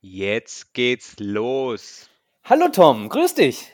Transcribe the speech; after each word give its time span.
Jetzt 0.00 0.74
geht's 0.74 1.16
los. 1.18 2.08
Hallo 2.44 2.68
Tom, 2.68 3.08
grüß 3.08 3.34
dich. 3.34 3.72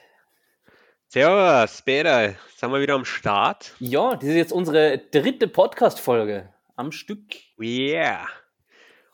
Servus, 1.08 1.83
Peter. 1.83 2.35
Sind 2.57 2.73
wir 2.73 2.81
wieder 2.81 2.95
am 2.95 3.04
Start? 3.04 3.75
Ja, 3.78 4.17
das 4.17 4.31
ist 4.31 4.34
jetzt 4.34 4.52
unsere 4.52 4.97
dritte 4.97 5.49
Podcast-Folge 5.49 6.50
am 6.76 6.92
Stück. 6.92 7.21
Yeah. 7.60 8.27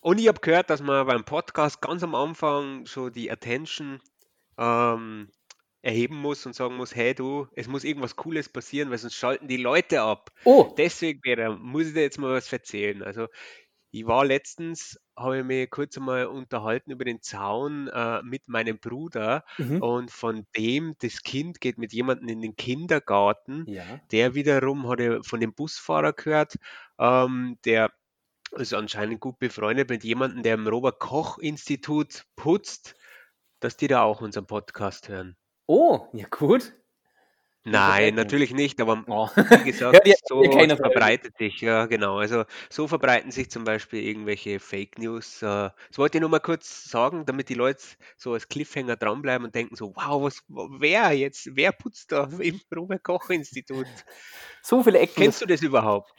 Und 0.01 0.21
ich 0.21 0.29
habe 0.29 0.39
gehört, 0.39 0.71
dass 0.71 0.83
man 0.83 1.05
beim 1.05 1.25
Podcast 1.25 1.83
ganz 1.83 2.05
am 2.05 2.15
Anfang 2.15 2.87
so 2.87 3.11
die 3.11 3.29
Attention 3.29 4.01
ähm, 4.57 5.33
erheben 5.83 6.15
muss 6.15 6.47
und 6.47 6.55
sagen 6.55 6.77
muss, 6.77 6.95
hey 6.95 7.13
du, 7.13 7.49
es 7.57 7.67
muss 7.67 7.83
irgendwas 7.83 8.15
Cooles 8.15 8.49
passieren, 8.49 8.89
weil 8.91 8.99
sonst 8.99 9.17
schalten 9.17 9.49
die 9.49 9.57
Leute 9.57 10.03
ab. 10.03 10.31
Oh, 10.45 10.73
Deswegen, 10.79 11.21
Peter, 11.23 11.57
muss 11.57 11.89
ich 11.89 11.95
dir 11.95 12.03
jetzt 12.03 12.21
mal 12.21 12.31
was 12.31 12.53
erzählen. 12.53 13.03
Also 13.03 13.27
ich 13.91 14.07
war 14.07 14.25
letztens, 14.25 15.01
habe 15.17 15.39
ich 15.39 15.45
mich 15.45 15.71
kurz 15.71 15.97
einmal 15.97 16.27
unterhalten 16.27 16.91
über 16.91 17.05
den 17.05 17.21
Zaun 17.23 17.89
äh, 17.89 18.23
mit 18.23 18.49
meinem 18.49 18.79
Bruder 18.79 19.45
mhm. 19.59 19.83
und 19.83 20.11
von 20.11 20.47
dem, 20.57 20.95
das 21.01 21.23
Kind 21.23 21.61
geht 21.61 21.79
mit 21.79 21.93
jemandem 21.93 22.29
in 22.29 22.41
den 22.41 22.57
Kindergarten. 22.57 23.65
Ja. 23.67 23.85
Der 24.13 24.35
wiederum 24.35 24.89
hat 24.89 25.01
er 25.01 25.23
von 25.25 25.41
dem 25.41 25.55
Busfahrer 25.55 26.13
gehört, 26.13 26.57
ähm, 26.99 27.59
der 27.65 27.93
ist 28.53 28.75
anscheinend 28.75 29.21
gut 29.21 29.39
befreundet 29.39 29.91
mit 29.91 30.05
jemandem, 30.05 30.43
der 30.43 30.55
im 30.55 30.67
Robert-Koch-Institut 30.67 32.25
putzt, 32.37 32.97
dass 33.61 33.77
die 33.77 33.89
da 33.89 34.03
auch 34.03 34.21
unseren 34.21 34.47
Podcast 34.47 35.09
hören. 35.09 35.37
Oh, 35.67 36.09
ja 36.13 36.27
gut. 36.29 36.75
Nein, 37.65 38.15
natürlich 38.15 38.53
nicht, 38.55 38.81
aber 38.81 39.05
Oh. 39.07 39.29
wie 39.37 39.65
gesagt, 39.73 40.07
ja- 40.07 40.15
so 40.27 40.43
verbreitet 40.43 41.37
sich, 41.39 41.61
ja 41.61 41.87
genau. 41.87 42.19
Also 42.19 42.45
so 42.71 42.89
verbreiten 42.89 43.31
sich 43.31 43.51
zum 43.51 43.65
Beispiel 43.65 44.03
irgendwelche 44.03 44.61
Fake 44.61 44.99
News. 44.99 45.43
Äh, 45.43 45.47
das 45.89 45.99
wollte 45.99 46.19
ich 46.19 46.21
nur 46.21 46.31
mal 46.31 46.41
kurz 46.41 46.85
sagen, 46.85 47.27
damit 47.27 47.49
die 47.49 47.55
Leute 47.55 47.83
so 48.17 48.33
als 48.33 48.49
Cliffhanger 48.49 48.97
dranbleiben 48.97 49.45
und 49.47 49.55
denken 49.55 49.77
so, 49.77 49.93
wow, 49.95 50.23
was, 50.23 50.43
wer 50.49 51.13
jetzt, 51.13 51.51
wer 51.55 51.73
putzt 51.73 52.13
da 52.13 52.29
im 52.41 52.61
Robert-Koch-Institut? 52.75 53.87
So 54.63 54.83
viele 54.83 54.99
Ecken. 55.01 55.23
Kennst 55.23 55.43
du 55.43 55.47
das 55.47 55.61
überhaupt? 55.63 56.13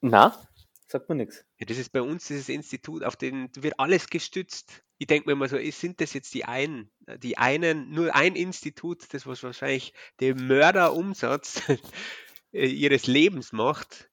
Na, 0.00 0.34
sagt 0.90 1.08
mir 1.08 1.14
nichts. 1.14 1.44
Ja, 1.58 1.66
das 1.66 1.78
ist 1.78 1.92
bei 1.92 2.02
uns 2.02 2.26
dieses 2.26 2.48
Institut, 2.48 3.04
auf 3.04 3.16
dem 3.16 3.48
wird 3.54 3.78
alles 3.78 4.08
gestützt. 4.08 4.82
Ich 4.98 5.06
denke 5.06 5.28
mir 5.28 5.32
immer 5.32 5.48
so, 5.48 5.58
sind 5.70 6.00
das 6.00 6.12
jetzt 6.12 6.34
die 6.34 6.44
einen, 6.44 6.90
die 7.18 7.38
einen, 7.38 7.90
nur 7.90 8.14
ein 8.14 8.36
Institut, 8.36 9.12
das 9.14 9.26
was 9.26 9.42
wahrscheinlich 9.42 9.94
den 10.20 10.46
Mörderumsatz 10.46 11.62
äh, 12.52 12.66
ihres 12.66 13.06
Lebens 13.06 13.52
macht? 13.52 14.10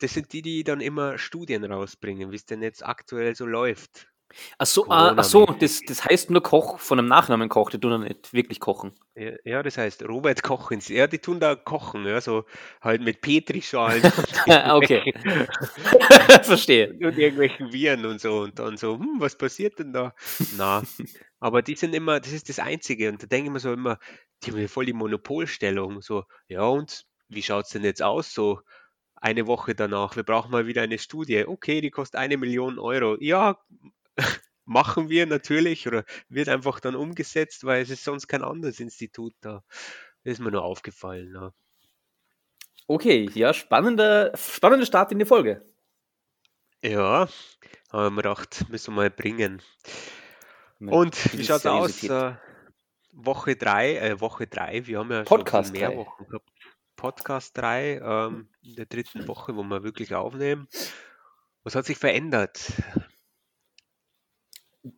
Das 0.00 0.14
sind 0.14 0.32
die, 0.32 0.42
die 0.42 0.64
dann 0.64 0.80
immer 0.80 1.18
Studien 1.18 1.64
rausbringen, 1.64 2.30
wie 2.30 2.36
es 2.36 2.44
denn 2.44 2.62
jetzt 2.62 2.84
aktuell 2.84 3.34
so 3.34 3.46
läuft. 3.46 4.08
Ach 4.58 4.66
so, 4.66 4.86
ah, 4.90 5.14
ach 5.16 5.24
so 5.24 5.46
das, 5.46 5.80
das 5.80 6.04
heißt 6.04 6.30
nur 6.30 6.42
Koch 6.42 6.78
von 6.78 6.98
einem 6.98 7.08
Nachnamen 7.08 7.48
Koch, 7.48 7.70
die 7.70 7.78
tun 7.80 7.92
ja 7.92 7.98
nicht 7.98 8.32
wirklich 8.32 8.60
kochen. 8.60 8.92
Ja, 9.14 9.32
ja, 9.44 9.62
das 9.62 9.78
heißt 9.78 10.06
Robert 10.08 10.42
Koch. 10.42 10.70
ins- 10.70 10.88
Ja, 10.88 11.06
die 11.06 11.18
tun 11.18 11.40
da 11.40 11.54
kochen, 11.56 12.04
ja, 12.06 12.20
so 12.20 12.44
halt 12.80 13.02
mit 13.02 13.20
Petrischalen 13.20 14.02
okay. 14.70 15.12
Verstehe. 16.42 16.90
und 16.92 17.18
irgendwelchen 17.18 17.72
Viren 17.72 18.04
und 18.06 18.20
so 18.20 18.40
und 18.40 18.58
dann 18.58 18.76
so, 18.76 18.98
hm, 18.98 19.16
was 19.18 19.36
passiert 19.36 19.78
denn 19.78 19.92
da? 19.92 20.14
Na, 20.56 20.82
aber 21.40 21.62
die 21.62 21.74
sind 21.76 21.94
immer, 21.94 22.20
das 22.20 22.32
ist 22.32 22.48
das 22.48 22.58
Einzige 22.58 23.08
und 23.10 23.22
da 23.22 23.26
denke 23.26 23.46
ich 23.48 23.52
mir 23.52 23.60
so 23.60 23.72
immer, 23.72 23.98
die 24.44 24.52
haben 24.52 24.68
voll 24.68 24.86
die 24.86 24.92
Monopolstellung, 24.92 26.02
so, 26.02 26.24
ja 26.48 26.62
und 26.62 27.04
wie 27.28 27.42
schaut's 27.42 27.70
denn 27.70 27.84
jetzt 27.84 28.02
aus, 28.02 28.32
so 28.32 28.60
eine 29.16 29.46
Woche 29.46 29.74
danach, 29.74 30.16
wir 30.16 30.22
brauchen 30.22 30.50
mal 30.50 30.66
wieder 30.66 30.82
eine 30.82 30.98
Studie, 30.98 31.44
okay, 31.46 31.80
die 31.80 31.90
kostet 31.90 32.20
eine 32.20 32.36
Million 32.36 32.78
Euro, 32.78 33.16
ja, 33.20 33.58
machen 34.64 35.08
wir 35.08 35.26
natürlich 35.26 35.86
oder 35.86 36.04
wird 36.28 36.48
einfach 36.48 36.80
dann 36.80 36.94
umgesetzt, 36.94 37.64
weil 37.64 37.82
es 37.82 37.90
ist 37.90 38.04
sonst 38.04 38.28
kein 38.28 38.42
anderes 38.42 38.80
Institut 38.80 39.34
da, 39.40 39.64
das 40.24 40.34
ist 40.34 40.40
mir 40.40 40.50
nur 40.50 40.62
aufgefallen, 40.62 41.32
ja. 41.34 41.52
Okay, 42.86 43.28
ja, 43.34 43.52
spannender, 43.52 44.32
spannender 44.36 44.86
Start 44.86 45.12
in 45.12 45.18
die 45.18 45.26
Folge. 45.26 45.62
Ja, 46.82 47.28
haben 47.90 48.14
wir 48.14 48.22
gedacht, 48.22 48.64
müssen 48.70 48.94
wir 48.94 49.02
mal 49.02 49.10
bringen. 49.10 49.60
Mit 50.78 50.94
Und 50.94 51.32
wie 51.32 51.38
bisschen 51.38 51.60
schaut's 51.60 51.66
aus? 51.66 52.02
Äh, 52.04 52.34
Woche 53.12 53.56
drei, 53.56 53.96
äh, 53.96 54.20
Woche 54.20 54.46
drei, 54.46 54.86
wir 54.86 55.00
haben 55.00 55.10
ja 55.10 55.18
schon 55.18 55.24
Podcast 55.24 55.70
viel 55.70 55.80
mehr 55.80 55.90
drei. 55.90 55.96
Wochen 55.98 56.26
gehabt. 56.26 56.50
Podcast 56.96 57.56
drei, 57.58 57.98
ähm, 57.98 58.48
in 58.62 58.76
der 58.76 58.86
dritten 58.86 59.26
Woche, 59.28 59.56
wo 59.56 59.62
wir 59.62 59.82
wirklich 59.82 60.14
aufnehmen. 60.14 60.68
Was 61.64 61.74
hat 61.74 61.84
sich 61.84 61.98
verändert? 61.98 62.72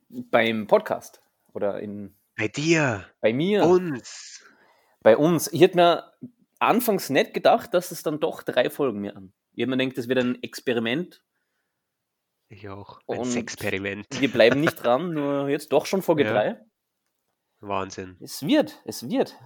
Beim 0.09 0.67
Podcast 0.67 1.23
oder 1.53 1.81
in, 1.81 2.15
Bei 2.37 2.49
dir, 2.49 3.05
bei 3.21 3.33
mir, 3.33 3.65
uns. 3.65 4.45
bei 5.03 5.17
uns. 5.17 5.53
Ich 5.53 5.61
hätte 5.61 5.77
mir 5.77 6.13
anfangs 6.59 7.11
nicht 7.11 7.35
gedacht, 7.35 7.73
dass 7.75 7.91
es 7.91 8.03
dann 8.03 8.21
doch 8.21 8.43
drei 8.43 8.71
Folgen 8.71 9.01
mehr 9.01 9.17
an. 9.17 9.33
Ich 9.53 9.63
hätte 9.63 9.71
mir 9.71 9.77
gedacht, 9.79 9.99
das 9.99 10.09
wird 10.09 10.19
ein 10.19 10.43
Experiment. 10.43 11.23
Ich 12.49 12.69
auch. 12.69 13.01
Ein 13.07 13.19
Und 13.21 13.25
Sexperiment. 13.27 14.07
Wir 14.21 14.31
bleiben 14.31 14.61
nicht 14.61 14.77
dran, 14.83 15.13
nur 15.13 15.49
jetzt 15.49 15.73
doch 15.73 15.87
schon 15.87 16.03
Folge 16.03 16.25
Ja. 16.25 16.33
drei. 16.33 16.61
Wahnsinn. 17.61 18.17
Es 18.21 18.43
wird, 18.47 18.81
es 18.87 19.09
wird. 19.09 19.37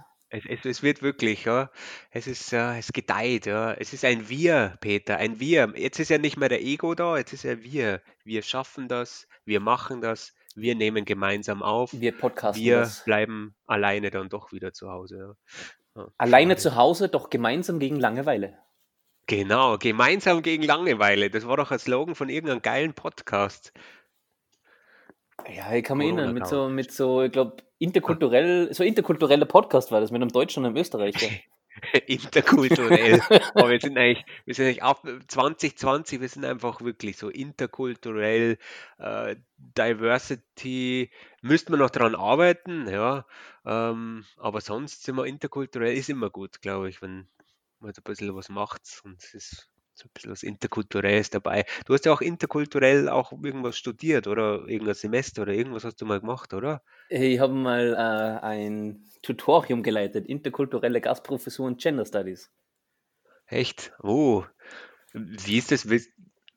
Es, 0.43 0.65
es, 0.65 0.83
wird 0.83 1.01
wirklich, 1.01 1.45
ja. 1.45 1.71
Es 2.11 2.27
ist, 2.27 2.51
äh, 2.51 2.77
es 2.77 2.91
gedeiht, 2.91 3.45
ja. 3.45 3.73
Es 3.73 3.93
ist 3.93 4.03
ein 4.03 4.27
Wir, 4.27 4.77
Peter, 4.81 5.17
ein 5.17 5.39
Wir. 5.39 5.73
Jetzt 5.75 5.99
ist 5.99 6.09
ja 6.09 6.17
nicht 6.17 6.37
mehr 6.37 6.49
der 6.49 6.61
Ego 6.61 6.93
da, 6.95 7.17
jetzt 7.17 7.33
ist 7.33 7.43
ja 7.43 7.63
wir. 7.63 8.01
Wir 8.23 8.41
schaffen 8.41 8.87
das, 8.87 9.27
wir 9.45 9.59
machen 9.59 10.01
das, 10.01 10.33
wir 10.55 10.75
nehmen 10.75 11.05
gemeinsam 11.05 11.63
auf. 11.63 11.91
Wir 11.93 12.11
podcasten 12.17 12.63
Wir 12.63 12.79
das. 12.79 13.03
bleiben 13.05 13.55
alleine 13.65 14.09
dann 14.09 14.29
doch 14.29 14.51
wieder 14.51 14.73
zu 14.73 14.89
Hause. 14.89 15.17
Ja. 15.17 16.01
Ja, 16.01 16.07
Alleine 16.17 16.57
zu 16.57 16.75
Hause, 16.75 17.07
doch 17.07 17.29
gemeinsam 17.29 17.79
gegen 17.79 17.99
Langeweile. 17.99 18.57
Genau, 19.27 19.77
gemeinsam 19.77 20.41
gegen 20.41 20.63
Langeweile. 20.63 21.29
Das 21.29 21.47
war 21.47 21.57
doch 21.57 21.71
ein 21.71 21.79
Slogan 21.79 22.15
von 22.15 22.29
irgendeinem 22.29 22.61
geilen 22.61 22.93
Podcast. 22.93 23.71
Ja, 25.49 25.73
ich 25.73 25.83
kann 25.83 25.97
mich 25.97 26.07
erinnern, 26.07 26.33
mit 26.33 26.47
so, 26.47 26.69
mit 26.69 26.91
so, 26.91 27.23
ich 27.23 27.31
glaube, 27.31 27.57
interkulturell, 27.79 28.73
so 28.73 28.83
interkultureller 28.83 29.45
Podcast 29.45 29.91
war 29.91 30.01
das 30.01 30.11
mit 30.11 30.21
einem 30.21 30.31
Deutschen 30.31 30.63
und 30.63 30.67
einem 30.67 30.77
Österreicher. 30.77 31.29
Interkulturell. 32.07 33.19
Aber 33.53 33.69
wir 33.69 33.81
sind 33.81 33.97
eigentlich, 33.97 34.25
wir 34.45 34.55
sind 34.55 34.65
eigentlich 34.65 34.83
ab 34.83 35.05
2020, 35.27 36.21
wir 36.21 36.29
sind 36.29 36.45
einfach 36.45 36.81
wirklich 36.81 37.17
so 37.17 37.29
interkulturell, 37.29 38.57
äh, 38.97 39.35
Diversity, 39.57 41.11
müssten 41.41 41.73
wir 41.73 41.77
noch 41.77 41.89
dran 41.89 42.15
arbeiten, 42.15 42.87
ja. 42.89 43.25
Ähm, 43.65 44.25
aber 44.37 44.61
sonst 44.61 45.03
sind 45.03 45.15
wir 45.15 45.25
interkulturell, 45.25 45.97
ist 45.97 46.09
immer 46.09 46.29
gut, 46.29 46.61
glaube 46.61 46.87
ich, 46.87 47.01
wenn 47.01 47.27
man 47.79 47.93
so 47.93 48.01
ein 48.01 48.03
bisschen 48.03 48.35
was 48.35 48.49
macht 48.49 49.01
und 49.03 49.21
es 49.23 49.33
ist 49.33 49.69
so 49.95 50.07
ein 50.07 50.11
bisschen 50.13 50.31
was 50.31 50.43
Interkulturelles 50.43 51.29
dabei. 51.29 51.65
Du 51.85 51.93
hast 51.93 52.05
ja 52.05 52.13
auch 52.13 52.21
interkulturell 52.21 53.07
auch 53.07 53.31
irgendwas 53.31 53.77
studiert, 53.77 54.27
oder? 54.27 54.67
Irgendein 54.67 54.93
Semester 54.93 55.43
oder 55.43 55.53
irgendwas 55.53 55.85
hast 55.85 56.01
du 56.01 56.05
mal 56.05 56.19
gemacht, 56.19 56.53
oder? 56.53 56.81
Ich 57.09 57.39
habe 57.39 57.53
mal 57.53 57.93
äh, 57.93 58.45
ein 58.45 59.05
Tutorium 59.21 59.83
geleitet, 59.83 60.27
interkulturelle 60.27 60.99
Gastprofessur 61.01 61.65
und 61.65 61.81
Gender 61.81 62.05
Studies. 62.05 62.51
Echt? 63.47 63.93
Oh. 64.03 64.43
Wie 65.13 65.57
ist 65.57 65.71
das? 65.71 65.87
Willst, 65.89 66.11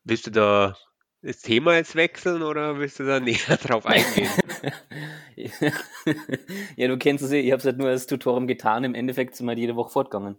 willst 0.05 0.27
du 0.27 0.31
da 0.31 0.77
das 1.23 1.41
Thema 1.41 1.75
jetzt 1.77 1.95
wechseln 1.95 2.43
oder 2.43 2.79
willst 2.79 2.99
du 2.99 3.05
da 3.05 3.21
näher 3.21 3.57
drauf 3.57 3.87
eingehen? 3.87 4.31
ja, 6.77 6.89
du 6.89 6.99
kennst 6.99 7.25
es 7.25 7.31
ja, 7.31 7.39
ich 7.39 7.53
habe 7.53 7.61
es 7.61 7.65
halt 7.65 7.79
nur 7.79 7.89
als 7.89 8.07
Tutorium 8.07 8.47
getan, 8.47 8.85
im 8.85 8.95
Endeffekt 8.95 9.37
sind 9.37 9.47
wir 9.47 9.51
halt 9.51 9.59
jede 9.59 9.77
Woche 9.77 9.91
fortgegangen. 9.91 10.37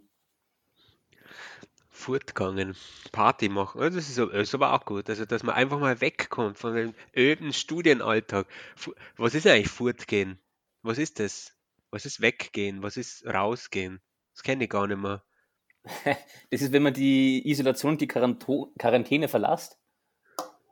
Fortgangen, 2.00 2.74
Party 3.12 3.48
machen. 3.48 3.80
Ja, 3.80 3.90
das 3.90 4.08
ist, 4.08 4.18
aber- 4.18 4.34
ist 4.34 4.54
aber 4.54 4.72
auch 4.72 4.84
gut. 4.84 5.08
Also, 5.08 5.24
dass 5.26 5.42
man 5.42 5.54
einfach 5.54 5.78
mal 5.78 6.00
wegkommt 6.00 6.58
von 6.58 6.74
dem 6.74 6.94
öden 7.16 7.52
Studienalltag. 7.52 8.46
Was 9.16 9.34
ist 9.34 9.46
eigentlich 9.46 9.68
Fortgehen? 9.68 10.38
Was 10.82 10.98
ist 10.98 11.20
das? 11.20 11.54
Was 11.90 12.06
ist 12.06 12.20
Weggehen? 12.20 12.82
Was 12.82 12.96
ist 12.96 13.26
Rausgehen? 13.26 14.00
Das 14.34 14.42
kenne 14.42 14.64
ich 14.64 14.70
gar 14.70 14.86
nicht 14.86 15.00
mehr. 15.00 15.22
Das 16.50 16.62
ist, 16.62 16.72
wenn 16.72 16.82
man 16.82 16.94
die 16.94 17.48
Isolation, 17.48 17.96
die 17.98 18.08
Quarantäne 18.08 19.28
verlässt 19.28 19.78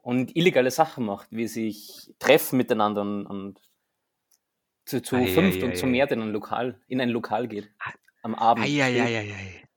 und 0.02 0.34
illegale 0.36 0.70
Sachen 0.70 1.04
macht, 1.06 1.28
wie 1.30 1.46
sich 1.46 2.12
treffen 2.18 2.56
miteinander 2.56 3.02
und, 3.02 3.26
und 3.26 3.60
zu, 4.86 5.02
zu 5.02 5.16
Ei, 5.16 5.26
fünft 5.26 5.58
ei, 5.60 5.64
und 5.64 5.70
ei, 5.72 5.74
zu 5.74 5.86
ei. 5.86 5.90
mehr 5.90 6.10
in 6.10 6.22
ein 6.22 6.30
Lokal, 6.32 6.80
in 6.88 7.00
ein 7.00 7.10
Lokal 7.10 7.46
geht. 7.48 7.70
Am 8.22 8.34
Abend. 8.34 8.66
spät. 8.66 8.80
Eieieiei. 8.82 9.67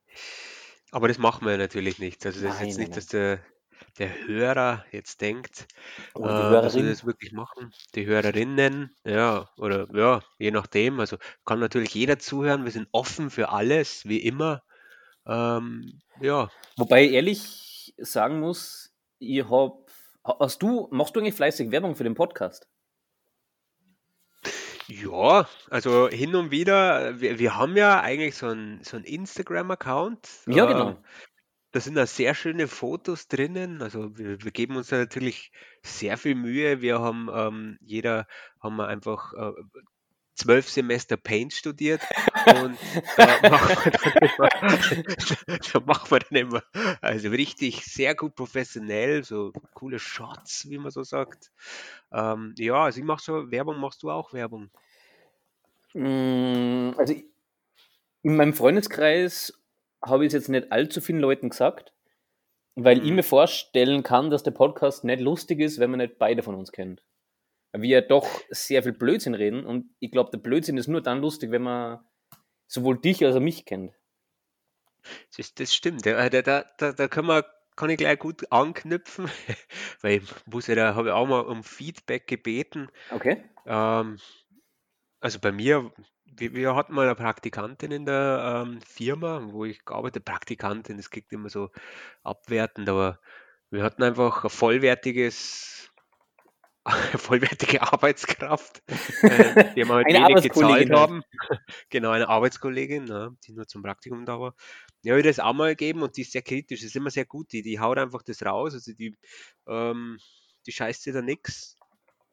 Aber 0.91 1.07
das 1.07 1.17
machen 1.17 1.47
wir 1.47 1.57
natürlich 1.57 1.99
nicht. 1.99 2.25
Also 2.25 2.41
das 2.41 2.53
ist 2.53 2.59
Nein, 2.59 2.67
jetzt 2.67 2.77
nein, 2.77 2.85
nicht, 2.85 2.97
dass 2.97 3.07
der, 3.07 3.39
der 3.97 4.27
Hörer 4.27 4.85
jetzt 4.91 5.21
denkt, 5.21 5.67
äh, 6.15 6.19
die 6.19 6.23
dass 6.23 6.75
wir 6.75 6.83
das 6.83 7.05
wirklich 7.05 7.31
machen. 7.31 7.73
Die 7.95 8.05
Hörerinnen, 8.05 8.93
ja, 9.05 9.49
oder 9.57 9.87
ja, 9.93 10.21
je 10.37 10.51
nachdem. 10.51 10.99
Also 10.99 11.17
kann 11.45 11.59
natürlich 11.59 11.93
jeder 11.95 12.19
zuhören. 12.19 12.65
Wir 12.65 12.71
sind 12.71 12.89
offen 12.91 13.29
für 13.29 13.49
alles, 13.49 14.05
wie 14.05 14.19
immer. 14.19 14.63
Ähm, 15.25 16.01
ja, 16.19 16.49
Wobei 16.77 17.05
ich 17.05 17.13
ehrlich 17.13 17.93
sagen 17.97 18.39
muss, 18.39 18.93
ich 19.19 19.47
hab, 19.49 19.89
hast 20.23 20.61
du, 20.61 20.87
machst 20.91 21.15
du 21.15 21.19
eigentlich 21.19 21.35
fleißig 21.35 21.71
Werbung 21.71 21.95
für 21.95 22.03
den 22.03 22.15
Podcast? 22.15 22.67
Ja, 24.91 25.47
also 25.69 26.09
hin 26.09 26.35
und 26.35 26.51
wieder, 26.51 27.19
wir, 27.21 27.39
wir 27.39 27.55
haben 27.55 27.77
ja 27.77 28.01
eigentlich 28.01 28.35
so 28.35 28.47
einen 28.47 28.83
so 28.83 28.97
Instagram-Account. 28.97 30.27
Ja, 30.47 30.65
Äh, 30.65 30.67
genau. 30.67 31.01
da 31.71 31.79
sind 31.79 31.95
da 31.95 32.05
sehr 32.05 32.35
schöne 32.35 32.67
Fotos 32.67 33.27
drinnen. 33.29 33.81
Also 33.81 34.17
wir, 34.17 34.43
wir 34.43 34.51
geben 34.51 34.75
uns 34.75 34.89
da 34.89 34.97
natürlich 34.97 35.51
sehr 35.81 36.17
viel 36.17 36.35
Mühe. 36.35 36.81
Wir 36.81 36.99
haben, 36.99 37.29
ähm, 37.33 37.77
jeder 37.79 38.27
haben 38.59 38.75
wir 38.75 38.87
einfach 38.87 39.33
äh, 39.33 39.53
zwölf 40.35 40.69
Semester 40.69 41.17
Paint 41.17 41.53
studiert 41.53 42.01
und 42.43 42.77
da 43.17 43.39
machen 45.85 46.11
wir 46.11 46.19
dann 46.19 46.37
immer, 46.37 46.63
also 47.01 47.29
richtig 47.29 47.83
sehr 47.85 48.15
gut 48.15 48.35
professionell, 48.35 49.23
so 49.23 49.53
coole 49.73 49.99
Shots, 49.99 50.69
wie 50.69 50.77
man 50.77 50.91
so 50.91 51.03
sagt. 51.03 51.51
Ähm, 52.11 52.53
ja, 52.57 52.83
also 52.85 52.99
ich 52.99 53.05
mache 53.05 53.23
so 53.23 53.51
Werbung, 53.51 53.79
machst 53.79 54.03
du 54.03 54.11
auch 54.11 54.33
Werbung? 54.33 54.69
Mm, 55.93 56.91
Also 56.97 57.15
in 58.23 58.35
meinem 58.35 58.53
Freundeskreis 58.53 59.53
habe 60.01 60.25
ich 60.25 60.29
es 60.29 60.33
jetzt 60.33 60.49
nicht 60.49 60.71
allzu 60.71 61.01
vielen 61.01 61.19
Leuten 61.19 61.49
gesagt, 61.49 61.93
weil 62.75 62.99
ich 63.03 63.09
Mhm. 63.09 63.11
mir 63.11 63.23
vorstellen 63.23 64.03
kann, 64.03 64.29
dass 64.29 64.43
der 64.43 64.51
Podcast 64.51 65.03
nicht 65.03 65.21
lustig 65.21 65.59
ist, 65.59 65.79
wenn 65.79 65.91
man 65.91 65.99
nicht 65.99 66.17
beide 66.19 66.43
von 66.43 66.55
uns 66.55 66.71
kennt. 66.71 67.03
Wir 67.73 68.01
doch 68.01 68.27
sehr 68.49 68.83
viel 68.83 68.93
Blödsinn 68.93 69.33
reden 69.33 69.65
und 69.65 69.89
ich 69.99 70.11
glaube, 70.11 70.31
der 70.31 70.39
Blödsinn 70.39 70.77
ist 70.77 70.87
nur 70.87 71.01
dann 71.01 71.21
lustig, 71.21 71.51
wenn 71.51 71.61
man 71.61 71.99
sowohl 72.67 72.99
dich 72.99 73.23
als 73.25 73.35
auch 73.35 73.41
mich 73.41 73.65
kennt. 73.65 73.93
Das, 75.37 75.53
das 75.53 75.73
stimmt. 75.73 76.05
Da, 76.05 76.29
da, 76.29 76.41
da, 76.41 76.91
da 76.91 77.07
kann 77.07 77.25
man, 77.25 77.43
kann 77.75 77.89
ich 77.89 77.97
gleich 77.97 78.19
gut 78.19 78.51
anknüpfen, 78.51 79.29
weil 80.01 80.17
ich 80.17 80.23
muss 80.45 80.67
ja, 80.67 80.75
da 80.75 80.95
habe 80.95 81.09
ich 81.09 81.13
auch 81.13 81.27
mal 81.27 81.41
um 81.41 81.63
Feedback 81.63 82.27
gebeten. 82.27 82.89
Okay. 83.09 83.43
Ähm, 83.65 84.19
also 85.19 85.39
bei 85.39 85.51
mir, 85.51 85.91
wir, 86.25 86.53
wir 86.53 86.75
hatten 86.75 86.93
mal 86.93 87.05
eine 87.05 87.15
Praktikantin 87.15 87.91
in 87.91 88.05
der 88.05 88.65
ähm, 88.65 88.81
Firma, 88.81 89.41
wo 89.51 89.65
ich 89.65 89.85
gearbeitet 89.85 90.25
Praktikantin, 90.25 90.97
das 90.97 91.09
klingt 91.09 91.31
immer 91.31 91.49
so 91.49 91.69
abwertend, 92.23 92.89
aber 92.89 93.19
wir 93.69 93.83
hatten 93.83 94.03
einfach 94.03 94.43
ein 94.43 94.49
vollwertiges, 94.49 95.80
vollwertige 97.17 97.81
Arbeitskraft, 97.81 98.81
äh, 99.21 99.73
die 99.75 99.85
wir 99.85 99.93
halt 99.93 100.07
wenig 100.07 100.43
gezahlt 100.43 100.89
halt. 100.89 100.91
haben. 100.91 101.23
Genau, 101.89 102.11
eine 102.11 102.27
Arbeitskollegin, 102.27 103.05
ne, 103.05 103.35
die 103.45 103.53
nur 103.53 103.67
zum 103.67 103.83
Praktikum 103.83 104.25
da 104.25 104.39
war. 104.39 104.55
Ja, 105.03 105.11
habe 105.11 105.21
ich 105.21 105.27
das 105.27 105.39
auch 105.39 105.53
mal 105.53 105.69
gegeben 105.69 106.01
und 106.01 106.17
die 106.17 106.21
ist 106.21 106.31
sehr 106.31 106.41
kritisch, 106.41 106.79
das 106.79 106.87
ist 106.87 106.95
immer 106.95 107.11
sehr 107.11 107.25
gut, 107.25 107.51
die, 107.51 107.61
die 107.61 107.79
haut 107.79 107.97
einfach 107.97 108.23
das 108.23 108.43
raus, 108.43 108.73
also 108.73 108.93
die, 108.93 109.17
ähm, 109.67 110.17
die 110.65 110.71
scheißt 110.71 111.05
dir 111.05 111.13
da 111.13 111.21
nix. 111.21 111.75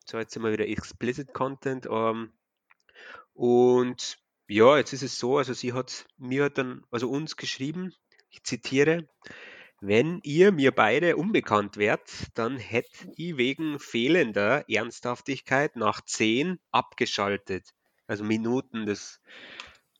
So, 0.07 0.19
jetzt 0.19 0.33
sind 0.33 0.43
wir 0.43 0.53
wieder 0.53 0.67
Explicit 0.67 1.35
Content. 1.35 1.87
Ähm, 1.91 2.33
und 3.35 4.19
ja, 4.49 4.79
jetzt 4.79 4.93
ist 4.95 5.03
es 5.03 5.19
so, 5.19 5.37
also 5.37 5.53
sie 5.53 5.75
hat 5.75 6.07
mir 6.17 6.49
dann, 6.49 6.85
also 6.91 7.11
uns 7.11 7.37
geschrieben, 7.37 7.95
ich 8.31 8.43
zitiere, 8.45 9.09
wenn 9.81 10.21
ihr 10.25 10.51
mir 10.53 10.73
beide 10.73 11.17
unbekannt 11.17 11.77
wärt, 11.77 12.11
dann 12.35 12.59
hätte 12.59 13.13
ich 13.17 13.37
wegen 13.37 13.79
fehlender 13.79 14.65
Ernsthaftigkeit 14.69 15.77
nach 15.77 16.01
10 16.01 16.59
abgeschaltet. 16.73 17.75
Also 18.07 18.25
Minuten, 18.25 18.87
das, 18.87 19.21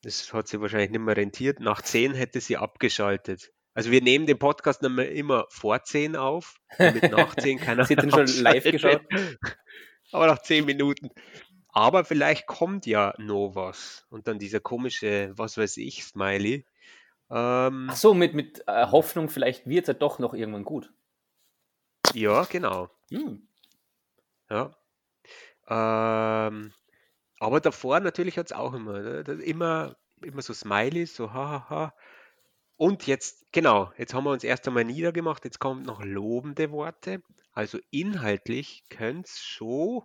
das 0.03 0.33
hat 0.33 0.49
sie 0.49 0.61
wahrscheinlich 0.61 0.91
nicht 0.91 1.01
mehr 1.01 1.17
rentiert. 1.17 1.61
Nach 1.61 1.83
10 1.83 2.15
hätte 2.15 2.41
sie 2.41 2.57
abgeschaltet. 2.57 3.53
Also 3.75 3.93
wir 3.93 4.03
nehmen 4.03 4.27
den 4.27 4.39
Podcast 4.39 4.83
dann 4.83 4.99
immer 4.99 5.47
vor 5.51 5.85
10 5.85 6.17
auf, 6.17 6.57
damit 6.79 7.13
nach 7.13 7.37
10 7.37 7.61
keiner 7.61 7.85
Sie 7.85 7.95
den 7.95 8.11
schon 8.11 8.27
live 8.27 8.65
geschaut. 8.65 9.03
Aber 10.11 10.27
nach 10.27 10.43
10 10.43 10.65
Minuten. 10.65 11.11
Aber 11.69 12.05
vielleicht 12.05 12.47
kommt 12.47 12.87
ja 12.87 13.15
noch 13.19 13.53
was. 13.55 14.07
Und 14.11 14.27
dann 14.27 14.41
dieser 14.41 14.59
komische, 14.59 15.31
was 15.37 15.59
weiß 15.59 15.77
ich, 15.77 16.03
Smiley. 16.03 16.67
Ähm, 17.31 17.89
Ach 17.91 17.97
so, 17.97 18.15
mit, 18.15 18.35
mit 18.35 18.65
äh, 18.67 18.87
Hoffnung, 18.87 19.29
vielleicht 19.29 19.67
wird 19.67 19.85
es 19.85 19.89
ja 19.89 19.95
doch 19.95 20.19
noch 20.19 20.35
irgendwann 20.35 20.65
gut. 20.65 20.93
ja, 22.15 22.45
genau. 22.45 22.91
Hm. 23.11 23.47
Ja. 24.51 24.75
Ähm, 25.69 26.73
aber 27.39 27.61
davor 27.61 28.01
natürlich 28.01 28.39
hat 28.39 28.47
es 28.47 28.53
auch 28.53 28.73
immer, 28.73 29.01
ne, 29.01 29.21
immer, 29.45 29.97
immer 30.23 30.43
so 30.43 30.55
Smileys, 30.55 31.15
so 31.15 31.33
hahaha. 31.33 31.95
Und 32.77 33.07
jetzt, 33.07 33.47
genau, 33.53 33.93
jetzt 33.99 34.15
haben 34.15 34.25
wir 34.25 34.31
uns 34.31 34.45
erst 34.45 34.67
einmal 34.67 34.85
niedergemacht, 34.85 35.45
jetzt 35.45 35.59
kommen 35.59 35.83
noch 35.83 36.03
lobende 36.03 36.71
Worte. 36.71 37.23
Also 37.53 37.79
inhaltlich 37.91 38.85
könnte 38.89 39.29
es 39.29 39.41
schon 39.41 40.03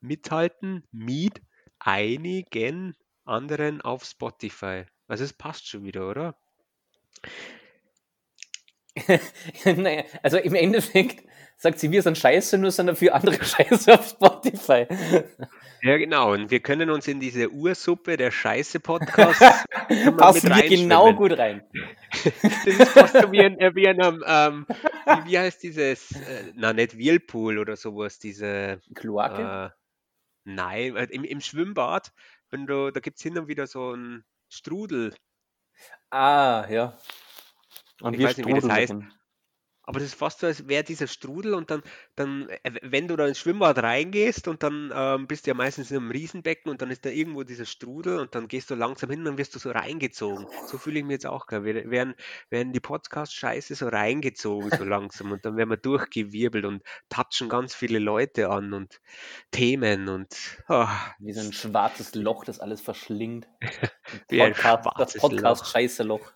mithalten 0.00 0.86
mit 0.90 1.42
einigen 1.78 2.96
anderen 3.24 3.82
auf 3.82 4.04
Spotify. 4.04 4.86
Also 5.06 5.24
es 5.24 5.32
passt 5.32 5.68
schon 5.68 5.84
wieder, 5.84 6.08
oder? 6.08 6.36
naja, 9.64 10.04
also 10.22 10.38
im 10.38 10.54
Endeffekt 10.54 11.22
sagt 11.58 11.78
sie, 11.78 11.90
wir 11.90 12.02
sind 12.02 12.18
scheiße, 12.18 12.58
nur 12.58 12.70
sind 12.70 12.86
dafür 12.86 13.14
andere 13.14 13.42
scheiße 13.44 13.94
auf 13.94 14.08
Spotify. 14.08 14.86
Ja, 15.82 15.96
genau. 15.96 16.32
Und 16.32 16.50
wir 16.50 16.60
können 16.60 16.90
uns 16.90 17.08
in 17.08 17.20
diese 17.20 17.50
Ursuppe 17.50 18.16
der 18.16 18.30
Scheiße-Podcasts 18.30 19.64
Passen 20.16 20.54
wir 20.54 20.68
genau 20.68 21.14
gut 21.14 21.38
rein. 21.38 21.62
Das 22.42 22.66
ist 22.66 22.88
fast 22.88 23.14
so 23.14 23.32
wie, 23.32 23.40
ein, 23.40 23.58
äh, 23.58 23.74
wie 23.74 23.88
einem, 23.88 24.22
ähm, 24.26 24.66
wie, 24.68 25.30
wie 25.30 25.38
heißt 25.38 25.62
dieses, 25.62 26.12
äh, 26.12 26.52
na 26.54 26.72
nicht 26.72 26.98
Whirlpool 26.98 27.58
oder 27.58 27.76
sowas, 27.76 28.18
diese, 28.18 28.80
Kloake? 28.94 29.72
äh, 29.72 29.76
nein, 30.44 30.96
im, 31.10 31.24
im 31.24 31.40
Schwimmbad, 31.40 32.12
wenn 32.50 32.66
du, 32.66 32.90
da 32.90 33.00
gibt 33.00 33.18
es 33.18 33.22
hin 33.22 33.38
und 33.38 33.48
wieder 33.48 33.66
so 33.66 33.92
einen 33.92 34.24
Strudel, 34.48 35.14
Ah, 36.10 36.66
ja. 36.70 36.92
Und 38.00 38.14
ich 38.14 38.18
wir 38.20 38.28
weiß 38.28 38.36
nicht, 38.36 38.46
wie 38.46 38.54
das 38.54 38.68
heißt. 38.68 38.90
davon. 38.90 39.12
Aber 39.86 40.00
das 40.00 40.08
ist 40.08 40.18
fast 40.18 40.40
so, 40.40 40.48
als 40.48 40.66
wäre 40.68 40.82
dieser 40.82 41.06
Strudel 41.06 41.54
und 41.54 41.70
dann, 41.70 41.82
dann, 42.16 42.48
äh, 42.48 42.72
wenn 42.82 43.06
du 43.06 43.16
da 43.16 43.26
ins 43.26 43.38
Schwimmbad 43.38 43.78
reingehst 43.78 44.48
und 44.48 44.64
dann 44.64 44.92
ähm, 44.92 45.28
bist 45.28 45.46
du 45.46 45.50
ja 45.50 45.54
meistens 45.54 45.92
in 45.92 45.98
einem 45.98 46.10
Riesenbecken 46.10 46.70
und 46.70 46.82
dann 46.82 46.90
ist 46.90 47.04
da 47.04 47.10
irgendwo 47.10 47.44
dieser 47.44 47.66
Strudel 47.66 48.18
und 48.18 48.34
dann 48.34 48.48
gehst 48.48 48.68
du 48.68 48.74
langsam 48.74 49.10
hin 49.10 49.20
und 49.20 49.26
dann 49.26 49.38
wirst 49.38 49.54
du 49.54 49.60
so 49.60 49.70
reingezogen. 49.70 50.46
So 50.66 50.76
fühle 50.76 50.98
ich 50.98 51.04
mich 51.04 51.12
jetzt 51.14 51.26
auch 51.26 51.46
gerade. 51.46 51.64
Wir 51.64 51.88
werden, 51.88 52.14
werden 52.50 52.72
die 52.72 52.80
Podcast-Scheiße 52.80 53.76
so 53.76 53.86
reingezogen 53.86 54.70
so 54.76 54.84
langsam 54.84 55.30
und 55.30 55.44
dann 55.44 55.56
werden 55.56 55.70
wir 55.70 55.76
durchgewirbelt 55.76 56.64
und 56.64 56.82
touchen 57.08 57.48
ganz 57.48 57.74
viele 57.74 58.00
Leute 58.00 58.50
an 58.50 58.72
und 58.72 59.00
Themen 59.52 60.08
und 60.08 60.34
ah, 60.66 61.14
Wie 61.20 61.32
so 61.32 61.40
ein 61.40 61.52
schwarzes 61.52 62.14
Loch, 62.16 62.44
das 62.44 62.58
alles 62.58 62.80
verschlingt. 62.80 63.46
Podcast, 64.28 64.88
das 64.98 65.14
Podcast-Scheiße-Loch. 65.14 66.32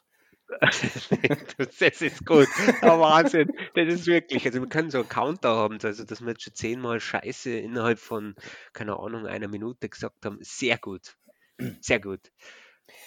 das 1.59 2.01
ist 2.03 2.27
gut. 2.27 2.49
Der 2.83 2.99
Wahnsinn. 3.01 3.51
Das 3.75 3.93
ist 3.93 4.07
wirklich. 4.07 4.45
Also 4.47 4.61
wir 4.61 4.69
können 4.69 4.91
so 4.91 4.99
einen 4.99 5.09
Counter 5.09 5.51
haben, 5.57 5.79
also 5.83 6.05
dass 6.05 6.21
wir 6.21 6.29
jetzt 6.31 6.43
schon 6.43 6.55
zehnmal 6.55 7.01
Scheiße 7.01 7.51
innerhalb 7.51 7.99
von, 7.99 8.35
keine 8.73 8.99
Ahnung, 8.99 9.27
einer 9.27 9.49
Minute 9.49 9.89
gesagt 9.89 10.25
haben. 10.25 10.39
Sehr 10.41 10.79
gut. 10.79 11.17
Sehr 11.81 12.01
gut. 12.01 12.33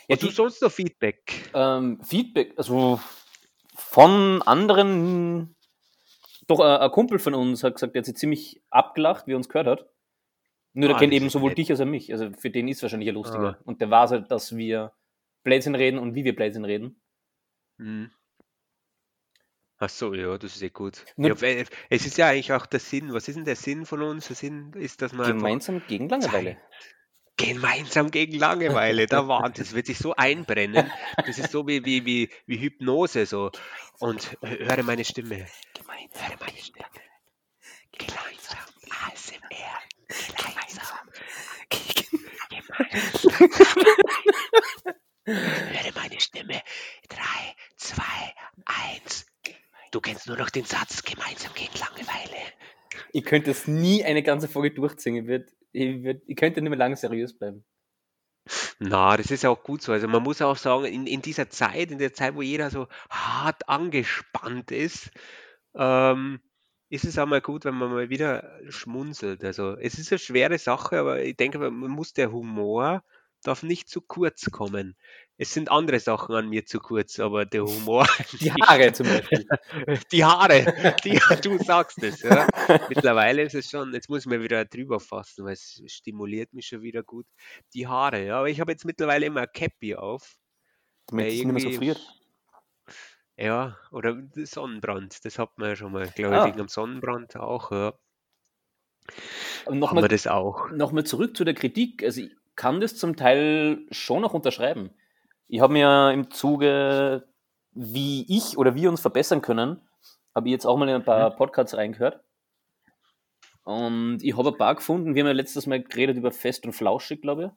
Ja, 0.07 0.15
Und 0.15 0.23
du 0.23 0.29
sonst 0.29 0.62
noch 0.62 0.71
Feedback? 0.71 1.50
Ähm, 1.53 2.01
Feedback, 2.03 2.53
also 2.57 3.00
von 3.75 4.41
anderen, 4.43 5.55
doch 6.47 6.59
äh, 6.59 6.77
ein 6.77 6.91
Kumpel 6.91 7.19
von 7.19 7.33
uns 7.33 7.63
hat 7.63 7.75
gesagt, 7.75 7.95
der 7.95 8.01
hat 8.01 8.05
sich 8.05 8.15
ziemlich 8.15 8.62
abgelacht, 8.69 9.27
wie 9.27 9.33
er 9.33 9.38
uns 9.38 9.50
gehört 9.50 9.67
hat. 9.67 9.89
Nur 10.73 10.88
der 10.88 10.97
Ah, 10.97 11.00
kennt 11.00 11.13
eben 11.13 11.29
sowohl 11.29 11.50
nett. 11.50 11.57
dich 11.59 11.71
als 11.71 11.81
auch 11.81 11.85
mich. 11.85 12.12
Also 12.12 12.31
für 12.38 12.50
den 12.50 12.67
ist 12.67 12.77
es 12.77 12.83
wahrscheinlich 12.83 13.07
ja 13.07 13.13
lustiger. 13.13 13.57
Ah. 13.59 13.63
Und 13.65 13.81
der 13.81 13.89
weiß 13.91 14.12
halt, 14.12 14.31
dass 14.31 14.55
wir 14.55 14.93
Blödsinn 15.43 15.75
reden 15.75 16.00
und 16.00 16.15
wie 16.15 16.23
wir 16.23 16.35
Blödsinn 16.35 16.65
reden. 16.65 17.01
Hm. 17.77 18.12
Ach 19.80 19.89
so, 19.89 20.13
ja, 20.13 20.38
das 20.38 20.56
ist 20.56 20.62
eh 20.62 20.70
gut. 20.70 21.03
Ja, 21.18 21.34
es 21.89 22.06
ist 22.06 22.18
ja 22.18 22.27
eigentlich 22.27 22.53
auch 22.53 22.65
der 22.65 22.80
Sinn. 22.80 23.13
Was 23.13 23.27
ist 23.27 23.36
denn 23.36 23.44
der 23.46 23.56
Sinn 23.58 23.86
von 23.86 24.01
uns? 24.01 24.27
Der 24.27 24.36
Sinn 24.36 24.72
ist, 24.74 25.01
dass 25.01 25.12
man 25.13 25.27
Gemeinsam 25.27 25.82
gegen 25.88 26.08
Langeweile. 26.08 26.58
gemeinsam 27.36 28.10
gegen 28.12 28.38
Langeweile, 28.38 29.08
der 29.08 29.27
Wahnsinn, 29.27 29.65
das 29.65 29.74
wird 29.74 29.88
sich 29.88 29.98
so 29.98 30.15
einbrennen. 30.15 30.89
Das 31.25 31.38
ist 31.38 31.51
so 31.51 31.68
wie, 31.68 31.84
wie, 31.84 32.06
wie, 32.06 32.30
wie 32.46 32.60
Hypnose 32.60 33.25
so. 33.25 33.51
Und 34.00 34.38
höre 34.42 34.84
meine 34.84 35.03
Stimme. 35.03 35.38
Höre 35.38 36.38
meine 36.39 36.58
Stimme. 36.58 36.86
Gemeinsam. 37.92 38.60
ASMR. 39.08 39.82
Gemeinsam. 40.38 41.10
Höre 45.25 45.94
meine 45.96 46.20
Stimme. 46.20 46.62
3, 47.10 47.20
2, 47.77 48.03
1. 48.65 49.25
Du 49.92 50.01
kennst 50.01 50.27
nur 50.27 50.38
noch 50.38 50.50
den 50.50 50.65
Satz 50.65 51.03
gemeinsam 51.03 51.53
gegen 51.53 51.77
Langeweile. 51.77 52.42
Ich 53.12 53.25
könnte 53.25 53.51
es 53.51 53.68
nie 53.68 54.03
eine 54.03 54.24
ganze 54.24 54.48
Folge 54.48 54.72
durchziehen. 54.72 55.15
Ich, 55.15 55.27
würd, 55.27 55.51
ich, 55.72 56.03
würd, 56.03 56.24
ich 56.25 56.36
könnte 56.36 56.62
nicht 56.62 56.70
mehr 56.70 56.80
lange 56.80 56.96
seriös 56.96 57.38
bleiben. 57.38 57.63
Na, 58.80 59.15
das 59.15 59.32
ist 59.32 59.44
ja 59.44 59.50
auch 59.50 59.63
gut 59.63 59.82
so. 59.82 59.92
Also 59.92 60.08
man 60.08 60.24
muss 60.24 60.42
auch 60.42 60.58
sagen, 60.58 60.86
in, 60.86 61.08
in 61.08 61.22
dieser 61.22 61.50
Zeit, 61.50 61.92
in 61.92 62.00
der 62.00 62.13
Zeit, 62.13 62.36
wo 62.36 62.42
jeder 62.42 62.70
so 62.70 62.88
hart 63.10 63.70
angespannt 63.70 64.72
ist, 64.72 65.12
ähm, 65.75 66.42
ist 66.89 67.06
es 67.06 67.18
auch 67.18 67.25
mal 67.25 67.42
gut, 67.42 67.65
wenn 67.65 67.75
man 67.75 67.92
mal 67.92 68.10
wieder 68.10 68.60
schmunzelt. 68.70 69.44
Also 69.44 69.77
es 69.77 69.98
ist 69.98 70.12
eine 70.12 70.20
schwere 70.20 70.58
Sache, 70.58 71.00
aber 71.00 71.24
ich 71.24 71.38
denke, 71.38 71.58
man 71.60 71.92
muss 71.92 72.13
der 72.13 72.32
Humor 72.32 73.03
darf 73.43 73.63
nicht 73.63 73.89
zu 73.89 74.01
kurz 74.01 74.50
kommen. 74.51 74.95
Es 75.38 75.53
sind 75.53 75.69
andere 75.71 76.00
Sachen 76.00 76.35
an 76.35 76.50
mir 76.50 76.65
zu 76.65 76.79
kurz, 76.79 77.19
aber 77.19 77.45
der 77.45 77.63
Humor. 77.63 78.05
Die 78.39 78.51
Haare 78.53 78.93
zum 78.93 79.07
Beispiel. 79.07 79.45
Die 80.12 80.23
Haare, 80.23 80.95
die, 81.03 81.19
du 81.41 81.57
sagst 81.63 82.01
es. 82.03 82.21
Ja. 82.21 82.47
Mittlerweile 82.89 83.41
ist 83.43 83.55
es 83.55 83.69
schon, 83.69 83.93
jetzt 83.93 84.09
muss 84.09 84.21
ich 84.21 84.25
mir 84.27 84.41
wieder 84.41 84.65
drüber 84.65 85.00
fassen, 85.00 85.45
weil 85.45 85.53
es 85.53 85.81
stimuliert 85.88 86.53
mich 86.53 86.67
schon 86.67 86.81
wieder 86.81 87.03
gut. 87.03 87.25
Die 87.73 87.88
Haare, 87.88 88.25
ja. 88.25 88.38
Aber 88.39 88.50
ich 88.50 88.59
habe 88.59 88.71
jetzt 88.71 88.85
mittlerweile 88.85 89.25
immer 89.25 89.41
ein 89.41 89.51
Cappy 89.53 89.95
auf. 89.95 90.35
Damit 91.07 91.27
es 91.27 91.33
nicht 91.33 91.45
mehr 91.45 91.62
so 91.62 91.71
friert. 91.71 92.00
Ja, 93.35 93.77
oder 93.91 94.15
Sonnenbrand, 94.35 95.25
das 95.25 95.39
hat 95.39 95.57
man 95.57 95.69
ja 95.69 95.75
schon 95.75 95.91
mal, 95.91 96.07
glaube 96.07 96.35
ich, 96.35 96.41
Ah. 96.41 96.45
wegen 96.45 96.57
dem 96.57 96.67
Sonnenbrand 96.67 97.35
auch, 97.35 97.71
ja. 97.71 97.93
Nochmal 99.69 100.07
das 100.07 100.27
auch. 100.27 100.69
nochmal 100.71 101.03
zurück 101.03 101.35
zu 101.35 101.43
der 101.43 101.53
Kritik. 101.53 102.03
Also 102.03 102.21
ich 102.21 102.31
kann 102.55 102.81
das 102.81 102.95
zum 102.95 103.15
Teil 103.15 103.86
schon 103.91 104.22
noch 104.22 104.33
unterschreiben. 104.33 104.91
Ich 105.48 105.62
habe 105.62 105.74
mir 105.74 106.12
im 106.12 106.31
Zuge, 106.31 107.27
wie 107.72 108.25
ich 108.27 108.57
oder 108.57 108.75
wir 108.75 108.89
uns 108.89 109.01
verbessern 109.01 109.41
können, 109.41 109.81
habe 110.36 110.48
ich 110.48 110.51
jetzt 110.51 110.65
auch 110.65 110.77
mal 110.77 110.88
in 110.89 110.95
ein 110.95 111.03
paar 111.05 111.36
Podcasts 111.36 111.75
reingehört. 111.75 112.24
Und 113.63 114.19
ich 114.22 114.36
habe 114.38 114.50
ein 114.50 114.57
paar 114.57 114.75
gefunden. 114.75 115.15
Wir 115.15 115.24
haben 115.24 115.27
ja 115.27 115.33
letztes 115.33 115.67
Mal 115.67 115.81
geredet 115.81 116.17
über 116.17 116.31
Fest 116.31 116.65
und 116.65 116.74
Flauschig, 116.74 117.22
glaube 117.22 117.55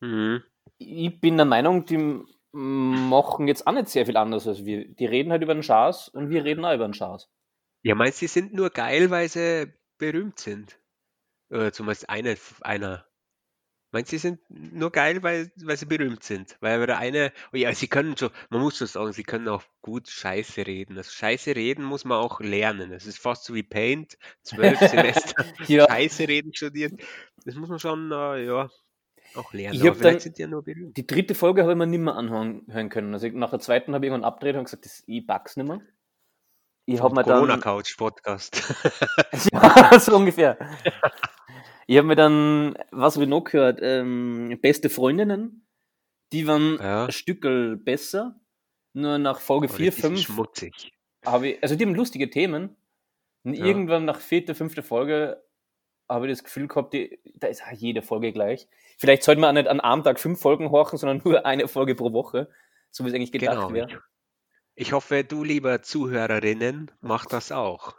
Mhm. 0.00 0.42
ich. 0.78 1.04
Ich 1.04 1.20
bin 1.20 1.36
der 1.36 1.46
Meinung, 1.46 1.84
die 1.86 2.24
machen 2.52 3.48
jetzt 3.48 3.66
auch 3.66 3.72
nicht 3.72 3.88
sehr 3.88 4.04
viel 4.04 4.16
anders 4.16 4.46
als 4.46 4.64
wir. 4.64 4.86
Die 4.86 5.06
reden 5.06 5.30
halt 5.30 5.42
über 5.42 5.54
den 5.54 5.62
Schaß 5.62 6.08
und 6.08 6.28
wir 6.28 6.44
reden 6.44 6.64
auch 6.64 6.74
über 6.74 6.86
den 6.86 6.94
Schaß. 6.94 7.30
Ja, 7.84 7.94
meinst 7.94 8.20
du, 8.20 8.26
sie 8.26 8.40
sind 8.40 8.52
nur 8.52 8.70
geil, 8.70 9.10
weil 9.10 9.28
sie 9.28 9.72
berühmt 9.98 10.38
sind? 10.38 10.78
Oder 11.50 11.72
zumindest 11.72 12.10
einer, 12.10 12.34
einer. 12.60 13.06
Meinst 13.92 14.10
du, 14.10 14.16
sie 14.16 14.20
sind 14.20 14.40
nur 14.48 14.90
geil, 14.90 15.22
weil, 15.22 15.52
weil 15.62 15.76
sie 15.76 15.84
berühmt 15.86 16.22
sind? 16.24 16.56
Weil 16.60 16.86
der 16.86 16.98
eine, 16.98 17.32
oh 17.52 17.56
ja, 17.56 17.74
sie 17.74 17.88
können 17.88 18.16
schon, 18.16 18.30
man 18.48 18.62
muss 18.62 18.78
schon 18.78 18.86
sagen, 18.86 19.12
sie 19.12 19.22
können 19.22 19.46
auch 19.48 19.62
gut 19.82 20.08
Scheiße 20.08 20.66
reden. 20.66 20.96
Also 20.96 21.10
Scheiße 21.10 21.54
reden 21.54 21.84
muss 21.84 22.04
man 22.06 22.18
auch 22.18 22.40
lernen. 22.40 22.90
Es 22.92 23.06
ist 23.06 23.18
fast 23.18 23.44
so 23.44 23.54
wie 23.54 23.62
Paint, 23.62 24.16
zwölf 24.42 24.78
Semester 24.80 25.44
Ja. 25.68 25.86
Scheiße 25.88 26.26
reden 26.26 26.54
studieren. 26.54 26.96
Das 27.44 27.54
muss 27.54 27.68
man 27.68 27.78
schon, 27.78 28.10
äh, 28.10 28.44
ja, 28.46 28.70
auch 29.34 29.52
lernen. 29.52 29.74
Ich 29.76 29.98
dann- 29.98 30.20
sind 30.20 30.38
die 30.38 30.42
ja 30.42 30.48
nur 30.48 30.62
berühmt. 30.62 30.96
Die 30.96 31.06
dritte 31.06 31.34
Folge 31.34 31.62
habe 31.62 31.72
ich 31.72 31.78
mir 31.78 31.86
nicht 31.86 32.00
mehr 32.00 32.14
anhören 32.16 32.62
hören 32.68 32.88
können. 32.88 33.12
Also 33.14 33.28
nach 33.28 33.50
der 33.50 33.60
zweiten 33.60 33.94
habe 33.94 34.04
ich 34.06 34.10
irgendwann 34.10 34.28
abgedreht 34.28 34.56
und 34.56 34.64
gesagt, 34.64 34.84
das, 34.84 35.02
ich 35.06 35.26
pack's 35.26 35.56
nicht 35.56 35.68
mehr. 35.68 35.80
Ich 36.86 37.00
habe 37.00 37.14
mir 37.14 37.22
dann. 37.22 37.34
Corona-Couch-Podcast. 37.38 38.74
ja, 39.52 39.98
so 40.00 40.16
ungefähr. 40.16 40.58
Ich 41.86 41.96
habe 41.96 42.08
mir 42.08 42.16
dann, 42.16 42.76
was 42.90 43.14
habe 43.14 43.24
ich 43.24 43.30
noch 43.30 43.42
gehört? 43.44 43.78
Ähm, 43.82 44.58
beste 44.60 44.90
Freundinnen, 44.90 45.66
die 46.32 46.46
waren 46.46 46.78
Ja. 46.80 47.04
ein 47.06 47.12
Stückel 47.12 47.76
besser. 47.76 48.38
Nur 48.94 49.18
nach 49.18 49.40
Folge 49.40 49.68
Aber 49.68 49.76
4, 49.76 49.86
das 49.86 49.96
ist 49.96 50.02
5 50.04 50.20
schmutzig. 50.20 50.92
ich, 51.42 51.62
also 51.62 51.76
die 51.76 51.84
haben 51.84 51.94
lustige 51.94 52.28
Themen. 52.30 52.76
Und 53.44 53.54
Ja. 53.54 53.64
irgendwann 53.64 54.04
nach 54.04 54.20
vierter, 54.20 54.54
fünfter 54.54 54.82
Folge 54.82 55.42
habe 56.08 56.26
ich 56.26 56.32
das 56.32 56.44
Gefühl 56.44 56.68
gehabt, 56.68 56.92
die, 56.92 57.18
da 57.36 57.46
ist 57.46 57.62
auch 57.62 57.72
jede 57.72 58.02
Folge 58.02 58.32
gleich. 58.32 58.68
Vielleicht 58.98 59.22
sollte 59.22 59.40
man 59.40 59.50
auch 59.50 59.60
nicht 59.60 59.68
an 59.68 59.80
einem 59.80 60.02
Tag 60.04 60.20
fünf 60.20 60.40
Folgen 60.40 60.70
horchen, 60.70 60.98
sondern 60.98 61.22
nur 61.24 61.46
eine 61.46 61.66
Folge 61.68 61.94
pro 61.94 62.12
Woche, 62.12 62.50
so 62.90 63.04
wie 63.04 63.08
es 63.08 63.14
eigentlich 63.14 63.32
gedacht 63.32 63.56
Genau. 63.56 63.72
wäre. 63.72 64.02
Ich, 64.74 64.88
ich 64.88 64.92
hoffe, 64.92 65.24
du, 65.24 65.44
lieber 65.44 65.82
Zuhörerinnen, 65.82 66.90
mach 67.00 67.26
das 67.26 67.52
auch. 67.52 67.94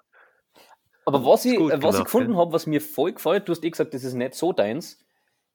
Aber 1.06 1.26
was 1.26 1.46
ich, 1.46 1.60
äh, 1.60 1.60
was 1.60 1.72
ich 1.74 1.80
gemacht, 1.80 2.06
gefunden 2.06 2.38
habe, 2.38 2.54
was 2.54 2.66
mir 2.66 2.82
voll 2.82 3.14
gefällt, 3.14 3.48
du 3.48 3.52
hast 3.52 3.64
eh 3.64 3.70
gesagt, 3.70 3.94
das 3.94 4.04
ist 4.04 4.14
nicht 4.14 4.36
so 4.36 4.54
deins. 4.54 5.00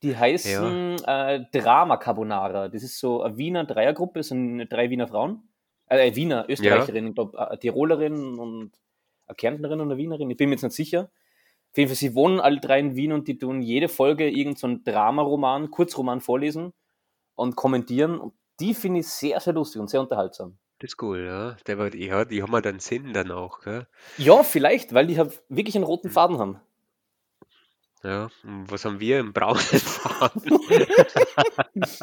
Die 0.03 0.17
heißen 0.17 0.97
äh, 1.05 1.45
Drama 1.53 1.97
Carbonara. 1.97 2.69
Das 2.69 2.83
ist 2.83 3.01
so 3.01 3.23
eine 3.23 3.37
Wiener 3.37 3.65
Dreiergruppe, 3.65 4.23
sind 4.23 4.69
drei 4.69 4.91
Wiener 4.91 5.09
Frauen. 5.09 5.49
Äh, 5.87 6.15
Wiener, 6.15 6.45
Österreicherinnen, 6.49 7.11
ich 7.11 7.15
glaube, 7.15 7.49
eine 7.49 7.59
Tirolerin 7.59 8.39
und 8.39 8.73
eine 9.27 9.35
Kärntnerin 9.35 9.81
und 9.81 9.91
eine 9.91 9.97
Wienerin. 9.97 10.31
Ich 10.31 10.37
bin 10.37 10.51
mir 10.51 10.55
jetzt 10.55 10.63
nicht 10.63 10.77
sicher. 10.77 11.11
Auf 11.71 11.77
jeden 11.77 11.89
Fall, 11.89 11.97
sie 11.97 12.15
wohnen 12.15 12.41
alle 12.41 12.61
drei 12.61 12.79
in 12.79 12.95
Wien 12.95 13.13
und 13.13 13.27
die 13.27 13.39
tun 13.39 13.61
jede 13.61 13.89
Folge 13.89 14.29
irgendeinen 14.29 14.77
so 14.85 14.91
Dramaroman, 14.91 15.71
Kurzroman 15.71 16.21
vorlesen 16.21 16.73
und 17.35 17.57
kommentieren. 17.57 18.19
Und 18.21 18.35
die 18.61 18.75
finde 18.75 19.01
ich 19.01 19.09
sehr, 19.09 19.41
sehr 19.41 19.55
lustig 19.55 19.81
und 19.81 19.89
sehr 19.89 20.01
unterhaltsam. 20.01 20.59
Das 20.81 20.93
ist 20.93 21.03
cool, 21.03 21.25
ja. 21.25 21.57
Der 21.67 21.77
wird, 21.79 21.95
ja, 21.97 22.25
die 22.25 22.43
haben 22.43 22.53
ja 22.53 22.61
dann 22.61 22.79
Sinn 22.79 23.13
dann 23.13 23.31
auch, 23.33 23.61
gell? 23.63 23.87
Ja, 24.17 24.43
vielleicht, 24.45 24.95
weil 24.95 25.07
die 25.09 25.19
halt 25.19 25.43
wirklich 25.49 25.75
einen 25.75 25.85
roten 25.85 26.11
Faden 26.11 26.39
haben. 26.39 26.61
Ja. 28.05 28.31
Und 28.45 28.71
was 28.71 28.85
haben 28.85 29.01
wir 29.01 29.19
im 29.19 29.33
braunen 29.33 29.59
Faden? 29.61 30.59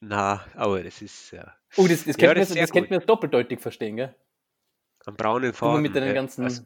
Na, 0.00 0.44
aber 0.54 0.82
das 0.82 1.02
ist 1.02 1.30
ja 1.32 1.54
Oh, 1.76 1.86
das, 1.86 2.04
das, 2.04 2.16
Ja, 2.18 2.32
könnte 2.34 2.54
man, 2.54 2.82
gut. 2.82 2.90
man 2.90 3.06
doppeldeutig 3.06 3.60
verstehen, 3.60 3.96
gell? 3.96 4.14
am 5.04 5.14
braunen 5.16 5.44
Immer 5.50 5.52
Faden. 5.54 5.82
mit 5.82 5.94
den 5.94 6.04
ja, 6.04 6.12
ganzen 6.14 6.46
aus 6.46 6.64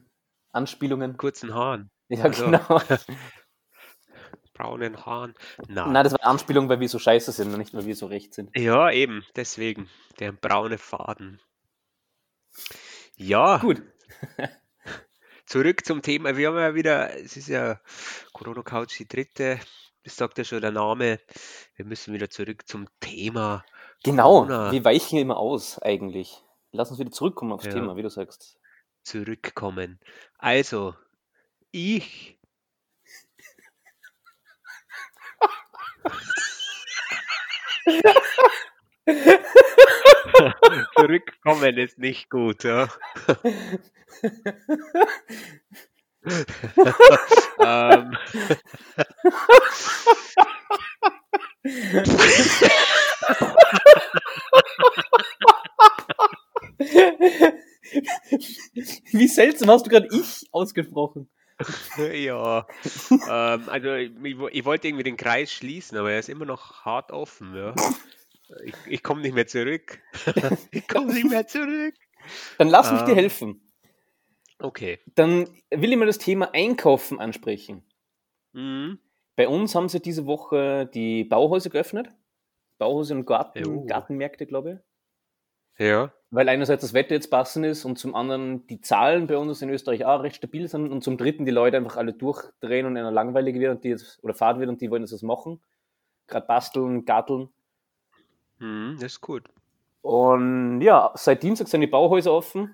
Anspielungen. 0.51 1.15
kurzen 1.17 1.53
Haaren. 1.53 1.89
Ja, 2.09 2.23
also- 2.23 2.45
genau. 2.45 2.81
Braunen 4.61 5.05
Haaren. 5.05 5.33
Na. 5.67 5.87
Nein, 5.87 6.03
das 6.03 6.13
war 6.13 6.23
Anspielung, 6.23 6.69
weil 6.69 6.79
wir 6.79 6.87
so 6.89 6.99
scheiße 6.99 7.31
sind 7.31 7.51
und 7.51 7.57
nicht, 7.59 7.73
weil 7.73 7.85
wir 7.85 7.95
so 7.95 8.05
recht 8.05 8.33
sind. 8.33 8.55
Ja, 8.55 8.91
eben, 8.91 9.25
deswegen. 9.35 9.89
Der 10.19 10.31
braune 10.31 10.77
Faden. 10.77 11.41
Ja, 13.17 13.57
Gut. 13.57 13.81
zurück 15.45 15.83
zum 15.85 16.01
Thema. 16.01 16.37
Wir 16.37 16.49
haben 16.49 16.57
ja 16.57 16.75
wieder, 16.75 17.15
es 17.17 17.37
ist 17.37 17.47
ja 17.47 17.79
Corona 18.33 18.61
Couch 18.61 18.99
die 18.99 19.07
dritte, 19.07 19.59
das 20.03 20.15
sagt 20.15 20.37
ja 20.37 20.43
schon 20.43 20.61
der 20.61 20.71
Name. 20.71 21.19
Wir 21.75 21.85
müssen 21.85 22.13
wieder 22.13 22.29
zurück 22.29 22.67
zum 22.67 22.87
Thema. 22.99 23.63
Genau, 24.03 24.41
Corona. 24.41 24.71
wir 24.71 24.83
weichen 24.85 25.17
immer 25.19 25.37
aus 25.37 25.79
eigentlich. 25.79 26.43
Lass 26.71 26.89
uns 26.91 26.99
wieder 26.99 27.11
zurückkommen 27.11 27.51
aufs 27.51 27.65
Ja. 27.65 27.71
Thema, 27.73 27.95
wie 27.95 28.01
du 28.03 28.09
sagst. 28.09 28.57
zurückkommen. 29.03 29.99
Also, 30.37 30.93
ich. 31.71 32.37
Zurückkommen 40.95 41.77
ist 41.77 41.97
nicht 41.97 42.29
gut, 42.29 42.63
ja. 42.63 42.87
ähm, 47.59 48.15
Wie 59.11 59.27
seltsam 59.27 59.69
hast 59.69 59.85
du 59.85 59.89
gerade 59.89 60.07
ich 60.11 60.47
ausgesprochen. 60.51 61.29
ja, 62.13 62.67
ähm, 63.11 63.69
also 63.69 63.93
ich, 63.93 64.11
ich 64.51 64.65
wollte 64.65 64.87
irgendwie 64.87 65.03
den 65.03 65.17
Kreis 65.17 65.51
schließen, 65.51 65.97
aber 65.97 66.11
er 66.11 66.19
ist 66.19 66.29
immer 66.29 66.45
noch 66.45 66.85
hart 66.85 67.11
offen, 67.11 67.55
ja. 67.55 67.73
Ich, 68.63 68.75
ich 68.87 69.03
komme 69.03 69.21
nicht 69.21 69.33
mehr 69.33 69.47
zurück. 69.47 69.99
ich 70.71 70.87
komme 70.87 71.13
nicht 71.13 71.29
mehr 71.29 71.47
zurück. 71.47 71.93
Dann 72.57 72.67
lass 72.67 72.91
mich 72.91 73.01
dir 73.03 73.11
Ähm. 73.11 73.17
helfen. 73.17 73.71
Okay. 74.59 74.99
Dann 75.15 75.47
will 75.71 75.91
ich 75.91 75.97
mal 75.97 76.05
das 76.05 76.17
Thema 76.17 76.53
Einkaufen 76.53 77.19
ansprechen. 77.19 77.83
Mhm. 78.53 78.99
Bei 79.35 79.47
uns 79.47 79.73
haben 79.73 79.89
sie 79.89 80.01
diese 80.01 80.25
Woche 80.25 80.85
die 80.93 81.23
Bauhäuser 81.23 81.69
geöffnet. 81.69 82.09
Bauhäuser 82.77 83.15
und 83.15 83.25
Garten, 83.25 83.63
Jo. 83.63 83.85
Gartenmärkte, 83.85 84.45
glaube 84.45 84.81
ich. 85.77 85.85
Ja. 85.87 86.13
Weil 86.33 86.47
einerseits 86.47 86.81
das 86.81 86.93
Wetter 86.93 87.13
jetzt 87.13 87.29
passend 87.29 87.65
ist 87.65 87.83
und 87.83 87.99
zum 87.99 88.15
anderen 88.15 88.65
die 88.67 88.79
Zahlen 88.79 89.27
bei 89.27 89.37
uns 89.37 89.61
in 89.61 89.69
Österreich 89.69 90.05
auch 90.05 90.23
recht 90.23 90.37
stabil 90.37 90.65
sind 90.69 90.89
und 90.89 91.03
zum 91.03 91.17
dritten 91.17 91.45
die 91.45 91.51
Leute 91.51 91.75
einfach 91.75 91.97
alle 91.97 92.13
durchdrehen 92.13 92.85
und 92.85 92.95
einer 92.95 93.11
langweilig 93.11 93.59
wird 93.59 93.75
und 93.75 93.83
die 93.83 93.89
jetzt, 93.89 94.23
oder 94.23 94.33
Fahrt 94.33 94.57
wird 94.59 94.69
und 94.69 94.79
die 94.79 94.89
wollen 94.89 95.01
jetzt 95.01 95.11
was 95.11 95.23
machen. 95.23 95.59
Gerade 96.27 96.47
basteln, 96.47 97.03
garteln. 97.03 97.49
Mhm, 98.59 98.95
das 98.95 99.13
ist 99.13 99.21
gut. 99.21 99.43
Und 100.01 100.79
ja, 100.81 101.11
seit 101.15 101.43
Dienstag 101.43 101.67
sind 101.67 101.81
die 101.81 101.87
Bauhäuser 101.87 102.33
offen 102.33 102.73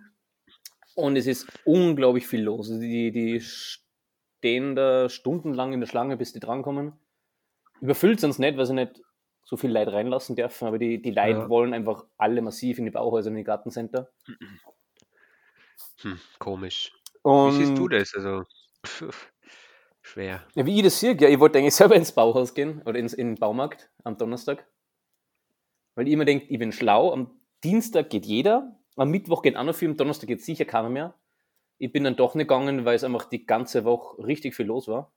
und 0.94 1.16
es 1.16 1.26
ist 1.26 1.48
unglaublich 1.66 2.28
viel 2.28 2.44
los. 2.44 2.70
Also 2.70 2.80
die, 2.80 3.12
die 3.12 3.42
stehen 3.42 4.76
da 4.76 5.10
stundenlang 5.10 5.74
in 5.74 5.80
der 5.80 5.88
Schlange, 5.88 6.16
bis 6.16 6.32
die 6.32 6.40
drankommen. 6.40 6.94
Überfüllt 7.82 8.20
sind 8.20 8.30
es 8.30 8.40
nicht, 8.40 8.56
weil 8.56 8.68
sie 8.68 8.74
nicht 8.76 9.02
so 9.48 9.56
viel 9.56 9.72
Leute 9.72 9.94
reinlassen 9.94 10.36
dürfen, 10.36 10.68
aber 10.68 10.78
die, 10.78 11.02
die 11.02 11.12
Leute 11.12 11.40
Ja. 11.40 11.50
wollen 11.50 11.74
einfach 11.74 12.06
alle 12.18 12.42
massiv 12.42 12.80
in 12.80 12.86
die 12.86 12.92
Bauhäuser, 12.92 13.30
in 13.30 13.38
die 13.38 13.46
Gartencenter. 13.46 14.10
Hm, 16.02 16.20
komisch. 16.38 16.92
Und 17.22 17.54
Wie 17.54 17.66
siehst 17.66 17.78
du 17.80 17.88
das? 17.88 18.14
Also, 18.14 18.44
pf, 18.86 19.32
schwer. 20.02 20.44
Ja, 20.54 20.66
wie 20.66 20.76
ich 20.78 20.84
das 20.84 21.00
sehe, 21.00 21.16
ja, 21.18 21.30
ich 21.30 21.40
wollte 21.40 21.60
eigentlich 21.60 21.76
selber 21.76 21.96
ins 21.96 22.12
Bauhaus 22.12 22.54
gehen 22.54 22.82
oder 22.86 23.00
ins, 23.00 23.14
in 23.14 23.28
den 23.30 23.36
Baumarkt 23.40 23.90
am 24.04 24.18
Donnerstag. 24.18 24.68
Weil 25.96 26.08
ich 26.08 26.14
immer 26.14 26.26
denke, 26.26 26.46
ich 26.48 26.60
bin 26.60 26.74
schlau. 26.74 27.14
Am 27.14 27.40
Dienstag 27.64 28.10
geht 28.10 28.26
jeder, 28.26 28.76
am 28.98 29.10
Mittwoch 29.10 29.42
geht 29.42 29.56
auch 29.56 29.64
noch 29.64 29.76
viel, 29.76 29.90
am 29.90 29.98
Donnerstag 29.98 30.28
geht 30.28 30.44
sicher 30.44 30.66
keiner 30.66 30.90
mehr. 30.90 31.16
Ich 31.78 31.92
bin 31.94 32.04
dann 32.04 32.18
doch 32.18 32.36
nicht 32.36 32.50
gegangen, 32.50 32.84
weil 32.84 32.96
es 32.96 33.04
einfach 33.06 33.26
die 33.30 33.46
ganze 33.46 33.86
Woche 33.86 34.22
richtig 34.26 34.56
viel 34.56 34.66
los 34.66 34.90
war. 34.90 35.14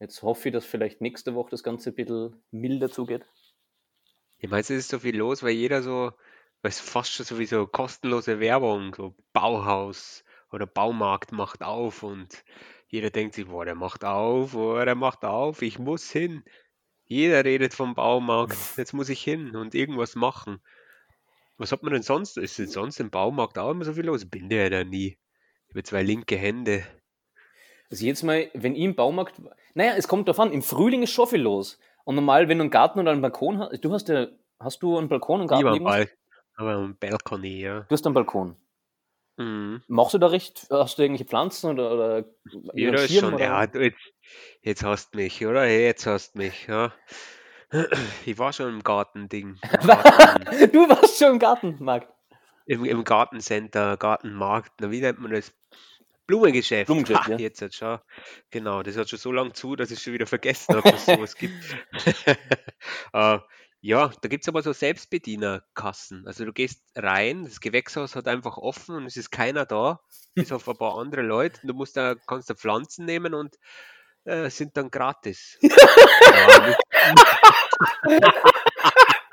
Jetzt 0.00 0.22
hoffe 0.22 0.48
ich, 0.48 0.52
dass 0.52 0.64
vielleicht 0.64 1.00
nächste 1.00 1.34
Woche 1.34 1.50
das 1.50 1.62
Ganze 1.62 1.90
ein 1.90 1.94
bisschen 1.94 2.42
milder 2.50 2.90
zugeht. 2.90 3.26
Ich 4.38 4.50
meine, 4.50 4.60
es 4.60 4.70
ist 4.70 4.90
so 4.90 4.98
viel 4.98 5.16
los, 5.16 5.42
weil 5.42 5.52
jeder 5.52 5.82
so, 5.82 6.12
weil 6.62 6.70
es 6.70 6.80
fast 6.80 7.12
schon 7.12 7.24
sowieso 7.24 7.66
kostenlose 7.66 8.40
Werbung, 8.40 8.94
so 8.94 9.14
Bauhaus 9.32 10.24
oder 10.50 10.66
Baumarkt 10.66 11.32
macht 11.32 11.62
auf 11.62 12.02
und 12.02 12.44
jeder 12.88 13.10
denkt 13.10 13.34
sich, 13.34 13.46
boah, 13.46 13.64
der 13.64 13.74
macht 13.74 14.04
auf, 14.04 14.52
boah, 14.52 14.84
der 14.84 14.94
macht 14.94 15.24
auf, 15.24 15.62
ich 15.62 15.78
muss 15.78 16.10
hin. 16.10 16.44
Jeder 17.06 17.44
redet 17.44 17.74
vom 17.74 17.94
Baumarkt, 17.94 18.76
jetzt 18.76 18.92
muss 18.92 19.08
ich 19.08 19.22
hin 19.22 19.56
und 19.56 19.74
irgendwas 19.74 20.14
machen. 20.14 20.60
Was 21.56 21.70
hat 21.70 21.82
man 21.82 21.92
denn 21.92 22.02
sonst? 22.02 22.36
Ist 22.36 22.58
denn 22.58 22.66
sonst 22.66 22.98
im 22.98 23.10
Baumarkt 23.10 23.58
auch 23.58 23.70
immer 23.70 23.84
so 23.84 23.94
viel 23.94 24.06
los? 24.06 24.28
Bin 24.28 24.48
der 24.48 24.64
ja 24.64 24.70
da 24.70 24.84
nie. 24.84 25.18
Ich 25.68 25.74
habe 25.74 25.82
zwei 25.84 26.02
linke 26.02 26.36
Hände. 26.36 26.84
Also 27.90 28.06
jetzt 28.06 28.22
mal, 28.22 28.50
wenn 28.54 28.74
ich 28.74 28.82
im 28.82 28.94
Baumarkt, 28.94 29.40
naja, 29.74 29.94
es 29.96 30.08
kommt 30.08 30.28
davon, 30.28 30.52
im 30.52 30.62
Frühling 30.62 31.02
ist 31.02 31.12
schon 31.12 31.28
viel 31.28 31.40
los. 31.40 31.78
Und 32.04 32.16
normal, 32.16 32.48
wenn 32.48 32.58
du 32.58 32.62
einen 32.62 32.70
Garten 32.70 33.00
oder 33.00 33.12
einen 33.12 33.22
Balkon 33.22 33.60
hast, 33.60 33.84
du 33.84 33.92
hast 33.92 34.08
ja, 34.08 34.26
hast 34.58 34.82
du 34.82 34.98
einen 34.98 35.08
Balkon 35.08 35.42
und 35.42 35.46
Garten? 35.46 35.74
Ich 35.74 35.82
Bal 35.82 36.08
aber 36.56 36.76
einen 36.76 36.96
Balkon, 36.96 37.44
ja. 37.44 37.80
Du 37.80 37.92
hast 37.92 38.06
einen 38.06 38.14
Balkon. 38.14 38.56
Mhm. 39.36 39.82
Machst 39.88 40.14
du 40.14 40.18
da 40.18 40.28
recht, 40.28 40.66
hast 40.70 40.98
du 40.98 41.02
irgendwelche 41.02 41.24
Pflanzen 41.24 41.70
oder, 41.70 41.92
oder 41.92 42.24
ja, 42.74 42.96
schon, 43.08 43.34
oder? 43.34 43.44
ja, 43.44 43.64
jetzt, 43.64 43.98
jetzt 44.62 44.84
hast 44.84 45.12
du 45.12 45.18
mich, 45.18 45.44
oder? 45.44 45.66
Jetzt 45.66 46.06
hast 46.06 46.34
du 46.34 46.38
mich, 46.38 46.66
ja. 46.66 46.92
Ich 48.24 48.38
war 48.38 48.52
schon 48.52 48.68
im 48.68 48.82
Gartending. 48.84 49.58
Im 49.80 49.86
Garten. 49.86 50.72
du 50.72 50.88
warst 50.88 51.18
schon 51.18 51.32
im 51.32 51.38
Gartenmarkt? 51.40 52.08
Im, 52.66 52.84
Im 52.84 53.02
Gartencenter, 53.02 53.96
Gartenmarkt, 53.96 54.72
na, 54.80 54.90
wie 54.90 55.00
nennt 55.00 55.18
man 55.18 55.32
das? 55.32 55.52
Blumengeschäft. 56.26 56.86
Blumengeschäft, 56.86 57.22
Ach, 57.24 57.28
ja. 57.28 57.36
Jetzt 57.38 57.62
hat 57.62 57.74
schon, 57.74 57.98
genau, 58.50 58.82
das 58.82 58.96
hat 58.96 59.08
schon 59.08 59.18
so 59.18 59.32
lange 59.32 59.52
zu, 59.52 59.76
dass 59.76 59.90
ich 59.90 60.00
schon 60.00 60.12
wieder 60.12 60.26
vergessen 60.26 60.76
habe, 60.76 60.90
dass 60.90 61.06
es 61.06 61.14
sowas 61.14 61.36
gibt. 61.36 61.54
uh, 63.14 63.38
ja, 63.80 64.08
da 64.20 64.28
gibt 64.28 64.44
es 64.44 64.48
aber 64.48 64.62
so 64.62 64.72
Selbstbedienerkassen. 64.72 66.26
Also 66.26 66.44
du 66.44 66.52
gehst 66.52 66.82
rein, 66.94 67.44
das 67.44 67.60
Gewächshaus 67.60 68.16
hat 68.16 68.26
einfach 68.28 68.56
offen 68.56 68.96
und 68.96 69.06
es 69.06 69.16
ist 69.16 69.30
keiner 69.30 69.66
da, 69.66 70.00
bis 70.34 70.52
auf 70.52 70.68
ein 70.68 70.76
paar 70.76 70.98
andere 70.98 71.22
Leute. 71.22 71.60
Du 71.66 71.74
musst 71.74 71.96
da, 71.96 72.14
kannst 72.14 72.48
da 72.48 72.54
Pflanzen 72.54 73.04
nehmen 73.04 73.34
und 73.34 73.56
äh, 74.24 74.48
sind 74.48 74.76
dann 74.76 74.90
gratis. 74.90 75.58
ja, 75.62 76.76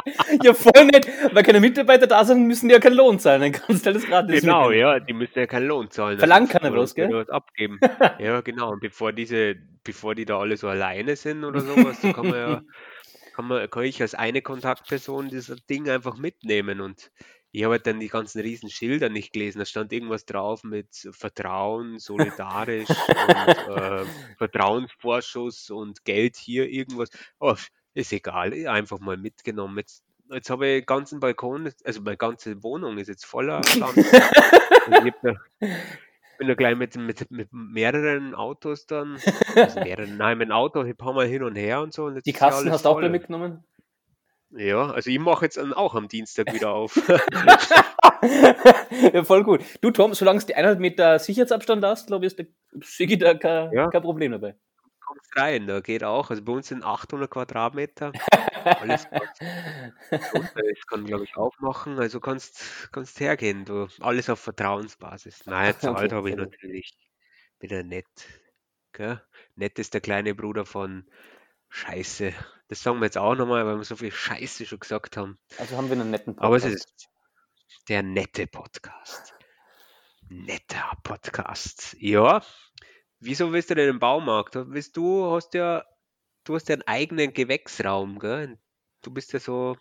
voll 0.54 0.86
nett. 0.86 1.08
Weil 1.34 1.44
keine 1.44 1.60
Mitarbeiter 1.60 2.08
da 2.08 2.24
sind, 2.26 2.48
müssen 2.48 2.68
die 2.70 2.74
ja 2.74 2.80
keinen 2.80 2.96
Lohn 2.96 3.20
zahlen. 3.20 3.42
Dann 3.42 3.52
kannst 3.52 3.86
du 3.86 3.90
alles 3.92 4.06
gratis 4.06 4.42
Genau, 4.42 4.70
mitnehmen. 4.70 4.80
ja, 4.82 5.00
die 5.00 5.14
müssen 5.14 5.40
ja 5.40 5.48
keinen 5.48 5.68
Lohn 5.68 5.90
zahlen. 5.92 6.20
Verlangen 6.20 6.50
kann 6.50 6.64
er 6.64 6.72
bloß, 6.72 6.96
gell? 6.96 7.12
Was 7.12 7.30
abgeben. 7.30 7.80
ja, 8.20 8.42
genau. 8.42 8.72
Und 8.72 8.80
bevor 8.82 9.14
diese, 9.14 9.56
bevor 9.84 10.16
die 10.16 10.26
da 10.26 10.40
alle 10.40 10.58
so 10.58 10.68
alleine 10.68 11.16
sind 11.16 11.44
oder 11.44 11.62
sowas, 11.62 12.00
kann 12.02 12.28
man 12.28 12.36
ja 12.36 12.62
kann, 13.36 13.48
man, 13.48 13.70
kann 13.70 13.84
ich 13.84 14.02
als 14.02 14.16
eine 14.16 14.42
Kontaktperson 14.42 15.30
dieses 15.30 15.66
Ding 15.66 15.90
einfach 15.90 16.18
mitnehmen. 16.18 16.82
Und 16.82 17.12
ich 17.52 17.64
habe 17.64 17.74
halt 17.74 17.88
dann 17.88 18.00
die 18.00 18.08
ganzen 18.08 18.42
riesen 18.42 18.70
Schilder 18.70 19.10
nicht 19.10 19.34
gelesen. 19.34 19.60
Da 19.60 19.66
stand 19.66 19.92
irgendwas 19.92 20.26
drauf 20.26 20.64
mit 20.64 20.88
Vertrauen, 21.12 22.00
solidarisch 22.00 22.90
und 22.90 23.76
äh, 23.78 24.06
Vertrauensvorschuss 24.38 25.70
und 25.70 26.06
Geld 26.06 26.38
hier, 26.38 26.70
irgendwas. 26.70 27.10
Oh, 27.40 27.56
ist 27.94 28.14
egal, 28.14 28.68
einfach 28.68 29.00
mal 29.00 29.18
mitgenommen. 29.18 29.78
Jetzt, 29.78 30.04
jetzt 30.32 30.50
habe 30.50 30.68
ich 30.68 30.82
den 30.82 30.86
ganzen 30.86 31.20
Balkon, 31.20 31.72
also 31.84 32.02
meine 32.02 32.18
ganze 32.18 32.64
Wohnung 32.64 32.98
ist 32.98 33.08
jetzt 33.08 33.26
voller 33.26 33.62
Pflanzen. 33.64 34.06
ich 35.04 35.14
bin 35.22 36.48
da 36.48 36.56
gleich 36.56 36.76
mit, 36.76 36.96
mit, 36.96 37.32
mit 37.32 37.50
mehreren 37.52 38.34
Autos 38.34 38.88
dann, 38.88 39.20
also 39.56 39.80
mehreren, 39.82 40.18
nein, 40.18 40.38
mit 40.38 40.50
dem 40.50 40.54
Auto 40.54 40.82
ein 40.82 40.96
paar 40.96 41.14
Mal 41.14 41.28
hin 41.28 41.44
und 41.44 41.56
her 41.56 41.82
und 41.82 41.94
so. 41.94 42.06
Und 42.06 42.26
die 42.26 42.34
Kassen 42.34 42.72
hast 42.72 42.86
du 42.86 42.90
auch 42.90 43.00
gleich 43.00 43.12
mitgenommen? 43.12 43.64
Ja, 44.54 44.92
also 44.92 45.10
ich 45.10 45.20
mache 45.20 45.46
jetzt 45.46 45.58
auch 45.58 45.96
am 45.96 46.10
Dienstag 46.10 46.54
wieder 46.54 46.72
auf. 46.72 46.96
ja, 49.14 49.24
voll 49.24 49.46
gut. 49.46 49.62
Du, 49.80 49.92
Tom, 49.92 50.14
solange 50.14 50.42
du 50.42 50.48
die 50.48 50.56
100 50.56 50.78
Meter 50.78 51.20
Sicherheitsabstand 51.20 51.86
hast, 51.86 52.08
glaube 52.08 52.26
ich, 52.26 52.38
ist 52.38 53.00
der 53.00 53.18
da 53.18 53.34
kein, 53.36 53.72
ja. 53.72 53.90
kein 53.90 54.02
Problem 54.02 54.34
dabei 54.34 54.56
rein, 55.36 55.68
da 55.68 55.80
geht 55.80 56.04
auch. 56.04 56.30
Also 56.30 56.44
bei 56.44 56.52
uns 56.52 56.68
sind 56.68 56.84
800 56.84 57.30
Quadratmeter. 57.30 58.12
Alles 58.64 59.08
das 60.10 60.88
kann, 60.88 61.06
glaube 61.06 61.24
ich, 61.24 61.36
auch 61.38 61.58
machen. 61.60 62.00
Also 62.00 62.20
kannst, 62.20 62.90
kannst 62.92 63.20
hergehen. 63.20 63.66
Du, 63.66 63.88
alles 64.00 64.30
auf 64.30 64.40
Vertrauensbasis. 64.40 65.46
Nein, 65.46 65.76
zahlt 65.80 66.12
habe 66.12 66.30
ich 66.30 66.36
natürlich. 66.36 66.94
Wieder 67.60 67.84
nett. 67.84 68.08
Gell? 68.94 69.22
Nett 69.56 69.80
ist 69.80 69.94
der 69.94 70.02
kleine 70.02 70.36
Bruder 70.36 70.66
von 70.66 71.06
Scheiße. 71.70 72.34
Das 72.68 72.84
sagen 72.84 73.00
wir 73.00 73.06
jetzt 73.06 73.18
auch 73.18 73.36
nochmal, 73.36 73.66
weil 73.66 73.78
wir 73.78 73.84
so 73.84 73.96
viel 73.96 74.12
Scheiße 74.12 74.66
schon 74.66 74.80
gesagt 74.80 75.18
haben. 75.18 75.38
Also 75.58 75.78
haben 75.78 75.90
wir 75.90 76.00
einen 76.00 76.12
netten 76.12 76.36
Podcast. 76.36 76.46
Aber 76.46 76.58
es 76.58 76.66
ist 76.66 77.10
der 77.88 78.04
nette 78.04 78.48
Podcast. 78.48 79.34
Netter 80.30 80.98
Podcast. 81.04 81.96
Ja, 82.00 82.42
Wieso 83.22 83.54
willst 83.54 83.70
du 83.70 83.76
denn 83.76 83.88
im 83.88 84.00
Baumarkt? 84.00 84.56
Willst 84.56 84.98
du 84.98 85.32
hast 85.32 85.54
ja 85.54 85.86
du 86.44 86.56
hast 86.56 86.70
ja 86.70 86.74
einen 86.74 86.88
eigenen 86.88 87.34
Gewächsraum, 87.34 88.18
gell? 88.18 88.58
Du 89.04 89.12
bist 89.12 89.32
ja 89.34 89.40
so 89.40 89.78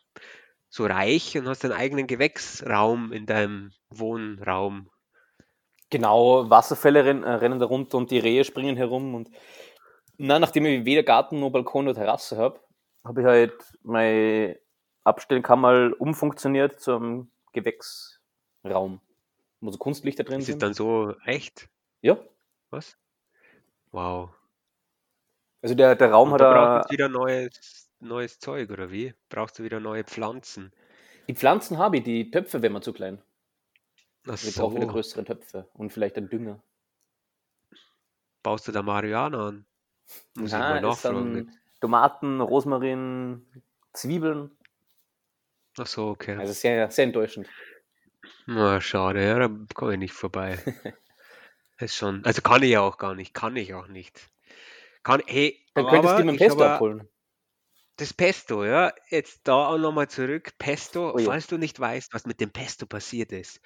so 0.68 0.84
reich 0.84 1.36
und 1.38 1.48
hast 1.48 1.64
einen 1.64 1.72
eigenen 1.72 2.06
Gewächsraum 2.06 3.12
in 3.12 3.24
deinem 3.24 3.72
Wohnraum. 3.88 4.90
Genau, 5.88 6.48
Wasserfälle 6.50 7.04
rennen, 7.04 7.24
äh, 7.24 7.30
rennen 7.32 7.58
da 7.58 7.66
runter 7.66 7.96
und 7.98 8.10
die 8.10 8.18
Rehe 8.18 8.44
springen 8.44 8.76
herum 8.76 9.14
und 9.14 9.30
na, 10.18 10.38
nachdem 10.38 10.66
ich 10.66 10.84
weder 10.84 11.02
Garten 11.02 11.40
noch 11.40 11.50
Balkon 11.50 11.86
noch 11.86 11.94
Terrasse 11.94 12.36
habe, 12.36 12.60
habe 13.04 13.22
ich 13.22 13.26
halt 13.26 13.54
mein 13.82 14.56
Abstellkammer 15.02 15.92
umfunktioniert 15.98 16.78
zum 16.78 17.32
Gewächsraum, 17.54 19.00
wo 19.60 19.70
so 19.70 19.78
Kunstlichter 19.78 20.24
drin 20.24 20.40
Ist 20.40 20.44
es 20.44 20.52
sind. 20.52 20.62
dann 20.62 20.74
so 20.74 21.14
echt? 21.24 21.70
Ja. 22.02 22.18
Was? 22.68 22.98
Wow. 23.92 24.34
Also 25.62 25.74
der, 25.74 25.94
der 25.96 26.10
Raum 26.10 26.32
Und 26.32 26.34
hat 26.34 26.40
da 26.40 26.52
brauchst 26.52 26.90
du 26.90 26.92
wieder 26.92 27.08
neues, 27.08 27.90
neues 28.00 28.38
Zeug, 28.38 28.70
oder 28.70 28.90
wie? 28.90 29.14
Brauchst 29.28 29.58
du 29.58 29.62
wieder 29.64 29.80
neue 29.80 30.04
Pflanzen? 30.04 30.72
Die 31.28 31.34
Pflanzen 31.34 31.78
habe 31.78 31.96
ich, 31.98 32.02
die 32.04 32.30
Töpfe 32.30 32.60
wären 32.62 32.74
mir 32.74 32.82
zu 32.82 32.92
klein. 32.92 33.22
Ach 34.26 34.38
Wir 34.40 34.52
brauchen 34.52 34.76
wieder 34.76 34.86
so. 34.86 34.92
größere 34.92 35.24
Töpfe 35.24 35.68
und 35.74 35.92
vielleicht 35.92 36.16
einen 36.16 36.28
Dünger. 36.30 36.62
Baust 38.42 38.68
du 38.68 38.72
da 38.72 38.82
Marihuana 38.82 39.48
an? 39.48 39.66
Muss 40.34 40.54
ich 40.54 40.64
mal 40.66 40.80
Na, 40.80 40.90
ist 40.90 41.04
nachfragen. 41.04 41.34
dann 41.34 41.58
Tomaten, 41.80 42.40
Rosmarin, 42.40 43.46
Zwiebeln. 43.92 44.50
Ach 45.78 45.86
so, 45.86 46.08
okay. 46.08 46.36
Also 46.36 46.52
sehr, 46.52 46.90
sehr 46.90 47.04
enttäuschend. 47.04 47.48
Na, 48.46 48.80
schade, 48.80 49.24
ja, 49.24 49.38
da 49.38 49.48
komme 49.74 49.92
ich 49.94 49.98
nicht 49.98 50.12
vorbei. 50.12 50.58
Ist 51.80 51.96
schon, 51.96 52.24
also 52.24 52.42
kann 52.42 52.62
ich 52.62 52.70
ja 52.70 52.80
auch 52.82 52.98
gar 52.98 53.14
nicht, 53.14 53.34
kann 53.34 53.56
ich 53.56 53.74
auch 53.74 53.86
nicht. 53.88 54.30
Kann, 55.02 55.22
hey, 55.26 55.66
Dann 55.74 55.86
könntest 55.86 56.16
du 56.16 56.16
aber 56.16 56.22
dir 56.22 56.24
mit 56.24 56.34
dem 56.34 56.36
ich 56.36 56.38
Pesto 56.38 56.64
habe 56.64 56.74
abholen. 56.74 57.08
das 57.96 58.14
Pesto, 58.14 58.64
ja, 58.64 58.92
jetzt 59.10 59.40
da 59.44 59.66
auch 59.66 59.78
nochmal 59.78 60.08
zurück. 60.08 60.52
Pesto, 60.58 61.14
Oh 61.14 61.18
ja. 61.18 61.26
falls 61.26 61.46
du 61.46 61.58
nicht 61.58 61.78
weißt, 61.78 62.14
was 62.14 62.26
mit 62.26 62.40
dem 62.40 62.50
Pesto 62.50 62.86
passiert 62.86 63.32
ist, 63.32 63.60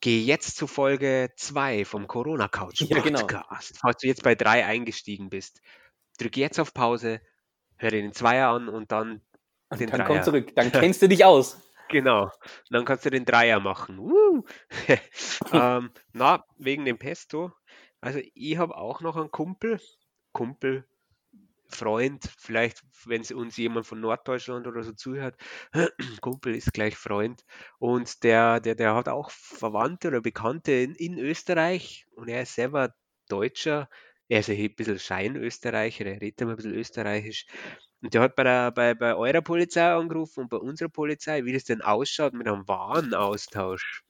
geh 0.00 0.20
jetzt 0.22 0.56
zu 0.56 0.66
Folge 0.66 1.30
2 1.36 1.84
vom 1.84 2.06
Corona 2.08 2.48
Couch 2.48 2.82
Ja, 2.82 3.00
genau. 3.00 3.20
Podcast. 3.20 3.78
Falls 3.80 3.98
du 3.98 4.08
jetzt 4.08 4.22
bei 4.22 4.34
3 4.34 4.66
eingestiegen 4.66 5.30
bist, 5.30 5.60
drück 6.18 6.36
jetzt 6.36 6.58
auf 6.60 6.74
Pause, 6.74 7.20
hör 7.76 7.90
dir 7.90 8.02
den 8.02 8.12
Zweier 8.14 8.48
an 8.50 8.68
und 8.68 8.92
dann 8.92 9.22
Und 9.70 9.80
den 9.80 9.90
dann 9.90 10.04
komm 10.04 10.16
Dreier. 10.16 10.22
zurück. 10.22 10.54
Dann 10.56 10.72
kennst 10.72 11.02
du 11.02 11.08
dich 11.08 11.24
aus. 11.24 11.60
Genau. 11.90 12.24
Und 12.24 12.32
dann 12.70 12.84
kannst 12.84 13.04
du 13.04 13.10
den 13.10 13.24
Dreier 13.24 13.60
machen. 13.60 13.98
Ähm, 15.52 15.90
na, 16.12 16.44
wegen 16.58 16.84
dem 16.84 16.98
Pesto. 16.98 17.52
Also 18.00 18.20
ich 18.34 18.56
habe 18.56 18.76
auch 18.76 19.00
noch 19.00 19.16
einen 19.16 19.30
Kumpel, 19.30 19.80
Kumpel, 20.32 20.86
Freund, 21.68 22.28
vielleicht, 22.38 22.82
wenn 23.04 23.22
es 23.22 23.32
uns 23.32 23.56
jemand 23.56 23.86
von 23.86 24.00
Norddeutschland 24.00 24.66
oder 24.66 24.82
so 24.84 24.92
zuhört, 24.92 25.36
Kumpel 26.20 26.54
ist 26.54 26.72
gleich 26.72 26.96
Freund. 26.96 27.44
Und 27.78 28.22
der, 28.22 28.60
der, 28.60 28.74
der 28.76 28.94
hat 28.94 29.08
auch 29.08 29.30
Verwandte 29.30 30.08
oder 30.08 30.20
Bekannte 30.20 30.72
in, 30.72 30.94
in 30.94 31.18
Österreich 31.18 32.06
und 32.12 32.28
er 32.28 32.42
ist 32.42 32.54
selber 32.54 32.94
Deutscher. 33.28 33.88
Er 34.28 34.40
ist 34.40 34.50
ein 34.50 34.74
bisschen 34.76 34.98
Scheinösterreicher, 34.98 36.06
er 36.06 36.20
redet 36.20 36.40
immer 36.40 36.52
ein 36.52 36.56
bisschen 36.56 36.74
österreichisch. 36.74 37.46
Und 38.02 38.14
der 38.14 38.22
hat 38.22 38.34
bei, 38.34 38.44
der, 38.44 38.70
bei, 38.70 38.94
bei 38.94 39.14
eurer 39.14 39.42
Polizei 39.42 39.92
angerufen 39.92 40.40
und 40.40 40.48
bei 40.48 40.56
unserer 40.56 40.88
Polizei, 40.88 41.44
wie 41.44 41.52
das 41.52 41.64
denn 41.64 41.82
ausschaut 41.82 42.32
mit 42.32 42.48
einem 42.48 42.66
Warenaustausch. 42.66 44.02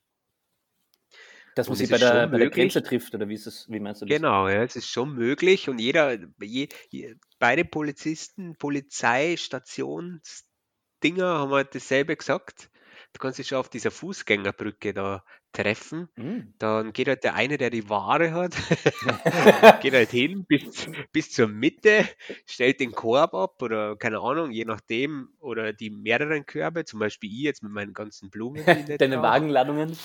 Dass 1.57 1.69
man 1.69 1.77
sich 1.77 1.91
bei 1.91 1.99
der, 1.99 2.29
bei 2.29 2.39
der. 2.39 2.51
Grenze 2.51 2.81
trifft, 2.83 3.13
oder 3.15 3.29
wie, 3.29 3.35
ist 3.35 3.47
das, 3.47 3.69
wie 3.69 3.81
meinst 3.81 4.03
du 4.03 4.07
das? 4.07 4.17
Genau, 4.17 4.49
ja, 4.49 4.63
es 4.63 4.77
ist 4.77 4.89
schon 4.89 5.15
möglich 5.15 5.69
und 5.69 5.81
jeder, 5.81 6.17
je, 6.41 6.69
je, 6.91 7.17
beide 7.41 7.65
Polizisten, 7.65 8.55
Polizeistationsdinger 8.57 11.25
haben 11.25 11.51
halt 11.51 11.75
dasselbe 11.75 12.17
gesagt. 12.17 12.71
Du 13.13 13.19
kannst 13.19 13.41
dich 13.41 13.49
schon 13.49 13.59
auf 13.59 13.69
dieser 13.69 13.91
Fußgängerbrücke 13.91 14.95
da 14.95 15.25
treffen. 15.53 16.09
Mhm. 16.17 16.55
Dann 16.59 16.93
geht 16.93 17.09
halt 17.09 17.25
der 17.25 17.35
eine, 17.35 17.59
der 17.59 17.71
die 17.71 17.89
Ware 17.89 18.33
hat, 18.33 18.55
geht 19.83 19.95
halt 19.95 20.11
hin 20.11 20.45
bis, 20.47 20.89
bis 21.13 21.31
zur 21.31 21.49
Mitte, 21.49 22.09
stellt 22.47 22.81
den 22.81 22.93
Korb 22.93 23.35
ab 23.35 23.61
oder 23.63 23.97
keine 23.97 24.21
Ahnung, 24.21 24.51
je 24.51 24.65
nachdem, 24.65 25.31
oder 25.41 25.73
die 25.73 25.91
mehreren 25.91 26.47
Körbe, 26.47 26.85
zum 26.85 27.01
Beispiel 27.01 27.31
ich 27.31 27.41
jetzt 27.41 27.63
mit 27.63 27.73
meinen 27.73 27.95
ganzen 27.95 28.31
Blumen. 28.31 28.65
Deine 28.99 29.23
Wagenladungen? 29.23 29.97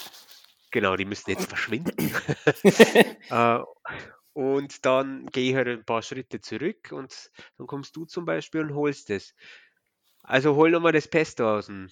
Genau, 0.72 0.96
die 0.96 1.06
müssen 1.06 1.30
jetzt 1.30 1.48
verschwinden. 1.48 2.12
äh, 3.30 3.60
und 4.34 4.86
dann 4.86 5.28
gehe 5.28 5.52
ich 5.52 5.56
halt 5.56 5.68
ein 5.70 5.86
paar 5.86 6.02
Schritte 6.02 6.42
zurück 6.42 6.92
und 6.92 7.32
dann 7.58 7.68
kommst 7.68 7.96
du 7.96 8.06
zum 8.06 8.26
Beispiel 8.26 8.62
und 8.62 8.76
holst 8.76 9.10
es. 9.10 9.34
Also 10.24 10.56
hol 10.56 10.72
nochmal 10.72 10.92
das 10.92 11.08
Pesto 11.08 11.50
aus 11.58 11.68
dem 11.68 11.90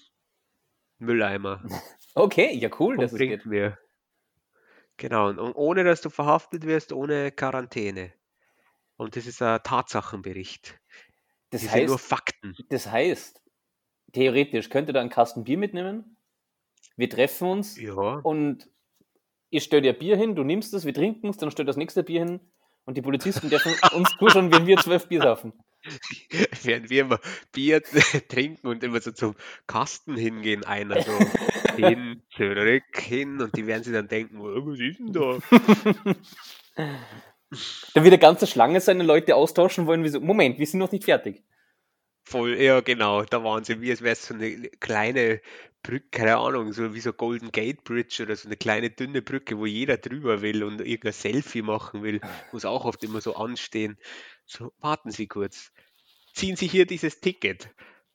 Mülleimer. 1.04 1.64
Okay, 2.16 2.54
ja 2.54 2.70
cool, 2.80 2.98
das 2.98 3.12
bringt 3.12 3.48
mir. 3.48 3.80
Genau, 4.98 5.30
und 5.30 5.40
ohne 5.40 5.84
dass 5.84 6.02
du 6.02 6.12
verhaftet 6.12 6.64
wirst, 6.68 6.94
ohne 6.94 7.32
Quarantäne. 7.32 8.14
Und 8.98 9.16
das 9.16 9.26
ist 9.26 9.42
ein 9.42 9.64
Tatsachenbericht. 9.64 10.80
Das, 11.50 11.64
das 11.64 11.72
heißt, 11.72 11.80
sind 11.80 11.88
nur 11.88 11.98
Fakten. 11.98 12.56
Das 12.70 12.92
heißt, 12.92 13.42
theoretisch 14.12 14.70
könnte 14.70 14.94
da 14.94 15.02
einen 15.02 15.10
Kasten 15.10 15.44
Bier 15.44 15.58
mitnehmen. 15.58 16.18
Wir 16.96 17.10
treffen 17.10 17.48
uns 17.48 17.80
ja. 17.80 17.94
und 17.96 18.70
ich 19.50 19.64
stelle 19.64 19.82
dir 19.82 19.94
Bier 19.94 20.16
hin, 20.16 20.36
du 20.36 20.44
nimmst 20.44 20.74
es, 20.74 20.86
wir 20.86 20.94
trinken 20.94 21.30
es, 21.30 21.38
dann 21.38 21.50
stell 21.52 21.66
das 21.66 21.78
nächste 21.78 22.04
Bier 22.04 22.26
hin 22.26 22.40
und 22.86 22.96
die 22.98 23.02
Polizisten 23.02 23.50
dürfen 23.50 23.74
uns 23.96 24.16
zuschauen, 24.20 24.52
wenn 24.52 24.68
wir 24.68 24.78
zwölf 24.78 25.08
Bier 25.08 25.22
saufen. 25.22 25.54
Während 26.64 26.90
wir 26.90 27.02
immer 27.02 27.20
Bier 27.52 27.82
trinken 28.30 28.68
und 28.68 28.84
immer 28.84 29.02
so 29.02 29.12
zum 29.12 29.36
Kasten 29.68 30.16
hingehen, 30.16 30.64
einer 30.64 31.02
so 31.02 31.12
hin, 31.76 32.22
zurück, 32.36 32.84
hin 32.96 33.42
und 33.42 33.56
die 33.56 33.68
werden 33.68 33.84
sich 33.84 33.94
dann 33.94 34.08
denken, 34.08 34.40
oh, 34.40 34.66
was 34.66 34.80
ist 34.80 35.00
denn 35.00 35.14
da? 35.14 35.40
Dann 37.94 38.04
wird 38.04 38.14
eine 38.14 38.20
ganze 38.20 38.48
Schlange 38.48 38.82
seine 38.82 39.04
Leute 39.04 39.36
austauschen 39.36 39.86
wollen, 39.86 40.04
wie 40.04 40.10
so, 40.10 40.20
Moment, 40.20 40.58
wir 40.58 40.66
sind 40.66 40.80
noch 40.80 40.92
nicht 40.92 41.06
fertig. 41.06 41.44
Voll, 42.26 42.56
ja 42.56 42.80
genau, 42.80 43.24
da 43.24 43.44
waren 43.44 43.64
sie, 43.66 43.82
wie 43.82 43.92
es 43.92 44.02
wäre 44.02 44.16
so 44.16 44.34
eine 44.34 44.70
kleine 44.80 45.42
Brücke, 45.84 46.08
keine 46.12 46.38
Ahnung, 46.38 46.72
so 46.72 46.94
wie 46.94 47.02
so 47.02 47.12
Golden 47.12 47.52
Gate 47.52 47.84
Bridge 47.84 48.24
oder 48.24 48.36
so 48.38 48.48
eine 48.48 48.56
kleine 48.56 48.90
dünne 48.90 49.22
Brücke, 49.22 49.58
wo 49.58 49.66
jeder 49.66 49.98
drüber 49.98 50.42
will 50.42 50.64
und 50.64 50.80
irgendein 50.80 51.12
Selfie 51.12 51.62
machen 51.62 52.02
will, 52.02 52.22
muss 52.54 52.64
auch 52.64 52.86
oft 52.86 53.04
immer 53.04 53.20
so 53.20 53.36
anstehen. 53.36 53.98
So, 54.46 54.74
warten 54.80 55.12
Sie 55.12 55.28
kurz. 55.28 55.72
Ziehen 56.34 56.56
Sie 56.56 56.68
hier 56.68 56.86
dieses 56.86 57.20
Ticket. 57.20 57.70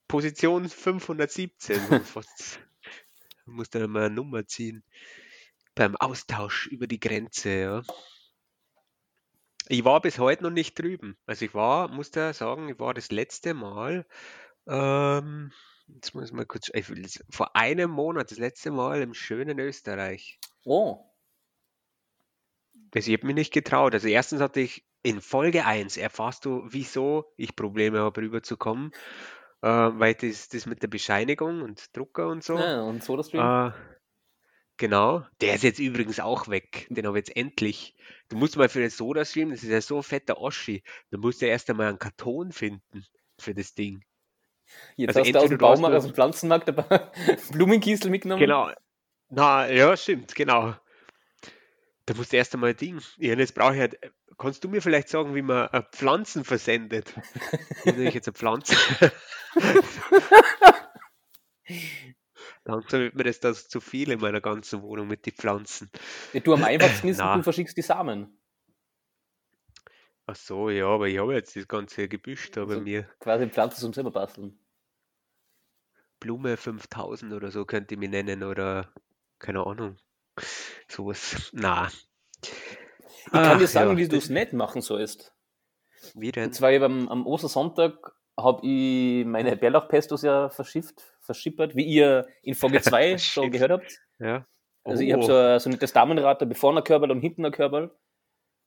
Position 0.07 0.69
517. 0.69 2.05
Fast, 2.05 2.61
muss 3.47 3.71
dann 3.71 3.91
mal 3.91 4.07
eine 4.07 4.15
Nummer 4.15 4.47
ziehen. 4.47 4.83
Beim 5.75 5.97
Austausch 5.97 6.67
über 6.67 6.87
die 6.87 7.01
Grenze, 7.01 7.51
ja. 7.51 7.83
Ich 9.69 9.85
war 9.85 10.01
bis 10.01 10.19
heute 10.19 10.45
noch 10.45 10.51
nicht 10.51 10.79
drüben. 10.79 11.17
Also 11.27 11.45
ich 11.45 11.55
war, 11.55 11.89
muss 11.89 12.11
da 12.11 12.33
sagen, 12.33 12.71
ich 12.71 12.79
war 12.79 12.95
das 12.95 13.11
letzte 13.11 13.53
Mal 13.53 14.07
ähm, 14.67 15.53
Jetzt 15.95 16.15
muss 16.15 16.27
ich 16.27 16.33
mal 16.33 16.47
kurz. 16.47 16.71
Ich 16.75 16.89
will, 16.91 17.07
vor 17.31 17.57
einem 17.57 17.91
Monat, 17.91 18.31
das 18.31 18.39
letzte 18.39 18.71
Mal 18.71 19.01
im 19.01 19.15
schönen 19.15 19.59
Österreich. 19.59 20.39
Oh. 20.65 21.05
Also 22.95 23.11
ich 23.11 23.17
habe 23.17 23.27
mich 23.27 23.35
nicht 23.35 23.53
getraut. 23.53 23.95
Also 23.95 24.09
erstens 24.09 24.41
hatte 24.41 24.61
ich 24.61 24.85
in 25.03 25.21
Folge 25.21 25.65
1 25.65 25.97
erfährst 25.97 26.45
du, 26.45 26.65
wieso 26.69 27.33
ich 27.37 27.57
Probleme 27.57 28.01
habe, 28.01 28.21
rüberzukommen. 28.21 28.93
Äh, 29.63 29.69
weil 29.69 30.15
das, 30.15 30.49
das 30.49 30.67
mit 30.67 30.83
der 30.83 30.89
Bescheinigung 30.89 31.63
und 31.63 31.97
Drucker 31.97 32.29
und 32.29 32.45
so. 32.45 32.57
Ja, 32.57 32.83
und 32.83 33.03
so 33.03 33.17
das 33.17 33.33
äh, 33.35 33.71
Genau. 34.77 35.27
Der 35.41 35.55
ist 35.57 35.65
jetzt 35.65 35.81
übrigens 35.81 36.21
auch 36.21 36.49
weg. 36.49 36.87
Den 36.89 37.07
habe 37.07 37.19
ich 37.19 37.27
jetzt 37.27 37.37
endlich. 37.37 37.97
Du 38.29 38.37
musst 38.37 38.57
mal 38.57 38.69
für 38.69 38.79
den 38.79 38.91
Soda-Stream, 38.91 39.51
das 39.51 39.65
ist 39.65 39.71
ja 39.71 39.81
so 39.81 39.97
ein 39.97 40.03
fetter 40.05 40.41
Oschi. 40.41 40.85
Du 41.11 41.19
musst 41.19 41.43
ja 41.43 41.49
erst 41.49 41.69
einmal 41.69 41.89
einen 41.89 41.99
Karton 41.99 42.53
finden 42.53 43.05
für 43.41 43.55
das 43.55 43.75
Ding. 43.75 44.05
Jetzt 44.97 45.17
also 45.17 45.21
hast 45.21 45.35
du 45.35 45.39
aus 45.41 45.49
dem 45.49 45.59
Baumarkt, 45.59 45.97
aus 45.97 46.05
dem 46.05 46.15
Pflanzenmarkt 46.15 46.69
ein 46.69 46.77
paar 46.77 47.13
Blumenkiesel 47.53 48.11
mitgenommen. 48.11 48.41
Genau. 48.41 48.71
Na, 49.31 49.69
ja, 49.69 49.97
stimmt, 49.97 50.35
genau. 50.37 50.75
Da 52.09 52.15
musst 52.15 52.33
du 52.33 52.39
erst 52.39 52.55
einmal 52.55 52.73
Ding. 52.75 53.03
Ja, 53.19 53.35
jetzt 53.35 53.55
brauche 53.55 53.75
ich 53.75 53.81
halt. 53.81 53.99
Kannst 54.39 54.65
du 54.65 54.69
mir 54.71 54.81
vielleicht 54.81 55.11
sagen, 55.11 55.35
wie 55.35 55.43
man 55.43 55.69
äh, 55.69 55.83
Pflanzen 55.93 56.43
versendet? 56.43 57.13
Wie 57.85 58.09
ich 58.09 58.15
jetzt 58.15 58.29
eine 58.29 58.35
Pflanze? 58.35 58.75
Langsam 62.65 63.01
wird 63.01 63.15
mir 63.15 63.25
das, 63.25 63.41
das 63.41 63.69
zu 63.69 63.81
viel 63.81 64.11
in 64.11 64.21
meiner 64.21 64.41
ganzen 64.41 64.81
Wohnung 64.81 65.07
mit 65.07 65.27
den 65.27 65.35
Pflanzen. 65.35 65.91
Ja, 66.33 66.41
du 66.41 66.55
am 66.55 66.65
einfachsten 66.65 67.09
ist, 67.09 67.21
du 67.21 67.43
verschickst 67.43 67.77
die 67.77 67.83
Samen. 67.83 68.41
Ach 70.25 70.37
so, 70.37 70.71
ja, 70.71 70.87
aber 70.87 71.09
ich 71.09 71.19
habe 71.19 71.35
jetzt 71.35 71.57
das 71.57 71.69
ganze 71.69 72.09
Gebüsch 72.09 72.51
da 72.53 72.65
bei 72.65 72.71
also 72.71 72.83
mir. 72.85 73.07
Quasi 73.21 73.51
Pflanzen 73.51 73.81
zum 73.81 73.93
selber 73.93 74.13
basteln. 74.13 74.59
Blume 76.21 76.57
5000 76.57 77.35
oder 77.35 77.51
so 77.51 77.67
könnte 77.67 77.97
ich 77.97 78.01
mich 78.01 78.09
nennen 78.09 78.45
oder 78.45 78.95
keine 79.39 79.67
Ahnung. 79.67 79.99
Sowas. 80.89 81.51
Na. 81.53 81.89
Ich 82.43 83.33
kann 83.33 83.45
Ach, 83.45 83.59
dir 83.59 83.67
sagen, 83.67 83.91
ja, 83.91 83.97
wie 83.97 84.09
du 84.09 84.17
es 84.17 84.31
nicht 84.31 84.53
machen 84.53 84.81
sollst. 84.81 85.35
Wie 86.15 86.33
denn? 86.33 86.45
Und 86.45 86.53
zwar 86.55 86.71
am, 86.71 87.09
am 87.09 87.27
Ostersonntag 87.27 88.13
habe 88.39 88.65
ich 88.65 89.27
meine 89.27 89.57
Bärlauchpestos 89.57 90.23
ja 90.23 90.49
verschifft, 90.49 91.03
verschippert, 91.21 91.75
wie 91.75 91.85
ihr 91.85 92.27
in 92.43 92.55
Folge 92.55 92.81
2 92.81 93.19
schon 93.19 93.51
gehört 93.51 93.73
habt. 93.73 94.01
Ja. 94.19 94.47
Also 94.85 95.03
ich 95.03 95.13
habe 95.13 95.23
so, 95.23 95.59
so 95.59 95.69
ein 95.69 95.73
nettes 95.73 95.93
Damenrad, 95.93 96.41
da 96.41 96.55
vorne 96.55 96.81
ein 96.81 96.85
Körperl 96.85 97.11
und 97.11 97.21
hinten 97.21 97.45
ein 97.45 97.53
Körperl. 97.53 97.91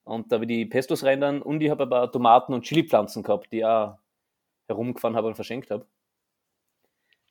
Und 0.03 0.31
da 0.31 0.35
habe 0.35 0.45
ich 0.45 0.49
die 0.49 0.65
Pestos 0.65 1.03
rein 1.03 1.21
dann 1.21 1.41
und 1.41 1.61
ich 1.61 1.69
habe 1.69 1.83
aber 1.83 2.11
Tomaten 2.11 2.53
und 2.53 2.63
Chili-Pflanzen 2.63 3.23
gehabt, 3.23 3.51
die 3.51 3.59
ich 3.59 3.65
auch 3.65 3.97
herumgefahren 4.67 5.15
habe 5.15 5.27
und 5.27 5.35
verschenkt 5.35 5.71
habe. 5.71 5.87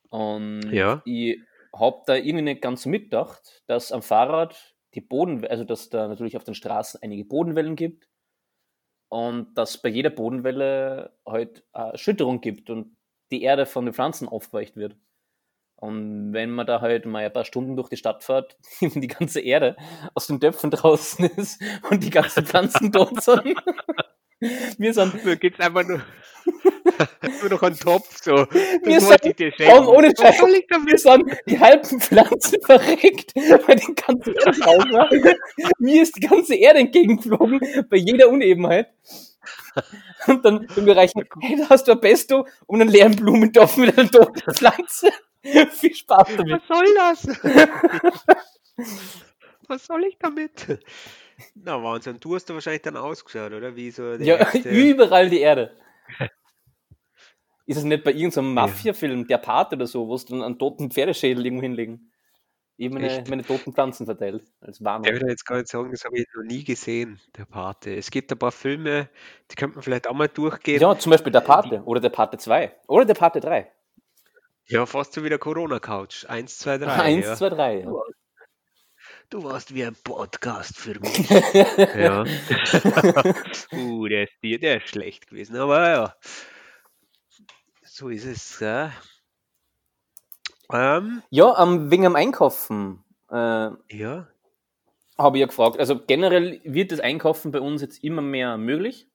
Und 0.09 0.71
ja. 0.71 1.01
ich 1.05 1.39
habe 1.73 2.01
da 2.05 2.15
irgendwie 2.15 2.43
nicht 2.43 2.61
ganz 2.61 2.83
so 2.83 2.89
mitgedacht, 2.89 3.63
dass 3.67 3.91
am 3.91 4.01
Fahrrad 4.01 4.75
die 4.93 5.01
Boden, 5.01 5.45
also 5.45 5.63
dass 5.63 5.89
da 5.89 6.07
natürlich 6.07 6.37
auf 6.37 6.43
den 6.43 6.55
Straßen 6.55 7.01
einige 7.01 7.25
Bodenwellen 7.25 7.75
gibt 7.75 8.09
und 9.09 9.53
dass 9.55 9.81
bei 9.81 9.89
jeder 9.89 10.09
Bodenwelle 10.09 11.13
halt 11.25 11.63
eine 11.73 11.97
Schütterung 11.97 12.41
gibt 12.41 12.69
und 12.69 12.95
die 13.31 13.43
Erde 13.43 13.65
von 13.65 13.85
den 13.85 13.93
Pflanzen 13.93 14.27
aufgeweicht 14.27 14.75
wird. 14.75 14.95
Und 15.75 16.31
wenn 16.33 16.51
man 16.51 16.67
da 16.67 16.79
halt 16.79 17.05
mal 17.05 17.25
ein 17.25 17.33
paar 17.33 17.43
Stunden 17.45 17.75
durch 17.75 17.89
die 17.89 17.97
Stadt 17.97 18.23
fährt, 18.23 18.57
die 18.81 19.07
ganze 19.07 19.41
Erde 19.41 19.75
aus 20.13 20.27
den 20.27 20.39
Töpfen 20.39 20.69
draußen 20.69 21.25
ist 21.25 21.61
und 21.89 22.03
die 22.03 22.11
ganzen 22.11 22.45
Pflanzen 22.45 22.91
tot 22.91 23.21
sind. 23.21 23.43
Wir 24.77 24.93
sind. 24.93 25.13
Da 25.25 25.35
gibt's 25.35 25.59
einfach 25.59 25.85
nur, 25.85 26.01
nur 27.41 27.49
noch 27.49 27.63
einen 27.63 27.77
Topf, 27.77 28.21
so. 28.21 28.31
Wir 28.83 29.01
sind, 29.01 29.57
kaum 29.57 29.87
ohne 29.87 30.11
Scheiß, 30.17 30.41
wir 30.41 30.97
sind 30.97 31.23
die 31.47 31.59
halben 31.59 31.99
Pflanzen 31.99 32.61
verreckt, 32.61 33.33
weil 33.35 33.75
die 33.75 33.95
ganze 33.95 34.31
Erde 34.31 34.59
drauf 34.59 34.83
war. 34.91 35.09
Mir 35.79 36.03
ist 36.03 36.15
die 36.15 36.21
ganze 36.21 36.55
Erde 36.55 36.79
entgegengeflogen, 36.79 37.59
bei 37.89 37.97
jeder 37.97 38.29
Unebenheit. 38.29 38.87
Und 40.27 40.45
dann 40.45 40.67
im 40.75 40.85
Bereich, 40.85 41.11
hey, 41.39 41.57
da 41.57 41.69
hast 41.69 41.87
du 41.87 41.93
ein 41.93 42.01
Pesto 42.01 42.47
und 42.67 42.81
einen 42.81 42.89
leeren 42.89 43.15
Blumentopf 43.15 43.77
mit 43.77 43.97
einer 43.97 44.09
toten 44.09 44.53
Pflanze. 44.53 45.09
Viel 45.71 45.95
Spaß 45.95 46.27
damit. 46.37 46.61
Was 46.61 46.67
soll 46.67 46.85
das? 46.95 47.27
Was 49.67 49.85
soll 49.85 50.03
ich 50.03 50.17
damit? 50.19 50.79
Na 51.55 51.81
Wahnsinn, 51.81 52.19
du 52.19 52.35
hast 52.35 52.45
da 52.49 52.53
wahrscheinlich 52.53 52.83
dann 52.83 52.97
ausgeschaut, 52.97 53.53
oder? 53.53 53.75
Wie 53.75 53.89
so 53.91 54.13
ja, 54.15 54.35
erste... 54.35 54.69
überall 54.69 55.29
die 55.29 55.39
Erde. 55.39 55.75
Ist 57.71 57.77
es 57.77 57.83
nicht 57.85 58.03
bei 58.03 58.11
irgendeinem 58.11 58.53
Mafia-Film, 58.53 59.27
der 59.27 59.37
Part 59.37 59.71
oder 59.71 59.87
so, 59.87 60.05
wo 60.09 60.15
es 60.15 60.25
dann 60.25 60.43
einen 60.43 60.59
toten 60.59 60.91
Pferdeschädel 60.91 61.45
irgendwo 61.45 61.61
hinlegen? 61.61 62.11
Ich 62.75 62.87
habe 62.87 62.99
meine, 62.99 63.23
meine, 63.29 63.43
toten 63.45 63.71
Pflanzen 63.71 64.05
verteilt, 64.05 64.43
als 64.59 64.83
Warnung. 64.83 65.05
Ich 65.05 65.13
würde 65.13 65.29
jetzt 65.29 65.45
gar 65.45 65.55
nicht 65.55 65.69
sagen, 65.69 65.89
das 65.89 66.03
habe 66.03 66.17
ich 66.17 66.27
noch 66.35 66.43
nie 66.43 66.65
gesehen, 66.65 67.21
der 67.37 67.45
Pate. 67.45 67.95
Es 67.95 68.11
gibt 68.11 68.29
ein 68.29 68.37
paar 68.37 68.51
Filme, 68.51 69.07
die 69.49 69.55
könnte 69.55 69.75
man 69.75 69.83
vielleicht 69.83 70.07
auch 70.07 70.13
mal 70.13 70.27
durchgehen. 70.27 70.81
Ja, 70.81 70.99
zum 70.99 71.11
Beispiel 71.11 71.31
der 71.31 71.39
Pate 71.39 71.81
oder 71.85 72.01
der 72.01 72.09
Pate 72.09 72.37
2 72.37 72.75
oder 72.87 73.05
der 73.05 73.13
Pate 73.13 73.39
3. 73.39 73.71
Ja, 74.65 74.85
fast 74.85 75.13
so 75.13 75.23
wie 75.23 75.29
der 75.29 75.39
Corona-Couch. 75.39 76.25
Eins, 76.25 76.57
zwei, 76.57 76.77
drei. 76.77 76.91
Eins, 77.01 77.25
ja. 77.25 77.35
zwei, 77.37 77.49
drei. 77.49 77.79
Ja. 77.83 77.93
Du 79.29 79.45
warst 79.45 79.73
wie 79.73 79.85
ein 79.85 79.95
Podcast 80.03 80.77
für 80.77 80.99
mich. 80.99 81.29
ja. 81.95 82.25
uh, 83.71 84.07
der 84.09 84.23
ist, 84.23 84.33
der 84.43 84.83
ist 84.83 84.89
schlecht 84.89 85.27
gewesen, 85.27 85.55
aber 85.55 85.89
ja. 85.89 86.15
So 88.01 88.09
ist 88.09 88.25
es. 88.25 88.59
Ja, 88.59 88.91
ähm, 90.73 91.21
ja 91.29 91.45
um, 91.61 91.91
wegen 91.91 92.07
am 92.07 92.15
Einkaufen. 92.15 93.03
Äh, 93.29 93.35
ja. 93.91 94.27
Habe 95.19 95.37
ich 95.37 95.41
ja 95.41 95.45
gefragt. 95.45 95.77
Also 95.77 95.99
generell 96.07 96.59
wird 96.63 96.91
das 96.91 96.99
Einkaufen 96.99 97.51
bei 97.51 97.61
uns 97.61 97.79
jetzt 97.83 98.03
immer 98.03 98.23
mehr 98.23 98.57
möglich. 98.57 99.07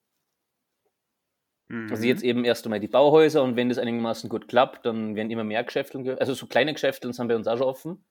Mhm. 1.66 1.88
Also 1.90 2.05
jetzt 2.05 2.22
eben 2.22 2.44
erst 2.44 2.64
einmal 2.64 2.79
die 2.79 2.87
Bauhäuser 2.87 3.42
und 3.42 3.57
wenn 3.57 3.70
das 3.70 3.79
einigermaßen 3.79 4.31
gut 4.31 4.46
klappt, 4.46 4.87
dann 4.87 5.16
werden 5.16 5.33
immer 5.33 5.42
mehr 5.42 5.64
Geschäfte, 5.64 6.16
also 6.20 6.35
so 6.35 6.46
kleine 6.46 6.72
Geschäfte 6.72 7.12
sind 7.12 7.27
bei 7.27 7.35
uns 7.35 7.49
auch 7.49 7.59
schon 7.59 7.66
offen. 7.66 8.05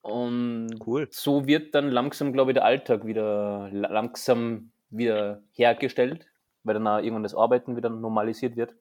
Und 0.00 0.78
cool. 0.86 1.08
so 1.10 1.46
wird 1.46 1.74
dann 1.74 1.90
langsam, 1.90 2.32
glaube 2.32 2.52
ich, 2.52 2.54
der 2.54 2.64
Alltag 2.64 3.04
wieder 3.04 3.68
langsam 3.70 4.72
wieder 4.88 5.42
hergestellt, 5.52 6.26
weil 6.64 6.74
dann 6.74 6.86
auch 6.86 6.98
irgendwann 6.98 7.22
das 7.22 7.34
Arbeiten 7.34 7.76
wieder 7.76 7.90
normalisiert 7.90 8.56
wird. 8.56 8.74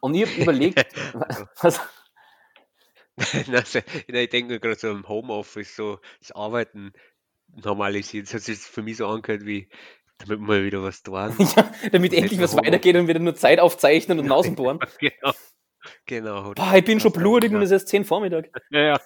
Und 0.00 0.14
ich 0.14 0.22
habe 0.22 0.32
überlegt, 0.42 0.84
was, 1.60 1.80
ich 4.06 4.30
denke 4.30 4.60
gerade 4.60 4.74
so 4.74 4.90
im 4.90 5.08
Homeoffice, 5.08 5.74
so 5.76 6.00
das 6.20 6.32
Arbeiten 6.32 6.92
normalisiert. 7.48 8.26
Das 8.26 8.34
hat 8.34 8.42
sich 8.42 8.58
für 8.58 8.82
mich 8.82 8.98
so 8.98 9.06
angehört 9.06 9.46
wie, 9.46 9.68
damit 10.18 10.40
wir 10.40 10.46
mal 10.46 10.64
wieder 10.64 10.82
was 10.82 11.02
tun. 11.02 11.34
ja, 11.56 11.72
damit 11.92 12.12
endlich 12.12 12.40
was 12.40 12.56
weitergeht 12.56 12.96
und 12.96 13.08
wieder 13.08 13.20
nur 13.20 13.34
Zeit 13.34 13.60
aufzeichnen 13.60 14.18
und 14.18 14.26
Nausen 14.26 14.54
bohren. 14.54 14.78
genau. 14.98 15.32
Genau. 16.04 16.52
Boah, 16.52 16.74
ich 16.74 16.84
bin 16.84 16.98
schon 16.98 17.12
blutig 17.12 17.52
und 17.52 17.62
es 17.62 17.66
ist 17.66 17.72
erst 17.72 17.88
10 17.88 18.04
Vormittag. 18.04 18.50
Ja, 18.70 18.80
ja. 18.80 19.00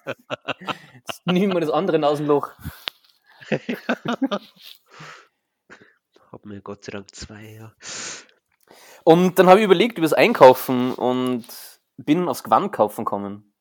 Jetzt 0.94 1.26
nehmen 1.26 1.52
wir 1.52 1.60
das 1.60 1.68
andere 1.68 1.98
Nasenloch. 1.98 2.52
Hab 6.30 6.46
mir 6.46 6.60
Gott 6.60 6.84
sei 6.84 6.92
Dank 6.92 7.14
zwei, 7.14 7.54
ja. 7.54 7.74
Und 9.04 9.38
dann 9.38 9.48
habe 9.48 9.60
ich 9.60 9.64
überlegt 9.64 9.98
über 9.98 10.04
das 10.04 10.12
Einkaufen 10.12 10.94
und 10.94 11.44
bin 11.96 12.28
aufs 12.28 12.44
Gewandkaufen 12.44 13.04
gekommen. 13.04 13.52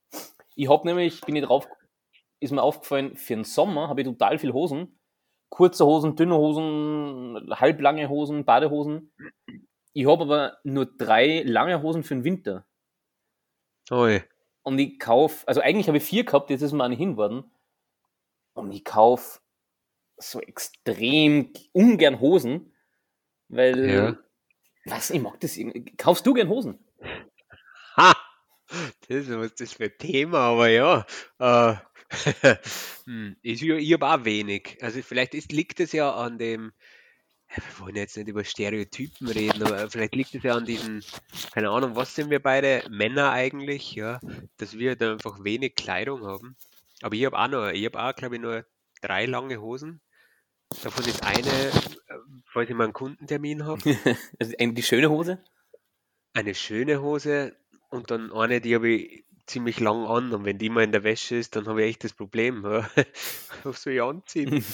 Ich 0.55 0.69
habe 0.69 0.87
nämlich, 0.87 1.21
bin 1.21 1.35
ich 1.35 1.45
drauf, 1.45 1.67
ist 2.39 2.51
mir 2.51 2.61
aufgefallen, 2.61 3.15
für 3.15 3.35
den 3.35 3.43
Sommer 3.43 3.89
habe 3.89 4.01
ich 4.01 4.07
total 4.07 4.37
viel 4.37 4.53
Hosen. 4.53 4.99
Kurze 5.49 5.85
Hosen, 5.85 6.15
dünne 6.15 6.35
Hosen, 6.35 7.49
halblange 7.59 8.07
Hosen, 8.07 8.45
Badehosen. 8.45 9.11
Ich 9.93 10.05
habe 10.05 10.23
aber 10.23 10.57
nur 10.63 10.85
drei 10.85 11.41
lange 11.45 11.81
Hosen 11.81 12.03
für 12.03 12.13
den 12.13 12.23
Winter. 12.23 12.67
Oi. 13.89 14.21
Und 14.61 14.77
ich 14.77 14.99
kaufe, 14.99 15.47
also 15.47 15.61
eigentlich 15.61 15.87
habe 15.87 15.97
ich 15.97 16.03
vier 16.03 16.23
gehabt, 16.23 16.51
jetzt 16.51 16.61
ist 16.61 16.73
mir 16.73 16.83
eine 16.83 16.95
hin 16.95 17.17
worden. 17.17 17.51
Und 18.53 18.71
ich 18.71 18.83
kaufe 18.83 19.39
so 20.19 20.41
extrem 20.41 21.51
ungern 21.71 22.19
Hosen, 22.19 22.73
weil, 23.47 23.89
ja. 23.89 24.17
was, 24.85 25.09
ich 25.09 25.21
mag 25.21 25.39
das 25.39 25.57
irgendwie. 25.57 25.95
Kaufst 25.95 26.25
du 26.25 26.33
gern 26.33 26.49
Hosen? 26.49 26.79
Ha! 27.97 28.13
Das 29.07 29.27
ist 29.27 29.61
das 29.61 29.73
für 29.73 29.85
ein 29.85 29.97
Thema, 29.97 30.39
aber 30.39 30.69
ja. 30.69 31.05
Äh, 31.39 31.75
hm, 33.05 33.35
ich, 33.41 33.63
ich 33.63 33.93
habe 33.93 34.07
auch 34.07 34.25
wenig. 34.25 34.77
Also 34.81 35.01
vielleicht 35.01 35.33
ist, 35.33 35.51
liegt 35.51 35.79
es 35.79 35.91
ja 35.91 36.13
an 36.13 36.37
dem, 36.37 36.71
wir 37.55 37.79
wollen 37.79 37.95
jetzt 37.95 38.15
nicht 38.15 38.27
über 38.27 38.43
Stereotypen 38.43 39.27
reden, 39.27 39.63
aber 39.63 39.89
vielleicht 39.89 40.15
liegt 40.15 40.35
es 40.35 40.43
ja 40.43 40.55
an 40.55 40.65
diesen, 40.65 41.03
keine 41.51 41.71
Ahnung, 41.71 41.95
was 41.95 42.13
sind 42.13 42.29
wir 42.29 42.41
beide, 42.41 42.83
Männer 42.89 43.31
eigentlich, 43.31 43.93
ja, 43.95 44.19
dass 44.57 44.77
wir 44.77 44.95
da 44.95 45.13
einfach 45.13 45.43
wenig 45.43 45.75
Kleidung 45.75 46.25
haben. 46.25 46.55
Aber 47.01 47.15
ich 47.15 47.25
habe 47.25 47.39
auch 47.39 47.47
noch, 47.47 47.69
ich 47.69 47.85
habe 47.85 48.01
auch, 48.01 48.15
glaube 48.15 48.35
ich, 48.35 48.41
nur 48.41 48.65
drei 49.01 49.25
lange 49.25 49.59
Hosen. 49.61 50.01
Davon 50.83 51.05
ist 51.05 51.23
eine, 51.23 51.47
äh, 51.47 52.19
falls 52.45 52.69
ich 52.69 52.75
mal 52.75 52.85
einen 52.85 52.93
Kundentermin 52.93 53.65
habe. 53.65 53.81
also 54.39 54.53
die 54.57 54.83
schöne 54.83 55.09
Hose? 55.09 55.43
Eine 56.33 56.55
schöne 56.55 57.01
Hose 57.01 57.55
und 57.89 58.11
dann 58.11 58.31
eine, 58.31 58.61
die 58.61 58.75
habe 58.75 58.89
ich 58.89 59.25
ziemlich 59.47 59.79
lang 59.79 60.05
an 60.05 60.31
und 60.31 60.45
wenn 60.45 60.59
die 60.59 60.69
mal 60.69 60.83
in 60.83 60.91
der 60.91 61.03
Wäsche 61.03 61.35
ist, 61.35 61.55
dann 61.55 61.67
habe 61.67 61.81
ich 61.81 61.89
echt 61.89 62.03
das 62.03 62.13
Problem. 62.13 62.63
Was 63.63 63.81
soll 63.81 63.93
ich 63.93 64.01
anziehen? 64.01 64.63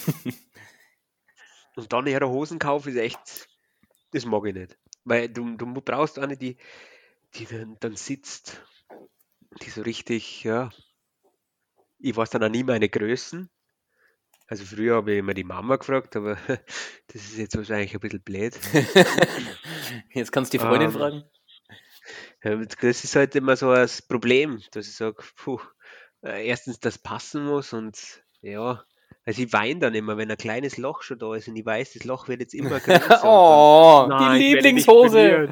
Und 1.75 1.91
dann 1.91 2.07
eher 2.07 2.29
Hosenkauf 2.29 2.87
ist 2.87 2.95
echt, 2.95 3.49
das 4.11 4.25
mag 4.25 4.45
ich 4.45 4.53
nicht. 4.53 4.77
Weil 5.03 5.27
du, 5.29 5.57
du 5.57 5.65
brauchst 5.81 6.19
eine, 6.19 6.37
die, 6.37 6.57
die 7.33 7.45
dann, 7.45 7.75
dann 7.81 7.97
sitzt, 7.97 8.63
die 9.61 9.69
so 9.69 9.81
richtig, 9.81 10.43
ja. 10.43 10.69
Ich 11.99 12.15
weiß 12.15 12.29
dann 12.29 12.43
auch 12.43 12.49
nie 12.49 12.63
meine 12.63 12.87
Größen. 12.87 13.49
Also 14.47 14.63
früher 14.63 14.95
habe 14.95 15.13
ich 15.13 15.19
immer 15.19 15.33
die 15.33 15.43
Mama 15.43 15.77
gefragt, 15.77 16.15
aber 16.15 16.37
das 17.07 17.15
ist 17.15 17.37
jetzt 17.37 17.57
wahrscheinlich 17.57 17.93
ein 17.93 17.99
bisschen 17.99 18.21
blöd. 18.21 18.57
jetzt 20.13 20.31
kannst 20.31 20.53
du 20.53 20.57
die 20.57 20.63
Freundin 20.63 20.89
ähm, 20.89 20.93
fragen. 20.93 21.23
Das 22.81 23.03
ist 23.03 23.15
halt 23.15 23.35
immer 23.35 23.55
so 23.55 23.73
das 23.73 24.03
Problem, 24.03 24.61
dass 24.71 24.87
ich 24.87 24.95
sage, 24.95 25.23
puh, 25.35 25.59
äh, 26.23 26.47
erstens 26.47 26.79
das 26.79 26.99
passen 26.99 27.45
muss 27.45 27.73
und 27.73 28.23
ja, 28.41 28.83
also 29.25 29.41
ich 29.41 29.51
weine 29.53 29.79
dann 29.79 29.95
immer, 29.95 30.17
wenn 30.17 30.29
ein 30.29 30.37
kleines 30.37 30.77
Loch 30.77 31.01
schon 31.01 31.17
da 31.17 31.33
ist 31.33 31.47
und 31.47 31.55
ich 31.55 31.65
weiß, 31.65 31.93
das 31.93 32.03
Loch 32.03 32.27
wird 32.27 32.41
jetzt 32.41 32.53
immer 32.53 32.79
größer. 32.79 33.21
oh, 33.23 34.05
dann, 34.07 34.19
nein, 34.19 34.39
die 34.39 34.53
Lieblingshose. 34.53 35.49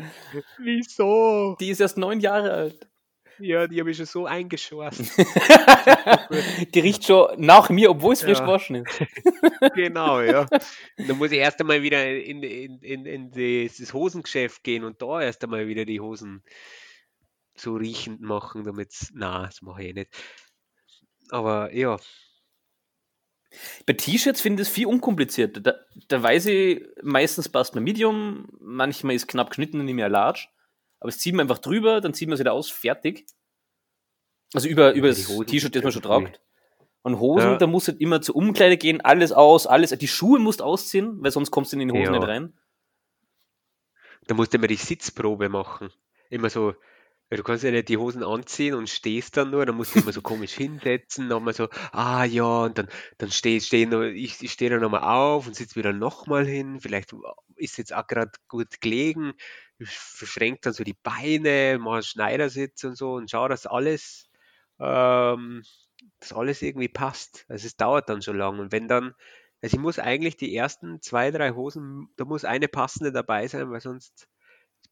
Wieso? 0.59 1.57
Die 1.59 1.69
ist 1.69 1.79
erst 1.79 1.97
neun 1.97 2.19
Jahre 2.19 2.51
alt. 2.51 2.87
Ja, 3.39 3.67
die 3.67 3.79
habe 3.79 3.91
ich 3.91 3.97
schon 3.97 4.05
so 4.05 4.25
eingeschossen. 4.25 5.09
die 6.73 6.79
riecht 6.79 7.05
schon 7.05 7.29
nach 7.37 7.69
mir, 7.69 7.89
obwohl 7.89 8.13
es 8.13 8.21
frisch 8.21 8.39
ja. 8.39 8.45
gewaschen 8.45 8.75
ist. 8.77 9.01
genau, 9.75 10.21
ja. 10.21 10.45
Dann 10.97 11.17
muss 11.17 11.31
ich 11.31 11.39
erst 11.39 11.59
einmal 11.59 11.81
wieder 11.81 12.05
in, 12.07 12.43
in, 12.43 12.79
in, 12.81 13.05
in 13.05 13.31
das 13.31 13.93
Hosengeschäft 13.93 14.63
gehen 14.63 14.83
und 14.83 15.01
da 15.01 15.21
erst 15.21 15.43
einmal 15.43 15.67
wieder 15.67 15.85
die 15.85 15.99
Hosen 15.99 16.43
so 17.55 17.75
riechend 17.75 18.21
machen, 18.21 18.63
damit 18.63 18.91
es. 18.91 19.11
Na, 19.13 19.45
das 19.45 19.61
mache 19.61 19.83
ich 19.83 19.89
eh 19.89 19.93
nicht. 19.93 20.11
Aber 21.29 21.73
ja, 21.73 21.97
bei 23.85 23.93
T-Shirts 23.93 24.41
finde 24.41 24.61
ich 24.61 24.69
es 24.69 24.73
viel 24.73 24.87
unkomplizierter. 24.87 25.61
Da, 25.61 25.75
da 26.07 26.23
weiß 26.23 26.47
ich, 26.47 26.83
meistens 27.01 27.49
passt 27.49 27.75
man 27.75 27.83
Medium, 27.83 28.47
manchmal 28.59 29.15
ist 29.15 29.27
knapp 29.27 29.49
geschnitten 29.49 29.79
und 29.79 29.85
nicht 29.85 29.95
mehr 29.95 30.09
large. 30.09 30.47
Aber 31.03 31.09
es 31.09 31.19
zieht 31.19 31.35
man 31.35 31.41
einfach 31.41 31.57
drüber, 31.57 31.99
dann 31.99 32.13
zieht 32.13 32.29
man 32.29 32.35
es 32.35 32.39
wieder 32.39 32.53
aus, 32.53 32.69
fertig. 32.69 33.25
Also 34.53 34.69
über, 34.69 34.93
über 34.93 35.09
das 35.09 35.25
T-Shirt, 35.25 35.75
das 35.75 35.83
man 35.83 35.91
schon 35.91 36.01
tragt. 36.01 36.39
Und 37.01 37.19
Hosen, 37.19 37.51
ja. 37.51 37.57
da 37.57 37.67
muss 37.67 37.89
halt 37.89 37.99
immer 37.99 38.21
zur 38.21 38.37
Umkleide 38.37 38.77
gehen, 38.77 39.01
alles 39.01 39.33
aus, 39.33 39.67
alles. 39.67 39.89
Die 39.89 40.07
Schuhe 40.07 40.39
musst 40.39 40.61
ausziehen, 40.61 41.21
weil 41.21 41.31
sonst 41.31 41.51
kommst 41.51 41.73
du 41.73 41.77
in 41.77 41.89
die 41.89 41.93
Hosen 41.93 42.13
ja. 42.13 42.19
nicht 42.19 42.27
rein. 42.29 42.57
Da 44.27 44.33
musst 44.33 44.53
du 44.53 44.57
immer 44.57 44.67
die 44.67 44.77
Sitzprobe 44.77 45.49
machen. 45.49 45.89
Immer 46.29 46.49
so 46.49 46.73
weil 47.33 47.37
du 47.37 47.43
kannst 47.43 47.63
ja 47.63 47.71
nicht 47.71 47.89
die 47.89 47.97
Hosen 47.97 48.21
anziehen 48.21 48.75
und 48.75 48.87
stehst 48.87 49.37
dann 49.37 49.49
nur, 49.49 49.65
dann 49.65 49.75
musst 49.75 49.95
du 49.95 50.01
immer 50.01 50.13
so 50.13 50.21
komisch 50.21 50.53
hinsetzen, 50.53 51.27
nochmal 51.27 51.55
so, 51.55 51.67
ah 51.91 52.25
ja, 52.25 52.65
und 52.65 52.77
dann, 52.77 52.87
dann 53.17 53.31
steh, 53.31 53.59
steh 53.59 53.85
ich, 54.11 54.43
ich 54.43 54.51
stehe 54.51 54.69
dann 54.69 54.81
nochmal 54.81 55.01
auf 55.01 55.47
und 55.47 55.55
sitze 55.55 55.75
wieder 55.75 55.93
nochmal 55.93 56.45
hin, 56.45 56.79
vielleicht 56.79 57.15
ist 57.55 57.79
jetzt 57.79 57.91
auch 57.91 58.05
gerade 58.05 58.33
gut 58.47 58.81
gelegen, 58.81 59.33
verschränkt 59.79 60.67
dann 60.67 60.73
so 60.73 60.83
die 60.83 60.93
Beine, 60.93 61.79
mal 61.79 62.03
Schneidersitz 62.03 62.83
und 62.83 62.95
so 62.95 63.13
und 63.13 63.31
schau, 63.31 63.47
dass 63.47 63.65
alles, 63.65 64.29
ähm, 64.79 65.63
dass 66.19 66.33
alles 66.33 66.61
irgendwie 66.61 66.87
passt. 66.87 67.45
Also 67.47 67.65
es 67.65 67.75
dauert 67.77 68.09
dann 68.09 68.21
schon 68.21 68.37
lang. 68.37 68.59
Und 68.59 68.71
wenn 68.71 68.87
dann, 68.87 69.15
also 69.63 69.75
ich 69.75 69.81
muss 69.81 69.97
eigentlich 69.97 70.37
die 70.37 70.55
ersten 70.55 71.01
zwei, 71.01 71.31
drei 71.31 71.49
Hosen, 71.53 72.09
da 72.15 72.25
muss 72.25 72.45
eine 72.45 72.67
passende 72.67 73.11
dabei 73.11 73.47
sein, 73.47 73.71
weil 73.71 73.81
sonst 73.81 74.27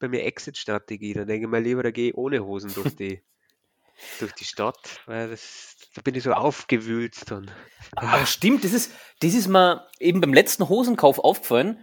bei 0.02 0.10
mir 0.10 0.24
Exit-Strategie. 0.24 1.14
Dann 1.14 1.28
denke 1.28 1.46
ich 1.46 1.52
mal 1.52 1.62
lieber, 1.62 1.84
da 1.84 1.92
gehe 1.92 2.10
ich 2.10 2.16
ohne 2.16 2.44
Hosen 2.44 2.74
durch 2.74 2.96
die, 2.96 3.22
durch 4.20 4.34
die 4.34 4.44
Stadt, 4.44 5.02
weil 5.06 5.30
das, 5.30 5.78
da 5.96 6.02
bin 6.02 6.16
ich 6.16 6.24
so 6.24 6.34
aufgewühlt 6.34 7.30
dann. 7.32 7.50
Aber 7.96 8.26
stimmt, 8.26 8.64
das 8.64 8.74
ist, 8.74 8.92
das 9.22 9.34
ist 9.34 9.48
mir 9.48 9.88
eben 10.00 10.20
beim 10.20 10.34
letzten 10.34 10.68
Hosenkauf 10.68 11.20
aufgefallen. 11.20 11.80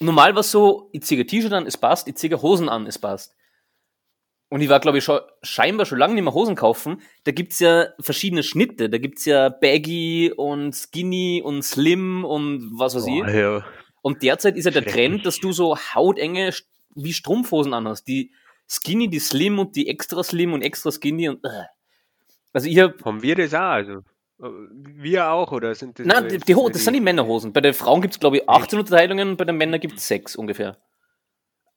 Normal 0.00 0.34
war 0.34 0.40
es 0.40 0.50
so, 0.50 0.90
ich 0.92 1.02
ziehe 1.02 1.26
T-Shirt 1.26 1.52
an, 1.52 1.66
es 1.66 1.76
passt, 1.76 2.08
ich 2.08 2.16
ziehe 2.16 2.40
Hosen 2.40 2.68
an, 2.68 2.86
es 2.86 2.98
passt. 2.98 3.34
Und 4.50 4.60
ich 4.60 4.68
war, 4.68 4.78
glaube 4.78 4.98
ich, 4.98 5.04
schon, 5.04 5.20
scheinbar 5.42 5.86
schon 5.86 5.98
lange 5.98 6.14
nicht 6.14 6.22
mehr 6.22 6.34
Hosen 6.34 6.54
kaufen. 6.54 7.02
Da 7.24 7.32
gibt 7.32 7.52
es 7.52 7.58
ja 7.58 7.88
verschiedene 7.98 8.42
Schnitte. 8.42 8.88
Da 8.88 8.98
gibt 8.98 9.18
es 9.18 9.24
ja 9.24 9.48
Baggy 9.48 10.32
und 10.36 10.74
Skinny 10.74 11.42
und 11.44 11.62
Slim 11.62 12.24
und 12.24 12.70
was 12.78 12.94
weiß 12.94 13.06
ich. 13.06 13.34
Ja. 13.34 13.64
Und 14.02 14.22
derzeit 14.22 14.56
ist 14.56 14.66
ja 14.66 14.70
der 14.70 14.84
Trend, 14.84 15.24
dass 15.24 15.40
du 15.40 15.52
so 15.52 15.76
hautenge 15.76 16.52
wie 16.94 17.12
Strumpfhosen 17.12 17.74
anhast. 17.74 18.06
Die 18.08 18.32
Skinny, 18.68 19.08
die 19.08 19.18
Slim 19.18 19.58
und 19.58 19.76
die 19.76 19.88
extra 19.88 20.22
Slim 20.22 20.52
und 20.52 20.62
extra 20.62 20.90
Skinny 20.90 21.28
und 21.28 21.44
äh. 21.44 21.64
also 22.52 22.68
ich 22.68 22.78
hab, 22.78 23.04
haben 23.04 23.22
wir 23.22 23.34
das 23.34 23.54
auch 23.54 23.60
also 23.60 24.02
wir 24.38 25.30
auch 25.30 25.52
oder 25.52 25.74
sind 25.74 25.98
das 25.98 26.06
Nein, 26.06 26.28
die, 26.28 26.38
die, 26.38 26.54
die, 26.54 26.72
das 26.72 26.84
sind 26.84 26.94
die 26.94 27.00
Männerhosen. 27.00 27.52
Bei 27.52 27.60
den 27.60 27.72
Frauen 27.72 28.02
gibt 28.02 28.14
es 28.14 28.20
glaube 28.20 28.38
ich 28.38 28.48
acht 28.48 28.72
Unterteilungen, 28.72 29.36
bei 29.36 29.44
den 29.44 29.56
Männern 29.56 29.80
gibt 29.80 29.98
es 29.98 30.08
sechs 30.08 30.34
ungefähr. 30.34 30.76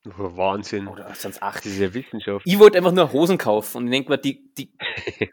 Wahnsinn. 0.03 0.87
Oder 0.87 1.13
sind 1.13 1.31
es 1.31 1.41
acht? 1.41 1.65
Das 1.65 1.71
ist 1.71 1.79
ja 1.79 1.93
Wissenschaft. 1.93 2.45
Ich 2.45 2.59
wollte 2.59 2.77
einfach 2.77 2.93
nur 2.93 3.11
Hosen 3.11 3.37
kaufen 3.37 3.77
und 3.77 3.87
ich 3.87 3.91
denke 3.91 4.09
mir, 4.09 4.17
die, 4.17 4.53
die 4.55 4.73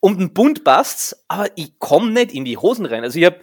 um 0.00 0.18
den 0.18 0.32
Bund 0.32 0.64
passt's, 0.64 1.24
aber 1.28 1.50
ich 1.56 1.78
komme 1.78 2.12
nicht 2.12 2.32
in 2.32 2.44
die 2.44 2.56
Hosen 2.56 2.86
rein. 2.86 3.02
Also 3.02 3.18
ich 3.18 3.24
habe 3.24 3.40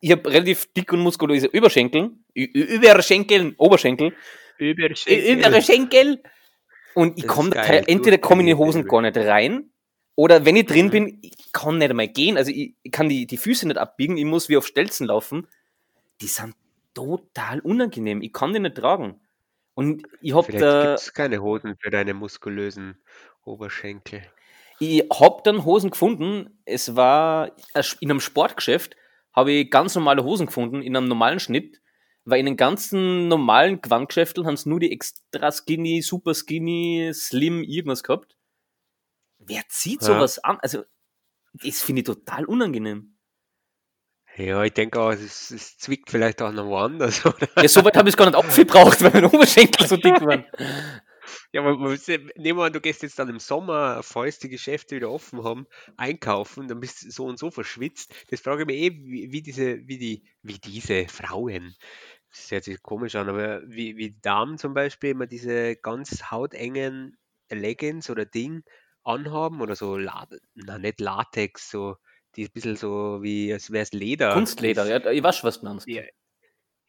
ich 0.00 0.12
hab 0.12 0.26
relativ 0.26 0.72
dick 0.74 0.92
und 0.92 1.00
muskulöse 1.00 1.46
Überschenkel, 1.46 2.12
Überschenkel, 2.34 3.54
Oberschenkel 3.56 4.14
Überschenkel. 4.58 5.38
Überschenkel. 5.38 6.22
Und 6.94 7.18
ich 7.18 7.26
komme 7.26 7.54
entweder 7.56 8.18
komme 8.18 8.42
in 8.42 8.46
die 8.46 8.54
Hosen 8.54 8.86
gar 8.86 9.02
nicht 9.02 9.16
rein, 9.16 9.70
oder 10.16 10.44
wenn 10.44 10.56
ich 10.56 10.66
drin 10.66 10.90
bin, 10.90 11.18
ich 11.22 11.52
kann 11.52 11.78
nicht 11.78 11.90
einmal 11.90 12.08
gehen. 12.08 12.36
Also 12.36 12.52
ich, 12.52 12.74
kann 12.92 13.08
die, 13.08 13.26
die 13.26 13.36
Füße 13.36 13.66
nicht 13.66 13.78
abbiegen, 13.78 14.16
ich 14.16 14.24
muss 14.24 14.48
wie 14.48 14.56
auf 14.56 14.66
Stelzen 14.66 15.06
laufen. 15.06 15.48
Die 16.20 16.28
sind 16.28 16.54
total 16.94 17.60
unangenehm. 17.60 18.22
Ich 18.22 18.32
kann 18.32 18.52
die 18.52 18.60
nicht 18.60 18.76
tragen. 18.76 19.20
Und 19.74 20.06
ich 20.20 20.34
habe 20.34 20.52
da. 20.52 20.94
Gibt 20.94 21.14
keine 21.14 21.42
Hosen 21.42 21.76
für 21.80 21.90
deine 21.90 22.14
muskulösen 22.14 22.96
Oberschenkel. 23.44 24.22
Ich 24.78 25.02
habe 25.12 25.40
dann 25.44 25.64
Hosen 25.64 25.90
gefunden. 25.90 26.60
Es 26.64 26.94
war 26.94 27.50
in 28.00 28.10
einem 28.10 28.20
Sportgeschäft, 28.20 28.96
habe 29.32 29.50
ich 29.50 29.70
ganz 29.70 29.96
normale 29.96 30.22
Hosen 30.22 30.46
gefunden, 30.46 30.80
in 30.80 30.96
einem 30.96 31.08
normalen 31.08 31.40
Schnitt. 31.40 31.80
Weil 32.24 32.40
in 32.40 32.46
den 32.46 32.56
ganzen 32.56 33.28
normalen 33.28 33.82
Gewandgeschäften 33.82 34.46
haben 34.46 34.56
sie 34.56 34.68
nur 34.68 34.80
die 34.80 34.92
extra 34.92 35.52
skinny, 35.52 36.00
super 36.00 36.34
skinny, 36.34 37.10
slim, 37.12 37.62
irgendwas 37.62 38.02
gehabt. 38.02 38.36
Wer 39.38 39.62
zieht 39.68 40.00
ja. 40.02 40.08
sowas 40.08 40.38
an? 40.38 40.58
Also, 40.62 40.84
das 41.52 41.82
finde 41.82 42.00
ich 42.00 42.06
total 42.06 42.46
unangenehm. 42.46 43.14
Ja, 44.36 44.64
ich 44.64 44.72
denke 44.72 45.00
auch, 45.00 45.12
es, 45.12 45.50
es 45.50 45.78
zwickt 45.78 46.10
vielleicht 46.10 46.42
auch 46.42 46.52
noch 46.52 46.66
woanders. 46.66 47.24
Oder? 47.26 47.48
Ja, 47.56 47.68
so 47.68 47.84
weit 47.84 47.96
habe 47.96 48.08
ich 48.08 48.14
es 48.14 48.16
gar 48.16 48.26
nicht 48.26 48.36
abgebraucht, 48.36 49.02
weil 49.02 49.12
meine 49.12 49.30
Oberschenkel 49.30 49.86
so 49.86 49.96
dick 49.96 50.20
waren. 50.22 50.44
Ja, 51.52 51.62
aber 51.62 51.76
nehmen 52.36 52.58
wir 52.58 52.64
an, 52.64 52.72
du 52.72 52.80
gehst 52.80 53.02
jetzt 53.02 53.18
dann 53.18 53.28
im 53.28 53.38
Sommer, 53.38 54.02
falls 54.02 54.38
die 54.40 54.48
Geschäfte 54.48 54.96
wieder 54.96 55.10
offen 55.10 55.44
haben, 55.44 55.66
einkaufen, 55.96 56.68
dann 56.68 56.80
bist 56.80 57.04
du 57.04 57.10
so 57.10 57.26
und 57.26 57.38
so 57.38 57.50
verschwitzt. 57.50 58.12
Das 58.28 58.40
frage 58.40 58.62
ich 58.62 58.66
mich 58.66 58.76
eh, 58.76 58.90
wie, 58.90 59.32
wie 59.32 59.42
diese, 59.42 59.86
wie 59.86 59.98
die, 59.98 60.24
wie 60.42 60.58
diese 60.58 61.06
Frauen, 61.08 61.76
das 62.34 62.50
hört 62.50 62.64
sich 62.64 62.82
komisch 62.82 63.14
an, 63.14 63.28
aber 63.28 63.62
wie, 63.64 63.96
wie 63.96 64.18
Damen 64.20 64.58
zum 64.58 64.74
Beispiel 64.74 65.10
immer 65.10 65.26
diese 65.26 65.76
ganz 65.76 66.30
hautengen 66.30 67.16
Leggings 67.50 68.10
oder 68.10 68.24
Ding 68.24 68.64
anhaben 69.04 69.60
oder 69.60 69.76
so, 69.76 69.96
na 69.98 70.78
nicht 70.78 71.00
Latex, 71.00 71.70
so 71.70 71.96
die 72.36 72.46
ein 72.46 72.52
bisschen 72.52 72.76
so 72.76 73.22
wie, 73.22 73.52
als 73.52 73.70
wäre 73.70 73.84
es 73.84 73.92
Leder. 73.92 74.32
Kunstleder, 74.32 74.86
ja, 74.86 75.10
ich 75.10 75.22
weiß, 75.22 75.44
was 75.44 75.60
du 75.60 75.66
meinst. 75.66 75.86
Ja. 75.86 76.02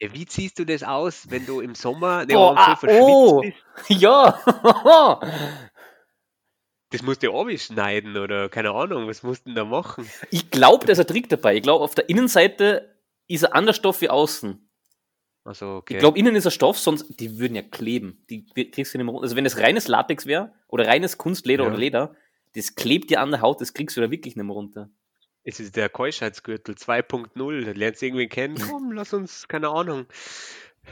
Ja, 0.01 0.13
wie 0.13 0.25
ziehst 0.25 0.60
du 0.60 0.65
das 0.65 0.84
aus, 0.84 1.29
wenn 1.29 1.45
du 1.45 1.62
im 1.62 1.73
Sommer 1.73 2.25
ne, 2.25 2.34
Boah, 2.34 2.55
ah, 2.58 2.71
so 2.71 2.88
verschwitzt 2.88 3.01
oh, 3.01 3.41
bist? 3.41 3.58
Ja. 4.01 4.41
das 6.89 7.01
musst 7.01 7.23
du 7.23 7.34
abschneiden 7.34 8.17
oder 8.17 8.49
keine 8.49 8.71
Ahnung, 8.71 9.08
was 9.08 9.23
musst 9.23 9.45
du 9.45 9.49
denn 9.51 9.55
da 9.55 9.63
machen? 9.63 10.10
Ich 10.31 10.49
glaube, 10.51 10.86
da 10.86 10.91
ist 10.91 10.99
ein 10.99 11.08
Trick 11.08 11.29
dabei. 11.29 11.55
Ich 11.55 11.63
glaube, 11.63 11.84
auf 11.84 11.95
der 11.95 12.10
Innenseite 12.10 12.93
ist 13.27 13.45
ein 13.45 13.53
anderer 13.53 13.73
Stoff 13.73 14.01
wie 14.01 14.10
außen. 14.10 14.64
Also, 15.45 15.75
okay. 15.75 15.93
Ich 15.93 15.99
glaube, 15.99 16.17
innen 16.17 16.36
ist 16.36 16.45
ein 16.45 16.51
Stoff, 16.51 16.79
sonst, 16.79 17.19
die 17.19 17.38
würden 17.38 17.55
ja 17.55 17.62
kleben. 17.62 18.23
Die 18.29 18.45
kriegst 18.45 18.93
du 18.93 18.97
nicht 18.97 19.05
mehr 19.05 19.13
runter. 19.13 19.23
Also, 19.23 19.36
wenn 19.36 19.45
es 19.45 19.60
reines 19.60 19.88
Latex 19.88 20.25
wäre 20.25 20.51
oder 20.67 20.88
reines 20.88 21.17
Kunstleder 21.17 21.63
ja. 21.63 21.69
oder 21.69 21.77
Leder, 21.77 22.15
das 22.55 22.75
klebt 22.75 23.12
dir 23.12 23.21
an 23.21 23.31
der 23.31 23.41
Haut, 23.41 23.62
das 23.62 23.73
kriegst 23.73 23.95
du 23.95 24.01
da 24.01 24.10
wirklich 24.10 24.36
nicht 24.36 24.43
mehr 24.43 24.55
runter. 24.55 24.89
Es 25.43 25.60
ist 25.60 25.75
der 25.75 25.89
Keuschheitsgürtel 25.89 26.73
2.0. 26.73 27.73
Lernst 27.73 28.01
du 28.01 28.08
irgendwie 28.08 28.27
kennen? 28.27 28.58
Komm, 28.69 28.91
lass 28.91 29.13
uns, 29.13 29.47
keine 29.47 29.69
Ahnung, 29.69 30.08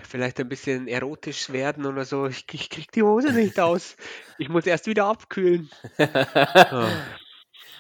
vielleicht 0.08 0.40
ein 0.40 0.48
bisschen 0.48 0.88
erotisch 0.88 1.52
werden 1.52 1.88
oder 1.88 2.06
so. 2.06 2.28
Ich, 2.28 2.46
ich 2.52 2.70
krieg 2.70 2.92
die 2.92 3.02
Hose 3.02 3.34
nicht 3.34 3.60
aus. 3.60 3.98
Ich 4.38 4.50
muss 4.50 4.68
erst 4.68 4.86
wieder 4.86 5.06
abkühlen. 5.06 5.70
oh. 5.98 6.88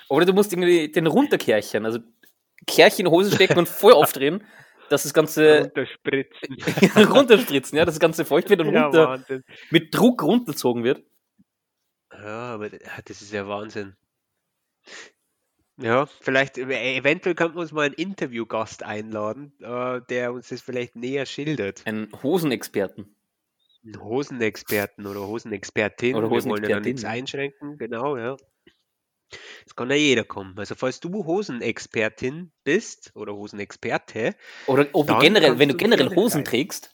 Oder 0.09 0.25
du 0.27 0.33
musst 0.33 0.53
irgendwie 0.53 0.91
den 0.91 1.07
runterkärchen, 1.07 1.85
also 1.85 1.97
Kärchen 2.67 3.07
in 3.07 3.11
Hose 3.11 3.33
stecken 3.33 3.57
und 3.57 3.67
voll 3.67 3.93
aufdrehen, 3.93 4.43
dass 4.89 5.03
das 5.03 5.13
Ganze. 5.13 5.61
Runterspritzen. 5.61 6.57
runterspritzen, 7.11 7.77
ja, 7.77 7.85
dass 7.85 7.95
das 7.95 7.99
Ganze 7.99 8.25
feucht 8.25 8.49
wird 8.49 8.61
und 8.61 8.75
runter, 8.75 9.21
ja, 9.29 9.39
mit 9.71 9.93
Druck 9.95 10.23
runtergezogen 10.23 10.83
wird. 10.83 11.03
Ja, 12.11 12.53
aber 12.53 12.69
das 12.69 13.21
ist 13.21 13.33
ja 13.33 13.47
Wahnsinn. 13.47 13.95
Ja, 15.77 16.05
vielleicht, 16.05 16.57
äh, 16.57 16.97
eventuell 16.97 17.33
könnten 17.33 17.55
wir 17.55 17.61
uns 17.61 17.71
mal 17.71 17.85
einen 17.85 17.95
Interviewgast 17.95 18.83
einladen, 18.83 19.53
äh, 19.59 20.01
der 20.07 20.31
uns 20.31 20.49
das 20.49 20.61
vielleicht 20.61 20.95
näher 20.95 21.25
schildert. 21.25 21.81
Einen 21.85 22.09
Hosenexperten. 22.21 23.15
Einen 23.83 24.01
Hosenexperten 24.01 25.07
oder 25.07 25.27
Hosenexpertin. 25.27 26.15
Oder 26.15 26.29
Wir 26.29 26.45
wollen 26.45 26.69
ja 26.69 26.79
nichts 26.79 27.03
einschränken, 27.03 27.77
genau, 27.77 28.17
ja. 28.17 28.37
Es 29.65 29.75
kann 29.75 29.89
ja 29.89 29.95
jeder 29.95 30.23
kommen. 30.23 30.57
Also 30.57 30.75
falls 30.75 30.99
du 30.99 31.25
Hosenexpertin 31.25 32.51
bist 32.63 33.11
oder 33.15 33.33
Hosenexperte. 33.33 34.35
Oder 34.67 34.87
ob 34.93 35.07
du 35.07 35.17
generell, 35.19 35.59
wenn 35.59 35.69
du 35.69 35.75
generell 35.75 36.15
Hosen 36.15 36.39
sein. 36.39 36.45
trägst. 36.45 36.91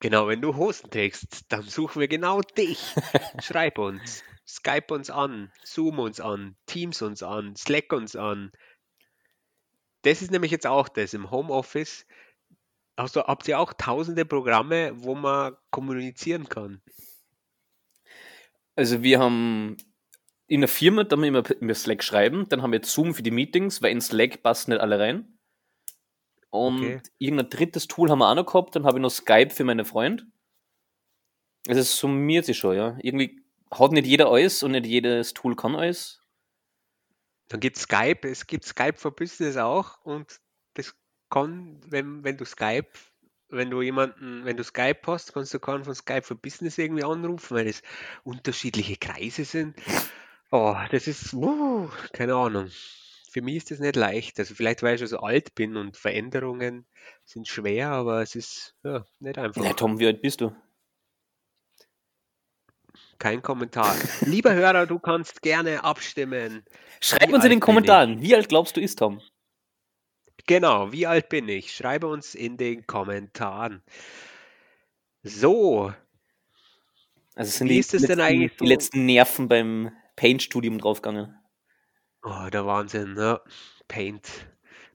Genau, 0.00 0.28
wenn 0.28 0.40
du 0.40 0.56
Hosen 0.56 0.90
trägst, 0.90 1.52
dann 1.52 1.62
suchen 1.62 2.00
wir 2.00 2.08
genau 2.08 2.40
dich. 2.40 2.94
Schreib 3.42 3.78
uns. 3.78 4.22
Skype 4.46 4.94
uns 4.94 5.10
an, 5.10 5.52
Zoom 5.64 5.98
uns 5.98 6.20
an, 6.20 6.56
Teams 6.66 7.02
uns 7.02 7.22
an, 7.22 7.54
Slack 7.56 7.92
uns 7.92 8.16
an. 8.16 8.50
Das 10.02 10.22
ist 10.22 10.30
nämlich 10.30 10.50
jetzt 10.50 10.66
auch 10.66 10.88
das. 10.88 11.12
Im 11.12 11.30
Homeoffice 11.30 12.06
du, 13.06 13.22
habt 13.22 13.46
ihr 13.48 13.58
auch 13.58 13.72
tausende 13.72 14.24
Programme, 14.24 14.92
wo 14.96 15.14
man 15.14 15.56
kommunizieren 15.70 16.48
kann. 16.48 16.82
Also 18.74 19.02
wir 19.02 19.20
haben 19.20 19.76
in 20.48 20.62
der 20.62 20.68
Firma, 20.68 21.04
da 21.04 21.16
müssen 21.16 21.34
wir 21.34 21.62
immer 21.62 21.74
Slack 21.74 22.02
schreiben, 22.02 22.48
dann 22.48 22.62
haben 22.62 22.72
wir 22.72 22.82
Zoom 22.82 23.14
für 23.14 23.22
die 23.22 23.30
Meetings, 23.30 23.82
weil 23.82 23.92
in 23.92 24.00
Slack 24.00 24.42
passen 24.42 24.70
nicht 24.72 24.80
alle 24.80 24.98
rein. 24.98 25.38
Und 26.50 26.78
okay. 26.78 27.02
irgendein 27.18 27.50
drittes 27.50 27.86
Tool 27.86 28.10
haben 28.10 28.20
wir 28.20 28.30
auch 28.30 28.34
noch 28.34 28.46
gehabt, 28.46 28.74
dann 28.74 28.86
habe 28.86 28.98
ich 28.98 29.02
noch 29.02 29.10
Skype 29.10 29.50
für 29.50 29.64
meine 29.64 29.84
Freunde. 29.84 30.24
Also 31.66 31.82
es 31.82 31.98
summiert 31.98 32.46
sich 32.46 32.56
schon, 32.56 32.76
ja. 32.76 32.96
Irgendwie 33.02 33.42
hat 33.70 33.92
nicht 33.92 34.06
jeder 34.06 34.30
alles 34.30 34.62
und 34.62 34.70
nicht 34.70 34.86
jedes 34.86 35.34
Tool 35.34 35.54
kann 35.54 35.76
alles. 35.76 36.22
Dann 37.48 37.60
gibt 37.60 37.76
es 37.76 37.82
Skype, 37.82 38.26
es 38.26 38.46
gibt 38.46 38.64
Skype 38.64 38.96
for 38.96 39.14
Business 39.14 39.58
auch 39.58 40.02
und 40.02 40.40
das 40.74 40.94
kann, 41.28 41.78
wenn, 41.86 42.24
wenn 42.24 42.38
du 42.38 42.46
Skype, 42.46 42.88
wenn 43.50 43.68
du 43.70 43.82
jemanden, 43.82 44.46
wenn 44.46 44.56
du 44.56 44.64
Skype 44.64 45.00
hast, 45.06 45.34
kannst 45.34 45.52
du 45.52 45.60
keinen 45.60 45.84
von 45.84 45.94
Skype 45.94 46.22
for 46.22 46.36
Business 46.38 46.78
irgendwie 46.78 47.04
anrufen, 47.04 47.54
weil 47.54 47.66
es 47.66 47.82
unterschiedliche 48.24 48.96
Kreise 48.96 49.44
sind. 49.44 49.76
Oh, 50.50 50.76
das 50.90 51.06
ist, 51.06 51.34
uh, 51.34 51.88
keine 52.12 52.34
Ahnung. 52.34 52.70
Für 53.30 53.42
mich 53.42 53.56
ist 53.56 53.70
das 53.70 53.78
nicht 53.80 53.96
leicht. 53.96 54.38
Also 54.38 54.54
vielleicht, 54.54 54.82
weil 54.82 54.94
ich 54.94 55.00
schon 55.00 55.08
so 55.08 55.18
alt 55.18 55.54
bin 55.54 55.76
und 55.76 55.96
Veränderungen 55.96 56.86
sind 57.24 57.46
schwer, 57.46 57.90
aber 57.90 58.22
es 58.22 58.34
ist 58.34 58.74
ja, 58.82 59.04
nicht 59.20 59.36
einfach. 59.38 59.62
Ja, 59.62 59.74
Tom, 59.74 59.98
wie 59.98 60.06
alt 60.06 60.22
bist 60.22 60.40
du? 60.40 60.54
Kein 63.18 63.42
Kommentar. 63.42 63.94
Lieber 64.22 64.54
Hörer, 64.54 64.86
du 64.86 64.98
kannst 64.98 65.42
gerne 65.42 65.84
abstimmen. 65.84 66.64
Schreib 67.00 67.28
wie 67.28 67.34
uns 67.34 67.44
in 67.44 67.50
den 67.50 67.60
Kommentaren, 67.60 68.22
wie 68.22 68.34
alt 68.34 68.48
glaubst 68.48 68.76
du 68.76 68.80
ist 68.80 68.98
Tom? 68.98 69.20
Genau, 70.46 70.92
wie 70.92 71.06
alt 71.06 71.28
bin 71.28 71.48
ich? 71.48 71.74
Schreibe 71.74 72.06
uns 72.06 72.34
in 72.34 72.56
den 72.56 72.86
Kommentaren. 72.86 73.82
So. 75.22 75.92
Also 77.34 77.50
sind 77.50 77.68
wie 77.68 77.74
die, 77.74 77.80
ist 77.80 77.92
es 77.92 78.02
letzten, 78.02 78.18
denn 78.18 78.20
eigentlich 78.20 78.52
so? 78.52 78.64
die 78.64 78.68
letzten 78.68 79.06
Nerven 79.06 79.48
beim 79.48 79.92
Paint-Studium 80.18 80.78
draufgegangen? 80.78 81.38
Oh, 82.24 82.48
der 82.52 82.66
Wahnsinn, 82.66 83.14
ja. 83.16 83.40
Paint. 83.86 84.28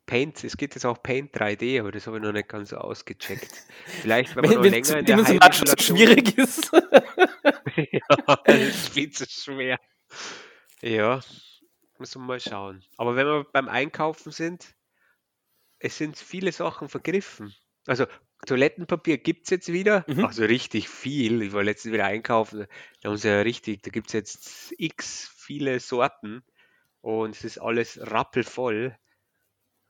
Paint, 0.06 0.44
es 0.44 0.58
gibt 0.58 0.76
jetzt 0.76 0.86
auch 0.86 1.02
Paint 1.02 1.34
3D, 1.34 1.80
aber 1.80 1.94
das 1.94 2.08
habe 2.08 2.18
ich 2.18 2.24
noch 2.24 2.34
nicht 2.34 2.50
ganz 2.50 2.74
ausgecheckt. 2.74 3.66
Vielleicht, 3.86 4.36
wenn 4.36 4.44
man 4.44 4.56
noch 4.56 4.64
länger 4.64 4.98
in 4.98 5.06
der 5.06 5.16
Heimsimulation... 5.16 5.68
so 5.68 5.78
schwierig 5.78 6.38
ist. 6.38 6.74
ja, 6.74 8.36
das 8.44 8.60
ist 8.60 8.90
viel 8.90 9.12
zu 9.12 9.26
schwer. 9.26 9.80
Ja, 10.82 11.22
muss 12.00 12.14
man 12.18 12.28
mal 12.28 12.42
schauen. 12.42 12.84
Aber 12.98 13.16
wenn 13.16 13.26
wir 13.26 13.46
beim 13.46 13.70
Einkaufen 13.70 14.34
sind, 14.34 14.76
es 15.80 15.98
sind 15.98 16.18
viele 16.18 16.52
Sachen 16.52 16.90
vergriffen. 16.90 17.56
Also 17.88 18.08
Toilettenpapier 18.46 19.18
gibt 19.18 19.46
es 19.46 19.50
jetzt 19.52 19.72
wieder, 19.72 20.06
mhm. 20.08 20.26
also 20.26 20.44
richtig 20.44 20.90
viel. 20.90 21.42
Ich 21.42 21.54
war 21.54 21.64
letztens 21.64 21.94
wieder 21.94 22.06
einkaufen, 22.06 22.68
da 23.02 23.10
haben 23.10 23.18
sie 23.18 23.30
ja 23.30 23.42
richtig, 23.42 23.84
da 23.84 23.92
gibt 23.92 24.08
es 24.08 24.14
jetzt 24.14 24.74
x 24.78 25.32
viele 25.36 25.80
Sorten 25.80 26.44
und 27.02 27.36
es 27.36 27.44
ist 27.44 27.58
alles 27.58 28.00
rappelvoll. 28.02 28.98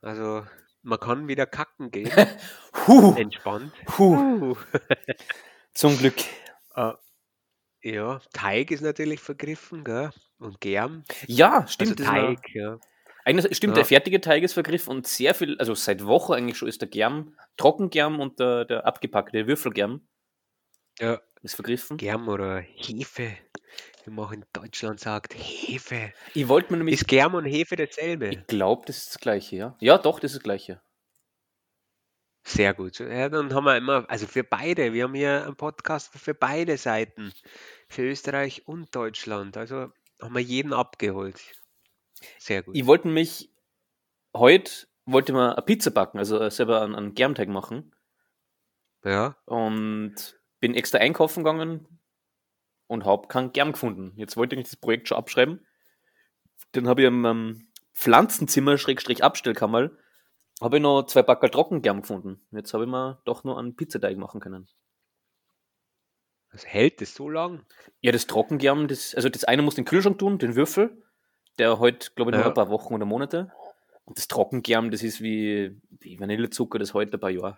Also 0.01 0.45
man 0.81 0.99
kann 0.99 1.27
wieder 1.27 1.45
kacken 1.45 1.91
gehen. 1.91 2.11
huh. 2.87 3.15
Entspannt. 3.17 3.73
Huh. 3.97 4.55
Zum 5.73 5.97
Glück. 5.97 6.15
Uh, 6.75 6.93
ja, 7.81 8.21
Teig 8.33 8.71
ist 8.71 8.81
natürlich 8.81 9.19
vergriffen, 9.19 9.83
gell? 9.83 10.11
Und 10.39 10.59
Germ. 10.61 11.03
Ja, 11.27 11.67
stimmt. 11.67 11.99
Also 12.01 12.11
Teig, 12.11 12.49
ja. 12.53 12.79
Eigentlich 13.25 13.55
stimmt, 13.55 13.71
ja. 13.71 13.75
der 13.75 13.85
fertige 13.85 14.19
Teig 14.21 14.43
ist 14.43 14.53
vergriffen 14.53 14.89
und 14.89 15.07
sehr 15.07 15.33
viel, 15.33 15.57
also 15.57 15.75
seit 15.75 16.05
Wochen 16.05 16.33
eigentlich 16.33 16.57
schon 16.57 16.67
ist 16.67 16.81
der 16.81 16.89
Germ, 16.89 17.37
Trockengerm 17.57 18.19
und 18.19 18.39
der, 18.39 18.65
der 18.65 18.85
abgepackte 18.85 19.47
Würfelgerm 19.47 20.07
ja. 20.99 21.21
ist 21.41 21.55
vergriffen. 21.55 21.97
Germ 21.97 22.27
oder 22.27 22.59
Hefe, 22.59 23.37
wie 24.03 24.11
man 24.11 24.25
auch 24.25 24.31
in 24.31 24.45
Deutschland 24.51 24.99
sagt, 24.99 25.33
Hefe. 25.35 26.11
Ich 26.33 26.47
wollte 26.47 26.71
mir 26.71 26.77
nämlich. 26.77 26.95
Ist 26.95 27.07
Germ 27.07 27.35
und 27.35 27.45
Hefe 27.45 27.77
dasselbe? 27.77 28.29
Ich 28.29 28.47
glaube, 28.47 28.83
das 28.87 28.97
ist 28.97 29.15
das 29.15 29.21
gleiche, 29.21 29.55
ja. 29.55 29.77
Ja, 29.79 29.97
doch, 29.97 30.19
das 30.19 30.31
ist 30.31 30.37
das 30.37 30.43
gleiche. 30.43 30.81
Sehr 32.45 32.73
gut. 32.73 32.99
Ja, 32.99 33.29
dann 33.29 33.53
haben 33.53 33.63
wir 33.63 33.77
immer, 33.77 34.05
also 34.09 34.27
für 34.27 34.43
beide, 34.43 34.91
wir 34.91 35.03
haben 35.03 35.13
hier 35.13 35.45
einen 35.45 35.55
Podcast 35.55 36.13
für 36.13 36.33
beide 36.33 36.77
Seiten, 36.77 37.31
für 37.87 38.03
Österreich 38.03 38.67
und 38.67 38.93
Deutschland. 38.93 39.55
Also 39.55 39.93
haben 40.21 40.35
wir 40.35 40.41
jeden 40.41 40.73
abgeholt. 40.73 41.39
Sehr 42.37 42.63
gut. 42.63 42.75
Ich 42.75 42.85
wollte 42.85 43.07
mich 43.07 43.49
heute 44.35 44.87
wollte 45.05 45.33
mal 45.33 45.53
eine 45.53 45.61
Pizza 45.61 45.91
backen, 45.91 46.17
also 46.17 46.49
selber 46.49 46.81
einen, 46.81 46.95
einen 46.95 47.13
Germteig 47.13 47.49
machen. 47.49 47.93
Ja. 49.03 49.35
Und 49.45 50.39
bin 50.59 50.75
extra 50.75 50.99
einkaufen 50.99 51.43
gegangen 51.43 51.87
und 52.87 53.05
habe 53.05 53.27
keinen 53.27 53.51
Germ 53.51 53.73
gefunden. 53.73 54.13
Jetzt 54.15 54.37
wollte 54.37 54.55
ich 54.55 54.63
das 54.63 54.75
Projekt 54.77 55.09
schon 55.09 55.17
abschreiben. 55.17 55.65
dann 56.71 56.87
habe 56.87 57.01
ich 57.01 57.07
im 57.07 57.25
ähm, 57.25 57.67
Pflanzenzimmer, 57.93 58.77
Schrägstrich 58.77 59.23
Abstellkammer, 59.23 59.91
habe 60.61 60.77
ich 60.77 60.81
noch 60.83 61.03
zwei 61.03 61.21
Backel 61.21 61.49
Trockengerm 61.49 62.01
gefunden. 62.01 62.41
Jetzt 62.51 62.73
habe 62.73 62.85
ich 62.85 62.89
mir 62.89 63.21
doch 63.25 63.43
nur 63.43 63.59
einen 63.59 63.75
Pizzateig 63.75 64.17
machen 64.17 64.39
können. 64.39 64.67
Was 66.51 66.65
hält 66.65 67.01
das 67.01 67.15
so 67.15 67.29
lang? 67.29 67.65
Ja, 67.99 68.11
das 68.11 68.27
Trockengerm, 68.27 68.87
das, 68.87 69.15
also 69.15 69.27
das 69.27 69.43
eine 69.43 69.63
muss 69.63 69.75
den 69.75 69.85
Kühlschrank 69.85 70.19
tun, 70.19 70.37
den 70.37 70.55
Würfel, 70.55 71.03
der 71.59 71.79
heute, 71.79 72.11
glaube 72.15 72.31
ich, 72.31 72.37
noch 72.37 72.43
ja. 72.43 72.49
ein 72.49 72.53
paar 72.53 72.69
Wochen 72.69 72.93
oder 72.93 73.05
Monate. 73.05 73.51
Und 74.05 74.17
das 74.17 74.27
Trockengerm, 74.27 74.91
das 74.91 75.03
ist 75.03 75.21
wie, 75.21 75.79
wie 75.99 76.19
Vanillezucker, 76.19 76.79
das 76.79 76.93
heute 76.93 77.17
ein 77.17 77.19
paar 77.19 77.29
Jahre. 77.29 77.57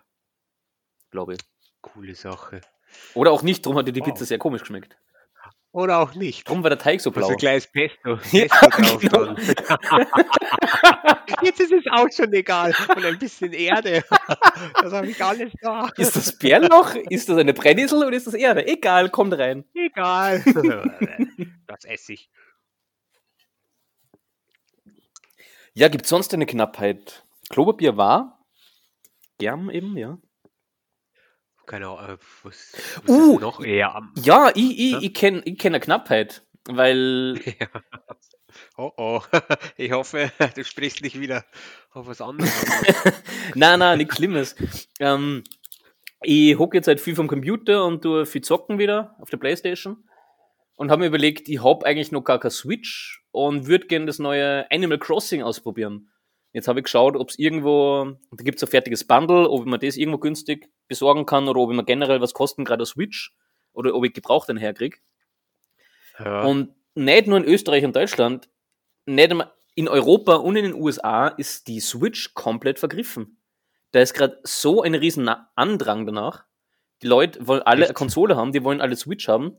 Glaube 1.10 1.34
ich. 1.34 1.40
Coole 1.80 2.14
Sache. 2.14 2.60
Oder 3.14 3.32
auch 3.32 3.42
nicht, 3.42 3.64
darum 3.64 3.78
hat 3.78 3.88
dir 3.88 3.92
die 3.92 4.00
wow. 4.00 4.08
Pizza 4.08 4.24
sehr 4.24 4.38
komisch 4.38 4.62
geschmeckt. 4.62 4.96
Oder 5.76 5.98
auch 5.98 6.14
nicht. 6.14 6.48
Darum 6.48 6.62
war 6.62 6.70
der 6.70 6.78
Teig 6.78 7.02
so 7.02 7.10
blau. 7.10 7.26
So 7.26 7.32
ein 7.32 7.36
kleines 7.36 7.66
Pesto. 7.66 8.16
Pesto 8.30 8.38
ja, 8.38 8.46
genau. 8.96 9.34
Jetzt 11.42 11.60
ist 11.60 11.72
es 11.72 11.84
auch 11.90 12.08
schon 12.10 12.32
egal. 12.32 12.74
Und 12.96 13.04
ein 13.04 13.18
bisschen 13.18 13.52
Erde. 13.52 14.02
Das 14.80 14.92
habe 14.92 15.08
ich 15.08 15.22
alles 15.22 15.52
da. 15.60 15.90
Ist 15.96 16.16
das 16.16 16.38
Bärloch? 16.38 16.94
Ist 17.10 17.28
das 17.28 17.36
eine 17.36 17.52
Brennnessel 17.52 18.06
oder 18.06 18.16
ist 18.16 18.26
das 18.26 18.34
Erde? 18.34 18.66
Egal, 18.66 19.10
kommt 19.10 19.36
rein. 19.36 19.64
Egal. 19.74 20.42
Das 21.66 21.84
esse 21.84 22.14
ich. 22.14 22.30
Ja, 25.78 25.88
gibt 25.88 26.04
es 26.04 26.08
sonst 26.08 26.32
eine 26.32 26.46
Knappheit? 26.46 27.26
Klopapier 27.50 27.98
war? 27.98 28.42
Germ 29.36 29.68
eben, 29.68 29.94
ja. 29.98 30.16
Keine 31.66 31.88
Ahnung, 31.88 32.16
äh, 32.16 32.18
was, 32.42 32.72
was 33.04 33.10
uh, 33.10 33.38
noch 33.38 33.62
eher 33.62 33.94
am. 33.94 34.10
Ja, 34.16 34.50
ich, 34.54 34.78
ich, 34.78 35.02
ich 35.02 35.12
kenne 35.12 35.42
ich 35.44 35.58
kenn 35.58 35.74
eine 35.74 35.80
Knappheit, 35.80 36.46
weil. 36.64 37.38
Ja. 37.44 37.68
Oh 38.78 38.90
oh, 38.96 39.20
ich 39.76 39.92
hoffe, 39.92 40.32
du 40.54 40.64
sprichst 40.64 41.02
nicht 41.02 41.20
wieder 41.20 41.44
auf 41.92 42.06
was 42.06 42.22
anderes. 42.22 42.64
nein, 43.54 43.80
nein, 43.80 43.98
nichts 43.98 44.16
Schlimmes. 44.16 44.56
Ähm, 44.98 45.44
ich 46.22 46.58
hocke 46.58 46.78
jetzt 46.78 46.88
halt 46.88 47.02
viel 47.02 47.14
vom 47.14 47.28
Computer 47.28 47.84
und 47.84 48.00
tue 48.00 48.24
viel 48.24 48.40
zocken 48.40 48.78
wieder 48.78 49.14
auf 49.20 49.28
der 49.28 49.36
Playstation 49.36 50.08
und 50.76 50.90
habe 50.90 51.00
mir 51.00 51.08
überlegt, 51.08 51.50
ich 51.50 51.62
habe 51.62 51.84
eigentlich 51.84 52.12
noch 52.12 52.24
gar 52.24 52.40
keine 52.40 52.50
Switch 52.50 53.25
und 53.36 53.66
würde 53.66 53.86
gerne 53.86 54.06
das 54.06 54.18
neue 54.18 54.64
Animal 54.70 54.98
Crossing 54.98 55.42
ausprobieren. 55.42 56.08
Jetzt 56.54 56.68
habe 56.68 56.80
ich 56.80 56.84
geschaut, 56.84 57.16
ob 57.16 57.28
es 57.28 57.38
irgendwo, 57.38 58.16
da 58.30 58.42
gibt 58.42 58.56
es 58.56 58.62
ein 58.62 58.70
fertiges 58.70 59.04
Bundle, 59.06 59.50
ob 59.50 59.66
mir 59.66 59.78
das 59.78 59.98
irgendwo 59.98 60.16
günstig 60.16 60.70
besorgen 60.88 61.26
kann 61.26 61.46
oder 61.46 61.60
ob 61.60 61.70
ich 61.70 61.76
mir 61.76 61.84
generell 61.84 62.22
was 62.22 62.32
kosten, 62.32 62.64
gerade 62.64 62.80
eine 62.80 62.86
Switch 62.86 63.36
oder 63.74 63.94
ob 63.94 64.06
ich 64.06 64.14
gebraucht 64.14 64.48
einen 64.48 64.58
herkriege. 64.58 64.96
Ja. 66.18 66.44
Und 66.44 66.74
nicht 66.94 67.26
nur 67.26 67.36
in 67.36 67.44
Österreich 67.44 67.84
und 67.84 67.94
Deutschland, 67.94 68.48
nicht 69.04 69.34
in 69.74 69.88
Europa 69.88 70.36
und 70.36 70.56
in 70.56 70.64
den 70.64 70.74
USA 70.74 71.28
ist 71.28 71.68
die 71.68 71.80
Switch 71.80 72.32
komplett 72.32 72.78
vergriffen. 72.78 73.38
Da 73.90 74.00
ist 74.00 74.14
gerade 74.14 74.40
so 74.44 74.80
ein 74.80 74.94
riesen 74.94 75.28
Andrang 75.28 76.06
danach. 76.06 76.46
Die 77.02 77.06
Leute 77.06 77.46
wollen 77.46 77.60
alle 77.60 77.82
Echt? 77.82 77.90
eine 77.90 77.94
Konsole 77.94 78.34
haben, 78.34 78.52
die 78.52 78.64
wollen 78.64 78.80
alle 78.80 78.96
Switch 78.96 79.28
haben. 79.28 79.58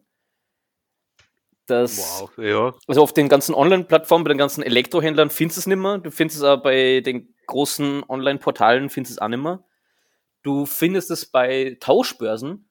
Das, 1.68 2.22
wow, 2.22 2.38
ja. 2.38 2.74
Also 2.88 3.04
auf 3.04 3.14
den 3.14 3.28
ganzen 3.28 3.54
Online-Plattformen, 3.54 4.24
bei 4.24 4.30
den 4.30 4.38
ganzen 4.38 4.64
Elektrohändlern 4.64 5.30
findest 5.30 5.58
du 5.58 5.60
es 5.60 5.68
nicht 5.68 5.78
mehr. 5.78 5.98
Du 5.98 6.12
findest 6.12 6.40
es 6.40 6.44
auch 6.44 6.62
bei 6.62 7.02
den 7.02 7.36
großen 7.46 8.04
Online-Portalen, 8.08 8.90
findest 8.90 9.18
es 9.18 9.22
auch 9.22 9.28
nicht 9.28 9.44
mehr. 9.44 9.64
Du 10.44 10.66
findest 10.66 11.12
es 11.12 11.26
bei 11.26 11.76
Tauschbörsen, 11.82 12.70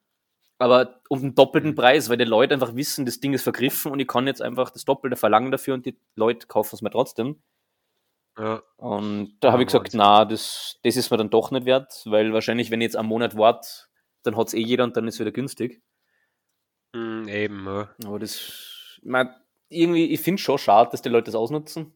aber 0.57 1.01
um 1.09 1.21
den 1.21 1.35
doppelten 1.35 1.71
mhm. 1.71 1.75
Preis, 1.75 2.09
weil 2.09 2.17
die 2.17 2.23
Leute 2.23 2.55
einfach 2.55 2.75
wissen, 2.75 3.05
das 3.05 3.19
Ding 3.19 3.33
ist 3.33 3.43
vergriffen 3.43 3.91
und 3.91 3.99
ich 3.99 4.07
kann 4.07 4.25
jetzt 4.25 4.41
einfach 4.41 4.71
das 4.71 4.83
Doppelte 4.83 5.15
verlangen 5.15 5.51
dafür 5.51 5.75
und 5.75 5.85
die 5.85 5.99
Leute 6.15 6.47
kaufen 6.47 6.75
es 6.75 6.81
mir 6.81 6.89
trotzdem. 6.89 7.41
Ja. 8.35 8.63
Und 8.77 9.37
da 9.41 9.49
ja, 9.49 9.51
habe 9.51 9.61
ich 9.61 9.67
gesagt, 9.67 9.93
na, 9.93 10.25
das, 10.25 10.79
das 10.83 10.95
ist 10.95 11.11
mir 11.11 11.17
dann 11.17 11.29
doch 11.29 11.51
nicht 11.51 11.65
wert, 11.65 12.01
weil 12.05 12.33
wahrscheinlich, 12.33 12.71
wenn 12.71 12.81
ich 12.81 12.85
jetzt 12.85 12.95
einen 12.95 13.09
Monat 13.09 13.37
warte, 13.37 13.67
dann 14.23 14.35
hat 14.37 14.47
es 14.47 14.53
eh 14.55 14.61
jeder 14.61 14.83
und 14.83 14.97
dann 14.97 15.07
ist 15.07 15.15
es 15.15 15.19
wieder 15.19 15.31
günstig. 15.31 15.83
Mm, 16.93 17.27
eben, 17.27 17.65
ja. 17.65 17.89
Aber 18.05 18.19
das 18.19 18.76
man, 19.03 19.33
irgendwie, 19.69 20.05
ich 20.05 20.21
finde 20.21 20.39
es 20.39 20.41
schon 20.41 20.57
schade, 20.57 20.89
dass 20.91 21.01
die 21.01 21.09
Leute 21.09 21.25
das 21.25 21.35
ausnutzen. 21.35 21.93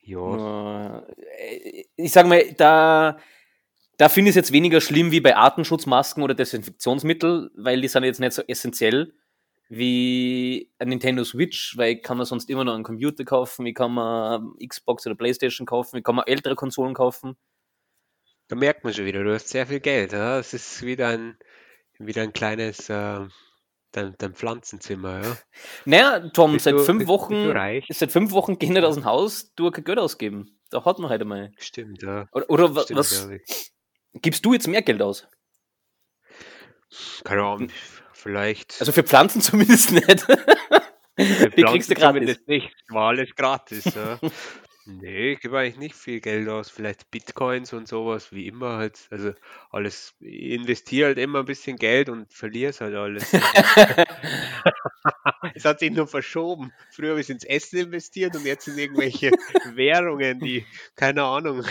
Ja. 0.00 1.04
Äh, 1.38 1.84
ich 1.96 2.12
sage 2.12 2.28
mal, 2.28 2.52
da, 2.54 3.18
da 3.96 4.08
finde 4.08 4.30
ich 4.30 4.36
es 4.36 4.36
jetzt 4.36 4.52
weniger 4.52 4.80
schlimm 4.80 5.10
wie 5.10 5.20
bei 5.20 5.36
Artenschutzmasken 5.36 6.22
oder 6.22 6.34
Desinfektionsmittel, 6.34 7.50
weil 7.56 7.80
die 7.80 7.88
sind 7.88 8.04
jetzt 8.04 8.20
nicht 8.20 8.32
so 8.32 8.42
essentiell 8.42 9.12
wie 9.68 10.70
ein 10.78 10.88
Nintendo 10.88 11.24
Switch, 11.24 11.76
weil 11.76 11.96
ich 11.96 12.02
kann 12.02 12.18
mir 12.18 12.24
sonst 12.24 12.48
immer 12.50 12.64
noch 12.64 12.74
einen 12.74 12.84
Computer 12.84 13.24
kaufen, 13.24 13.66
ich 13.66 13.74
kann 13.74 13.94
mir 13.94 14.40
Xbox 14.64 15.06
oder 15.06 15.16
Playstation 15.16 15.66
kaufen, 15.66 15.96
ich 15.96 16.04
kann 16.04 16.14
mir 16.14 16.26
ältere 16.28 16.54
Konsolen 16.54 16.94
kaufen. 16.94 17.36
Da 18.48 18.54
merkt 18.54 18.84
man 18.84 18.94
schon 18.94 19.06
wieder, 19.06 19.24
du 19.24 19.34
hast 19.34 19.48
sehr 19.48 19.66
viel 19.66 19.80
Geld. 19.80 20.12
Es 20.12 20.54
ist 20.54 20.82
wieder 20.82 21.08
ein, 21.08 21.36
wieder 21.98 22.22
ein 22.22 22.32
kleines 22.32 22.88
äh, 22.88 23.26
dein, 23.96 24.14
dein 24.18 24.34
Pflanzenzimmer, 24.34 25.22
ja? 25.22 25.36
Naja, 25.84 26.28
Tom, 26.30 26.52
bist 26.52 26.64
seit 26.64 26.74
du, 26.74 26.78
fünf 26.80 27.06
Wochen, 27.06 27.52
seit 27.88 28.12
fünf 28.12 28.32
Wochen 28.32 28.58
gehen 28.58 28.74
nicht 28.74 28.84
aus 28.84 28.94
dem 28.94 29.04
Haus, 29.04 29.52
du 29.54 29.70
kein 29.70 29.84
Geld 29.84 29.98
ausgeben. 29.98 30.58
Da 30.70 30.84
hat 30.84 30.98
man 30.98 31.10
halt 31.10 31.22
einmal. 31.22 31.52
Stimmt, 31.58 32.02
ja. 32.02 32.28
Oder, 32.32 32.50
oder 32.50 32.82
Stimmt, 32.82 32.98
was? 32.98 33.28
Gibst 34.14 34.44
du 34.44 34.52
jetzt 34.52 34.66
mehr 34.68 34.82
Geld 34.82 35.02
aus? 35.02 35.26
Keine 37.24 37.42
Ahnung, 37.42 37.68
vielleicht. 38.12 38.76
Also 38.80 38.92
für 38.92 39.02
Pflanzen 39.02 39.40
zumindest 39.42 39.92
nicht. 39.92 40.26
Die 41.18 41.62
kriegst 41.62 41.90
du 41.90 41.94
gratis. 41.94 42.38
Nicht, 42.46 42.74
war 42.88 43.08
alles 43.08 43.34
gratis. 43.34 43.84
Ja. 43.94 44.18
Nee, 44.88 45.32
ich 45.32 45.40
gebe 45.40 45.58
eigentlich 45.58 45.78
nicht 45.78 45.96
viel 45.96 46.20
Geld 46.20 46.48
aus. 46.48 46.70
Vielleicht 46.70 47.10
Bitcoins 47.10 47.72
und 47.72 47.88
sowas, 47.88 48.30
wie 48.30 48.46
immer 48.46 48.76
halt. 48.76 49.08
Also 49.10 49.32
alles, 49.70 50.14
ich 50.20 50.52
investiere 50.52 51.08
halt 51.08 51.18
immer 51.18 51.40
ein 51.40 51.44
bisschen 51.44 51.76
Geld 51.76 52.08
und 52.08 52.32
verliere 52.32 52.70
es 52.70 52.80
halt 52.80 52.94
alles. 52.94 53.32
es 55.54 55.64
hat 55.64 55.80
sich 55.80 55.90
nur 55.90 56.06
verschoben. 56.06 56.72
Früher 56.92 57.10
habe 57.10 57.20
ich 57.20 57.26
es 57.26 57.30
ins 57.30 57.44
Essen 57.44 57.80
investiert 57.80 58.36
und 58.36 58.46
jetzt 58.46 58.68
in 58.68 58.78
irgendwelche 58.78 59.30
Währungen, 59.74 60.38
die, 60.38 60.64
keine 60.94 61.24
Ahnung. 61.24 61.64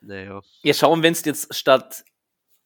Naja. 0.00 0.40
Ja, 0.62 0.72
schauen, 0.72 1.02
wenn 1.02 1.12
es 1.12 1.22
jetzt 1.26 1.54
statt, 1.54 2.02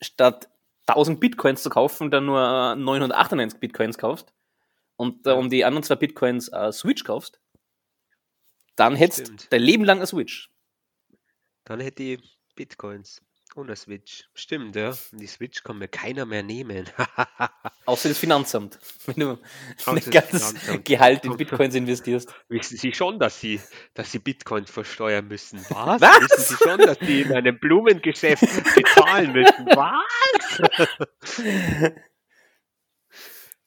statt 0.00 0.48
1000 0.86 1.18
Bitcoins 1.18 1.64
zu 1.64 1.70
kaufen, 1.70 2.12
dann 2.12 2.26
nur 2.26 2.76
998 2.76 3.58
Bitcoins 3.58 3.98
kaufst 3.98 4.32
und 4.96 5.26
äh, 5.26 5.30
um 5.30 5.48
die 5.48 5.64
anderen 5.64 5.82
zwei 5.82 5.96
Bitcoins 5.96 6.48
äh, 6.48 6.72
Switch 6.72 7.04
kaufst, 7.04 7.40
dann 8.80 8.96
hättest 8.96 9.28
du 9.28 9.32
dein 9.50 9.62
Leben 9.62 9.84
lang 9.84 9.98
eine 9.98 10.06
Switch. 10.06 10.48
Dann 11.64 11.80
hätte 11.80 12.02
ich 12.02 12.40
Bitcoins 12.56 13.20
und 13.54 13.66
eine 13.66 13.76
Switch. 13.76 14.24
Stimmt, 14.32 14.74
ja. 14.74 14.96
Die 15.12 15.26
Switch 15.26 15.62
kann 15.62 15.78
mir 15.78 15.88
keiner 15.88 16.24
mehr 16.24 16.42
nehmen. 16.42 16.88
Außer 17.84 18.08
das 18.08 18.16
Finanzamt. 18.16 18.78
Wenn 19.06 19.16
du 19.16 19.38
ein 19.84 20.10
ganzes 20.10 20.54
Gehalt 20.82 21.26
in 21.26 21.36
Bitcoins 21.36 21.74
investierst. 21.74 22.32
Wissen 22.48 22.78
Sie 22.78 22.94
schon, 22.94 23.18
dass 23.18 23.38
Sie, 23.38 23.60
dass 23.92 24.12
Sie 24.12 24.18
Bitcoins 24.18 24.70
versteuern 24.70 25.28
müssen? 25.28 25.58
Was? 25.68 26.00
Was? 26.00 26.20
Wissen 26.22 26.56
Sie 26.56 26.64
schon, 26.64 26.78
dass 26.78 26.98
Sie 27.00 27.20
in 27.20 27.32
einem 27.34 27.58
Blumengeschäft 27.58 28.42
bezahlen 28.74 29.32
müssen? 29.32 29.66
Was? 29.66 31.42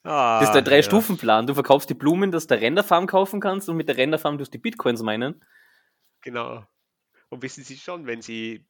Ah, 0.04 0.38
das 0.40 0.50
ist 0.50 0.54
der 0.54 0.62
Drei-Stufen-Plan. 0.62 1.46
Du 1.46 1.54
verkaufst 1.54 1.88
die 1.88 1.94
Blumen, 1.94 2.30
dass 2.30 2.46
du 2.46 2.54
der 2.54 2.60
Renderfarm 2.62 3.06
kaufen 3.06 3.40
kannst 3.40 3.68
und 3.68 3.76
mit 3.76 3.88
der 3.88 3.96
Renderfarm 3.96 4.36
tust 4.38 4.52
du 4.52 4.58
die 4.58 4.62
Bitcoins 4.62 5.02
meinen. 5.02 5.42
Genau. 6.20 6.64
Und 7.30 7.42
wissen 7.42 7.64
Sie 7.64 7.76
schon, 7.76 8.06
wenn 8.06 8.20
Sie 8.20 8.66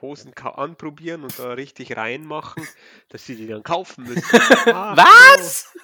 Hosen 0.00 0.34
anprobieren 0.34 1.22
und 1.22 1.38
da 1.38 1.54
richtig 1.54 1.96
reinmachen, 1.96 2.66
dass 3.08 3.24
Sie 3.24 3.36
die 3.36 3.46
dann 3.46 3.62
kaufen 3.62 4.04
müssen. 4.04 4.22
Ah, 4.66 4.94
Was? 4.96 5.72
So. 5.72 5.78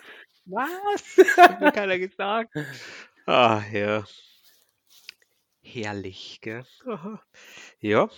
Was? 0.46 1.36
Hat 1.38 1.60
mir 1.60 1.72
keiner 1.72 1.98
gesagt. 1.98 2.52
Ah, 3.26 3.62
ja. 3.72 4.04
Herrlich, 5.62 6.40
gell? 6.42 6.64
Aha. 6.86 7.22
Ja. 7.78 8.08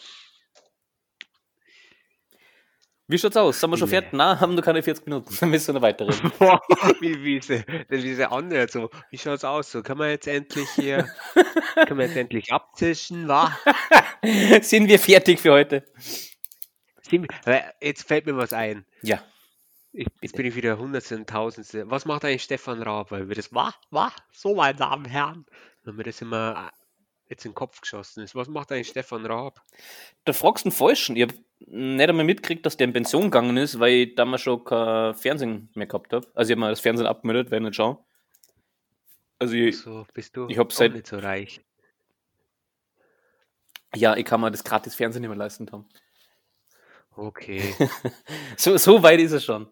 Wie 3.13 3.19
schaut's 3.19 3.37
aus? 3.37 3.61
Sind 3.61 3.69
wir 3.69 3.77
schon 3.77 3.89
fertig? 3.89 4.15
Nein, 4.15 4.41
haben 4.41 4.55
nur 4.55 4.65
keine 4.65 4.83
40 4.83 5.05
Minuten. 5.05 5.37
Dann 5.41 5.51
müssen 5.51 5.69
wir 5.69 5.75
noch 5.75 5.83
weiterreden. 5.83 6.33
wie, 7.01 7.23
wie, 7.23 7.43
sie, 7.43 7.63
wie 7.91 8.15
sie 8.15 8.31
anhört, 8.31 8.71
so, 8.71 8.89
wie 9.11 9.19
schaut's 9.19 9.45
aus? 9.45 9.71
So, 9.71 9.83
können 9.83 10.01
wir 10.01 10.09
jetzt 10.09 10.27
endlich 10.27 10.67
hier, 10.71 11.07
können 11.75 11.99
wir 11.99 12.07
jetzt 12.07 12.17
endlich 12.17 12.51
abzischen, 12.51 13.29
wa? 13.29 13.55
Sind 14.63 14.89
wir 14.89 14.99
fertig 14.99 15.41
für 15.41 15.53
heute? 15.53 15.85
Sind, 17.03 17.27
jetzt 17.83 18.09
fällt 18.09 18.25
mir 18.25 18.37
was 18.39 18.55
ein. 18.55 18.87
Ja. 19.03 19.23
Ich, 19.93 20.07
jetzt 20.23 20.35
bin 20.35 20.47
ich 20.47 20.55
wieder 20.55 20.79
Hundertste 20.79 21.17
und 21.17 21.29
Tausendste. 21.29 21.91
Was 21.91 22.07
macht 22.07 22.25
eigentlich 22.25 22.45
Stefan 22.45 22.83
Raab? 22.83 23.11
Weil 23.11 23.29
wir 23.29 23.37
das, 23.37 23.53
wa, 23.53 23.75
wa, 23.91 24.11
so, 24.33 24.55
meine 24.55 24.79
Damen 24.79 25.05
und 25.05 25.11
Herren. 25.11 25.45
Wenn 25.85 25.99
wir 25.99 26.05
das 26.05 26.23
immer 26.23 26.73
jetzt 27.33 27.45
in 27.45 27.51
den 27.51 27.57
Kopf 27.57 27.81
geschossen 27.81 28.23
ist. 28.23 28.35
Was 28.35 28.49
macht 28.49 28.71
eigentlich 28.71 28.89
Stefan 28.89 29.27
Raab? 29.27 29.61
Da 30.25 30.33
fragst 30.33 30.65
du 30.65 30.69
einen 30.69 30.77
Falschen. 30.77 31.17
Ich 31.17 31.23
habe 31.23 31.35
nicht 31.67 32.09
einmal 32.09 32.25
mitgekriegt, 32.25 32.65
dass 32.65 32.77
der 32.77 32.87
in 32.87 32.93
Pension 32.93 33.25
gegangen 33.25 33.57
ist, 33.57 33.81
weil 33.81 33.93
ich 33.93 34.15
damals 34.15 34.43
schon 34.43 34.65
kein 34.65 35.15
Fernsehen 35.15 35.71
mehr 35.75 35.87
gehabt 35.87 36.13
habe. 36.13 36.27
Also 36.35 36.51
ich 36.51 36.53
habe 36.55 36.61
mal 36.61 36.71
das 36.71 36.81
Fernsehen 36.81 37.07
abgemeldet, 37.07 37.51
wenn 37.51 37.65
nicht 37.65 37.77
schauen. 37.77 37.99
Also 39.39 39.55
ich, 39.55 39.79
so 39.79 40.07
bist 40.15 40.37
du 40.37 40.49
ich 40.49 40.59
hab 40.59 40.73
seit, 40.73 40.93
nicht 40.93 41.07
so 41.07 41.19
reich. 41.19 41.61
Ja, 43.95 44.17
ich 44.17 44.25
kann 44.25 44.41
mir 44.41 44.51
das 44.51 44.65
gratis 44.65 44.95
Fernsehen 44.95 45.23
nicht 45.23 45.29
mehr 45.29 45.39
leisten, 45.39 45.67
Tom. 45.67 45.89
Okay. 47.15 47.75
so, 48.57 48.77
so 48.77 49.03
weit 49.03 49.21
ist 49.21 49.33
es 49.33 49.45
schon. 49.45 49.69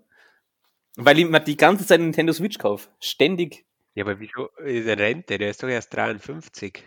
Weil 0.97 1.19
ich 1.19 1.27
mir 1.27 1.41
die 1.41 1.57
ganze 1.57 1.87
Zeit 1.87 2.01
Nintendo 2.01 2.33
Switch 2.33 2.59
kaufe. 2.59 2.89
Ständig. 3.01 3.65
Ja, 3.95 4.05
aber 4.05 4.21
wieso 4.21 4.49
ist 4.59 4.87
er 4.87 4.99
Rente? 4.99 5.39
Der 5.39 5.51
ist 5.51 5.63
doch 5.63 5.69
erst 5.69 5.95
53. 5.95 6.83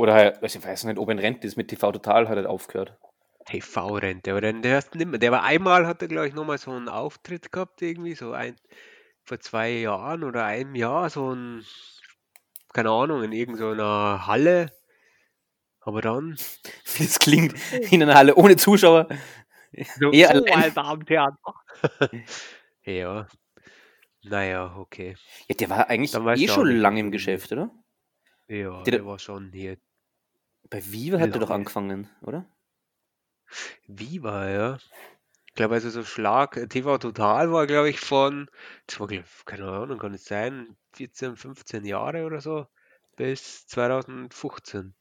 Oder 0.00 0.14
also 0.42 0.58
ich 0.58 0.64
weiß 0.64 0.84
nicht, 0.84 0.98
ob 0.98 1.08
er 1.08 1.12
in 1.12 1.18
Rente 1.18 1.46
ist. 1.46 1.56
Mit 1.58 1.68
TV 1.68 1.92
Total 1.92 2.26
hat 2.26 2.38
er 2.38 2.48
aufgehört. 2.48 2.96
TV-Rente, 3.44 4.30
aber 4.30 4.40
den 4.40 4.62
hörst 4.64 4.94
du 4.94 4.98
nicht 4.98 5.08
mehr. 5.08 5.18
Der 5.18 5.30
war 5.32 5.42
einmal, 5.42 5.86
hat 5.86 6.00
er, 6.00 6.08
glaube 6.08 6.28
ich, 6.28 6.34
nochmal 6.34 6.56
so 6.58 6.70
einen 6.70 6.88
Auftritt 6.88 7.52
gehabt, 7.52 7.82
irgendwie, 7.82 8.14
so 8.14 8.32
ein, 8.32 8.56
vor 9.24 9.40
zwei 9.40 9.70
Jahren 9.72 10.24
oder 10.24 10.44
einem 10.46 10.74
Jahr, 10.74 11.10
so 11.10 11.34
ein, 11.34 11.64
keine 12.72 12.90
Ahnung, 12.90 13.22
in 13.24 13.32
irgendeiner 13.32 14.26
Halle. 14.26 14.72
Aber 15.80 16.00
dann. 16.00 16.36
Wie 16.96 17.04
es 17.04 17.18
klingt, 17.18 17.54
in 17.92 18.02
einer 18.02 18.14
Halle 18.14 18.34
ohne 18.36 18.56
Zuschauer. 18.56 19.06
So, 19.98 20.10
Eher 20.12 20.36
so 20.36 20.44
allein. 20.44 20.64
ein 20.64 20.76
Abendtheater. 20.78 21.54
ja. 22.84 23.26
Naja, 24.22 24.76
okay. 24.76 25.16
Ja, 25.48 25.54
der 25.56 25.70
war 25.70 25.88
eigentlich 25.90 26.14
eh 26.14 26.48
schon 26.48 26.68
lange 26.76 27.00
im 27.00 27.10
Geschäft, 27.10 27.52
oder? 27.52 27.70
Ja, 28.48 28.82
Der- 28.82 28.98
der 28.98 29.06
war 29.06 29.18
schon 29.18 29.52
hier. 29.52 29.76
Bei 30.70 30.82
Viva 30.84 31.18
hat 31.18 31.32
er 31.32 31.40
doch 31.40 31.50
angefangen, 31.50 32.08
oder? 32.22 32.46
Viva, 33.88 34.48
ja. 34.48 34.78
Ich 35.48 35.54
glaube, 35.54 35.74
also 35.74 35.90
so 35.90 36.04
Schlag, 36.04 36.56
äh, 36.56 36.68
TV 36.68 36.98
Total 36.98 37.50
war, 37.50 37.66
glaube 37.66 37.90
ich, 37.90 37.98
von, 37.98 38.48
das 38.86 39.00
war, 39.00 39.08
keine 39.44 39.68
Ahnung, 39.68 39.98
kann 39.98 40.14
es 40.14 40.24
sein, 40.24 40.76
14, 40.92 41.36
15 41.36 41.84
Jahre 41.84 42.24
oder 42.24 42.40
so, 42.40 42.68
bis 43.16 43.66
2015 43.66 44.94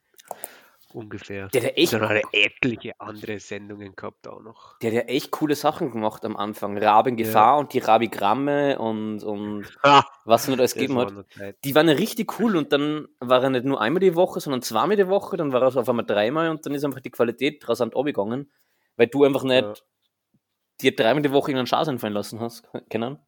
ungefähr. 0.93 1.47
Der 1.49 1.61
hat 1.61 1.69
ja 1.69 1.75
echt, 1.75 1.93
Dann 1.93 2.01
hat 2.01 2.11
er 2.11 2.23
etliche 2.33 2.99
andere 2.99 3.39
Sendungen 3.39 3.95
gehabt 3.95 4.27
auch 4.27 4.41
noch. 4.41 4.77
der 4.79 4.89
hat 4.91 4.95
ja 4.95 5.01
echt 5.13 5.31
coole 5.31 5.55
Sachen 5.55 5.91
gemacht 5.91 6.23
am 6.25 6.35
Anfang. 6.37 6.77
Raben 6.77 7.15
Gefahr 7.17 7.57
und 7.59 7.73
die 7.73 7.79
Rabigramme 7.79 8.79
und, 8.79 9.23
und 9.23 9.65
Ha! 9.83 10.05
was 10.25 10.45
er 10.47 10.51
nicht 10.51 10.59
alles 10.59 10.73
gegeben 10.73 10.97
hat. 10.97 11.11
noch. 11.13 11.23
Die 11.63 11.75
waren 11.75 11.87
ja 11.87 11.95
richtig 11.95 12.39
cool 12.39 12.55
und 12.57 12.71
dann 12.73 13.07
war 13.19 13.43
er 13.43 13.49
nicht 13.49 13.65
nur 13.65 13.79
einmal 13.81 13.99
die 13.99 14.15
Woche, 14.15 14.39
sondern 14.39 14.61
zweimal 14.61 14.95
die 14.97 15.07
Woche, 15.07 15.37
dann 15.37 15.51
war 15.53 15.61
er 15.61 15.75
auf 15.75 15.89
einmal 15.89 16.05
dreimal 16.05 16.49
und 16.49 16.65
dann 16.65 16.73
ist 16.73 16.83
einfach 16.83 17.01
die 17.01 17.11
Qualität 17.11 17.67
rasant 17.69 17.95
abgegangen, 17.95 18.51
weil 18.95 19.07
du 19.07 19.23
einfach 19.23 19.43
nicht 19.43 19.63
Ja. 19.63 19.73
dir 20.81 20.95
dreimal 20.95 21.21
die 21.21 21.31
Woche 21.31 21.51
irgendeinen 21.51 21.67
Schatz 21.67 21.87
einfallen 21.87 22.13
lassen 22.13 22.39
hast, 22.39 22.63
kennen. 22.89 23.19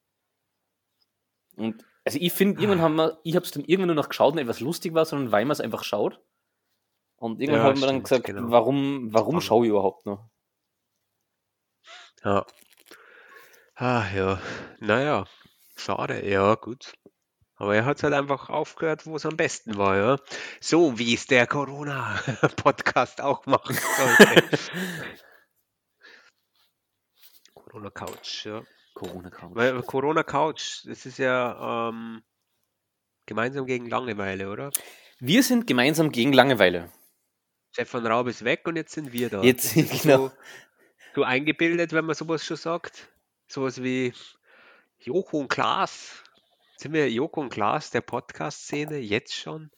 Und 1.57 1.83
also 2.05 2.17
ich 2.19 2.33
finde, 2.33 2.59
irgendwann 2.61 2.81
haben 2.81 2.95
wir, 2.95 3.19
ich 3.23 3.35
habe 3.35 3.45
es 3.45 3.51
dann 3.51 3.63
irgendwann 3.63 3.87
nur 3.95 4.03
noch 4.03 4.09
geschaut, 4.09 4.35
nicht 4.35 4.47
was 4.47 4.59
lustig 4.59 4.93
war, 4.93 5.05
sondern 5.05 5.31
weil 5.31 5.45
man 5.45 5.51
es 5.51 5.61
einfach 5.61 5.83
schaut. 5.83 6.19
Und 7.21 7.39
irgendwann 7.39 7.61
Ja, 7.61 7.67
haben 7.69 7.79
wir 7.79 7.85
dann 7.85 8.01
gesagt, 8.01 8.23
genau. 8.25 8.49
warum, 8.49 9.13
warum 9.13 9.41
schaue 9.41 9.65
ich 9.65 9.69
überhaupt 9.69 10.07
noch? 10.07 10.27
Ja. 12.23 12.47
Ah, 13.75 14.05
ja. 14.11 14.41
Naja, 14.79 15.27
schade, 15.75 16.27
ja, 16.27 16.55
gut. 16.55 16.93
Aber 17.57 17.75
er 17.75 17.85
hat 17.85 18.01
halt 18.01 18.15
einfach 18.15 18.49
aufgehört, 18.49 19.05
wo 19.05 19.15
es 19.15 19.25
am 19.27 19.37
besten 19.37 19.77
war, 19.77 19.97
ja. 19.97 20.17
So 20.59 20.97
wie 20.97 21.13
es 21.13 21.27
der 21.27 21.45
Corona-Podcast 21.45 23.21
auch 23.21 23.45
machen 23.45 23.75
sollte. 23.75 24.57
Corona 27.53 27.91
Couch, 27.91 28.45
ja. 28.47 28.63
Corona 28.95 29.29
Couch. 29.29 29.51
Weil 29.53 29.83
Corona 29.83 30.23
Couch, 30.23 30.87
das 30.87 31.05
ist 31.05 31.19
ja 31.19 31.89
ähm, 31.89 32.23
gemeinsam 33.27 33.67
gegen 33.67 33.87
Langeweile, 33.87 34.49
oder? 34.49 34.71
Wir 35.19 35.43
sind 35.43 35.67
gemeinsam 35.67 36.11
gegen 36.11 36.33
Langeweile. 36.33 36.91
Stefan 37.71 38.05
Raab 38.05 38.27
ist 38.27 38.43
weg 38.43 38.61
und 38.65 38.75
jetzt 38.75 38.91
sind 38.91 39.13
wir 39.13 39.29
da. 39.29 39.41
Jetzt, 39.41 39.77
ist 39.77 40.01
genau. 40.03 40.27
so, 40.27 40.31
so 41.15 41.23
eingebildet, 41.23 41.93
wenn 41.93 42.05
man 42.05 42.15
sowas 42.15 42.45
schon 42.45 42.57
sagt. 42.57 43.07
Sowas 43.47 43.81
wie 43.81 44.13
Joko 44.99 45.39
und 45.39 45.47
Klaas. 45.47 46.23
Sind 46.77 46.93
wir 46.93 47.09
Joko 47.09 47.41
und 47.41 47.49
Klaas 47.49 47.91
der 47.91 48.01
Podcast-Szene 48.01 48.97
jetzt 48.97 49.35
schon? 49.35 49.71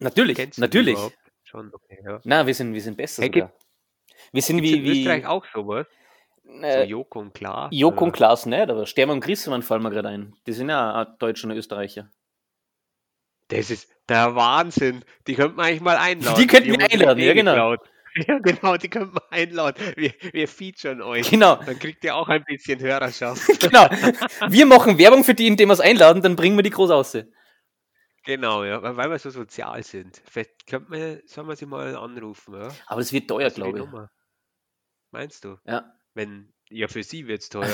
Natürlich, 0.00 0.36
Kennst 0.36 0.58
natürlich. 0.58 0.98
Schon, 1.44 1.72
okay, 1.72 2.00
ja. 2.04 2.20
Na, 2.24 2.46
wir 2.46 2.54
sind, 2.54 2.74
wir 2.74 2.82
sind 2.82 2.96
besser 2.96 3.22
Hey, 3.22 3.30
sogar. 3.32 3.52
Wir 4.32 4.42
sind 4.42 4.62
wie, 4.62 4.72
in 4.72 4.86
Österreich 4.86 5.22
wie 5.22 5.26
auch 5.26 5.46
sowas? 5.52 5.86
So 6.42 6.50
äh, 6.50 6.84
Joko 6.84 7.20
und 7.20 7.32
Klaas? 7.32 7.68
Joko 7.72 8.06
und? 8.06 8.12
Klaas 8.12 8.46
nicht, 8.46 8.70
aber 8.70 8.86
Stermann 8.86 9.18
und 9.18 9.24
Grissemann 9.24 9.62
fallen 9.62 9.82
mir 9.82 9.90
gerade 9.90 10.08
ein. 10.08 10.34
Die 10.46 10.52
sind 10.52 10.68
ja 10.68 11.02
auch 11.02 11.18
Deutsche 11.18 11.46
und 11.46 11.56
Österreicher. 11.56 12.10
Das 13.48 13.70
ist 13.70 13.88
der 14.08 14.34
Wahnsinn. 14.34 15.04
Die 15.26 15.34
könnten 15.34 15.56
wir 15.56 15.64
eigentlich 15.64 15.80
mal 15.80 15.96
einladen. 15.96 16.40
Die 16.40 16.46
könnten 16.46 16.70
wir 16.78 16.90
einladen, 16.90 17.18
eh 17.20 17.26
ja, 17.26 17.32
genau. 17.34 17.52
geklaut. 17.52 17.80
Ja, 18.28 18.38
genau, 18.38 18.76
die 18.76 18.88
könnten 18.88 19.12
wir 19.16 19.32
einladen. 19.32 19.92
Wir, 19.96 20.12
wir 20.30 20.46
featuren 20.46 21.02
euch. 21.02 21.28
Genau, 21.30 21.56
Dann 21.56 21.76
kriegt 21.80 22.04
ihr 22.04 22.14
auch 22.14 22.28
ein 22.28 22.44
bisschen 22.44 22.78
Hörerschaft. 22.78 23.42
genau. 23.60 23.88
Wir 24.48 24.66
machen 24.66 24.98
Werbung 24.98 25.24
für 25.24 25.34
die, 25.34 25.48
indem 25.48 25.68
wir 25.70 25.72
es 25.72 25.80
einladen, 25.80 26.22
dann 26.22 26.36
bringen 26.36 26.56
wir 26.56 26.62
die 26.62 26.70
groß 26.70 26.92
aus. 26.92 27.18
Genau, 28.24 28.62
ja, 28.62 28.80
weil 28.96 29.10
wir 29.10 29.18
so 29.18 29.30
sozial 29.30 29.82
sind. 29.82 30.22
Vielleicht 30.30 30.64
könnte 30.68 30.90
man, 30.92 31.20
sollen 31.26 31.48
wir 31.48 31.56
sie 31.56 31.66
mal 31.66 31.96
anrufen, 31.96 32.54
ja? 32.54 32.68
Aber 32.86 33.00
das 33.00 33.12
wird 33.12 33.26
teuer, 33.28 33.50
glaube 33.50 33.78
ich. 33.80 33.84
Nummer? 33.84 34.08
Meinst 35.10 35.44
du? 35.44 35.56
Ja. 35.66 35.92
Wenn, 36.14 36.52
ja, 36.70 36.86
für 36.86 37.02
sie 37.02 37.26
wird 37.26 37.42
es 37.42 37.48
teuer, 37.50 37.68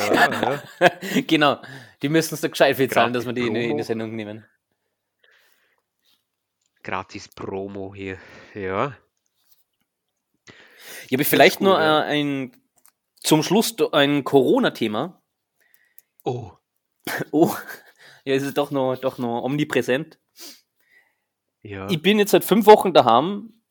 ja? 0.80 0.90
genau. 1.20 1.60
Die 2.00 2.08
müssen 2.08 2.32
uns 2.32 2.40
da 2.40 2.48
gescheit 2.48 2.76
viel 2.76 2.88
zahlen, 2.90 3.12
dass 3.12 3.26
wir 3.26 3.34
die 3.34 3.46
in, 3.46 3.52
die- 3.52 3.68
in 3.70 3.76
die. 3.76 3.82
Sendung 3.82 4.16
nehmen. 4.16 4.46
Gratis 6.82 7.28
Promo 7.28 7.94
hier. 7.94 8.18
Ja. 8.54 8.96
Ich 11.06 11.12
habe 11.12 11.24
vielleicht 11.24 11.58
gut, 11.58 11.66
nur 11.66 11.80
äh, 11.80 11.84
ja. 11.84 12.00
ein 12.00 12.52
zum 13.22 13.42
Schluss 13.42 13.76
ein 13.92 14.24
Corona-Thema. 14.24 15.22
Oh, 16.24 16.52
Oh, 17.32 17.54
ja, 18.24 18.34
es 18.34 18.42
ist 18.42 18.58
doch 18.58 18.70
noch, 18.70 18.96
doch 18.96 19.18
noch 19.18 19.42
omnipräsent. 19.42 20.18
ja. 21.62 21.88
Ich 21.90 22.00
bin 22.02 22.18
jetzt 22.18 22.30
seit 22.30 22.44
fünf 22.44 22.66
Wochen 22.66 22.92
daheim 22.92 23.62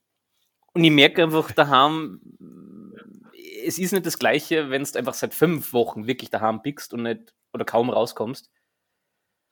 und 0.73 0.83
ich 0.83 0.91
merke 0.91 1.23
einfach 1.23 1.51
daheim, 1.51 2.21
es 3.65 3.77
ist 3.77 3.91
nicht 3.91 4.05
das 4.05 4.19
Gleiche, 4.19 4.69
wenn 4.69 4.83
du 4.83 4.97
einfach 4.97 5.13
seit 5.13 5.33
fünf 5.33 5.73
Wochen 5.73 6.07
wirklich 6.07 6.29
daheim 6.29 6.61
pickst 6.61 6.93
und 6.93 7.03
nicht 7.03 7.33
oder 7.53 7.65
kaum 7.65 7.89
rauskommst. 7.89 8.49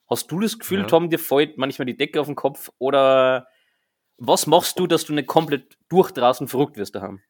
Hast 0.10 0.32
du 0.32 0.40
das 0.40 0.58
Gefühl, 0.58 0.80
Ja. 0.80 0.86
Tom, 0.86 1.10
dir 1.10 1.20
fällt 1.20 1.58
manchmal 1.58 1.86
die 1.86 1.98
Decke 1.98 2.22
auf 2.22 2.28
den 2.28 2.36
Kopf 2.36 2.70
oder 2.78 3.48
was 4.18 4.48
machst 4.48 4.80
du, 4.80 4.88
dass 4.88 5.06
du 5.06 5.14
nicht 5.14 5.28
komplett 5.28 5.78
durch 5.90 6.12
draußen 6.12 6.48
verrückt 6.48 6.78
wirst 6.78 6.96
daheim? 6.96 7.22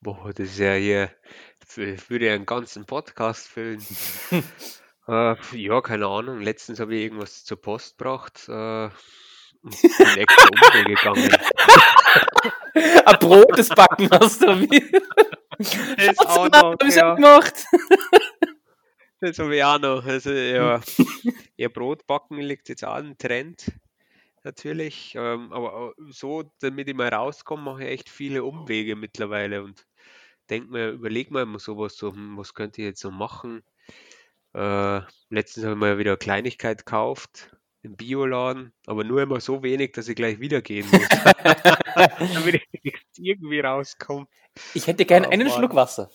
Boah, 0.00 0.30
das 0.34 0.48
ist 0.48 0.58
ja 0.58 0.74
hier, 0.74 1.10
würde 2.08 2.26
ja 2.26 2.34
einen 2.34 2.46
ganzen 2.46 2.86
Podcast 2.86 3.48
füllen. 3.48 3.84
äh, 5.08 5.36
ja, 5.52 5.80
keine 5.82 6.06
Ahnung. 6.06 6.40
Letztens 6.40 6.80
habe 6.80 6.94
ich 6.94 7.02
irgendwas 7.02 7.44
zur 7.44 7.60
Post 7.60 7.98
gebracht 7.98 8.44
äh, 8.48 8.84
und 9.62 9.82
bin 9.82 10.16
extra 10.16 10.48
Umweg 10.48 10.86
gegangen. 10.86 11.36
Ein 13.04 13.18
Brot, 13.18 13.58
das 13.58 13.68
Backen 13.68 14.08
hast 14.10 14.42
du 14.42 14.60
wie? 14.60 14.90
Das 15.60 16.16
Schaut's 16.16 16.50
mal, 16.52 16.70
hab 16.70 16.82
ich's 16.82 16.94
ja 16.94 17.14
gemacht. 17.14 17.66
Das 19.20 19.38
habe 19.38 19.56
ich 19.56 19.64
auch 19.64 19.78
noch. 19.78 20.04
Also, 20.04 20.30
ja, 20.32 20.80
ja 21.56 21.68
Brotbacken 21.68 22.38
liegt 22.38 22.68
jetzt 22.68 22.84
auch 22.84 22.94
ein 22.96 23.18
Trend, 23.18 23.72
natürlich. 24.44 25.14
Ähm, 25.16 25.52
aber 25.52 25.94
äh, 25.98 26.12
so, 26.12 26.44
damit 26.60 26.88
ich 26.88 26.94
mal 26.94 27.08
rauskomme, 27.08 27.62
mache 27.62 27.84
ich 27.84 27.90
echt 27.90 28.08
viele 28.10 28.44
Umwege 28.44 28.96
mittlerweile 28.96 29.62
und 29.62 29.86
denke 30.50 30.70
mir, 30.72 30.90
überleg 30.90 31.30
mal 31.30 31.42
immer 31.44 31.58
sowas, 31.60 31.96
so, 31.96 32.12
hm, 32.14 32.36
was 32.38 32.54
könnte 32.54 32.82
ich 32.82 32.86
jetzt 32.88 33.00
so 33.00 33.10
machen? 33.10 33.62
Äh, 34.54 35.00
letztens 35.30 35.64
habe 35.66 35.74
ich 35.74 35.80
mal 35.80 35.98
wieder 35.98 36.12
eine 36.12 36.18
Kleinigkeit 36.18 36.78
gekauft 36.86 37.56
im 37.82 37.96
Bioladen, 37.96 38.72
aber 38.86 39.04
nur 39.04 39.22
immer 39.22 39.40
so 39.40 39.62
wenig, 39.62 39.92
dass 39.92 40.08
ich 40.08 40.16
gleich 40.16 40.40
wieder 40.40 40.62
gehen 40.62 40.88
muss. 40.90 41.08
damit 42.34 42.62
ich 42.82 42.94
irgendwie 43.18 43.60
rauskomme. 43.60 44.26
Ich 44.74 44.86
hätte 44.86 45.04
gerne 45.06 45.28
Oh, 45.28 45.30
einen 45.30 45.48
Mann. 45.48 45.56
Schluck 45.58 45.74
Wasser. 45.74 46.10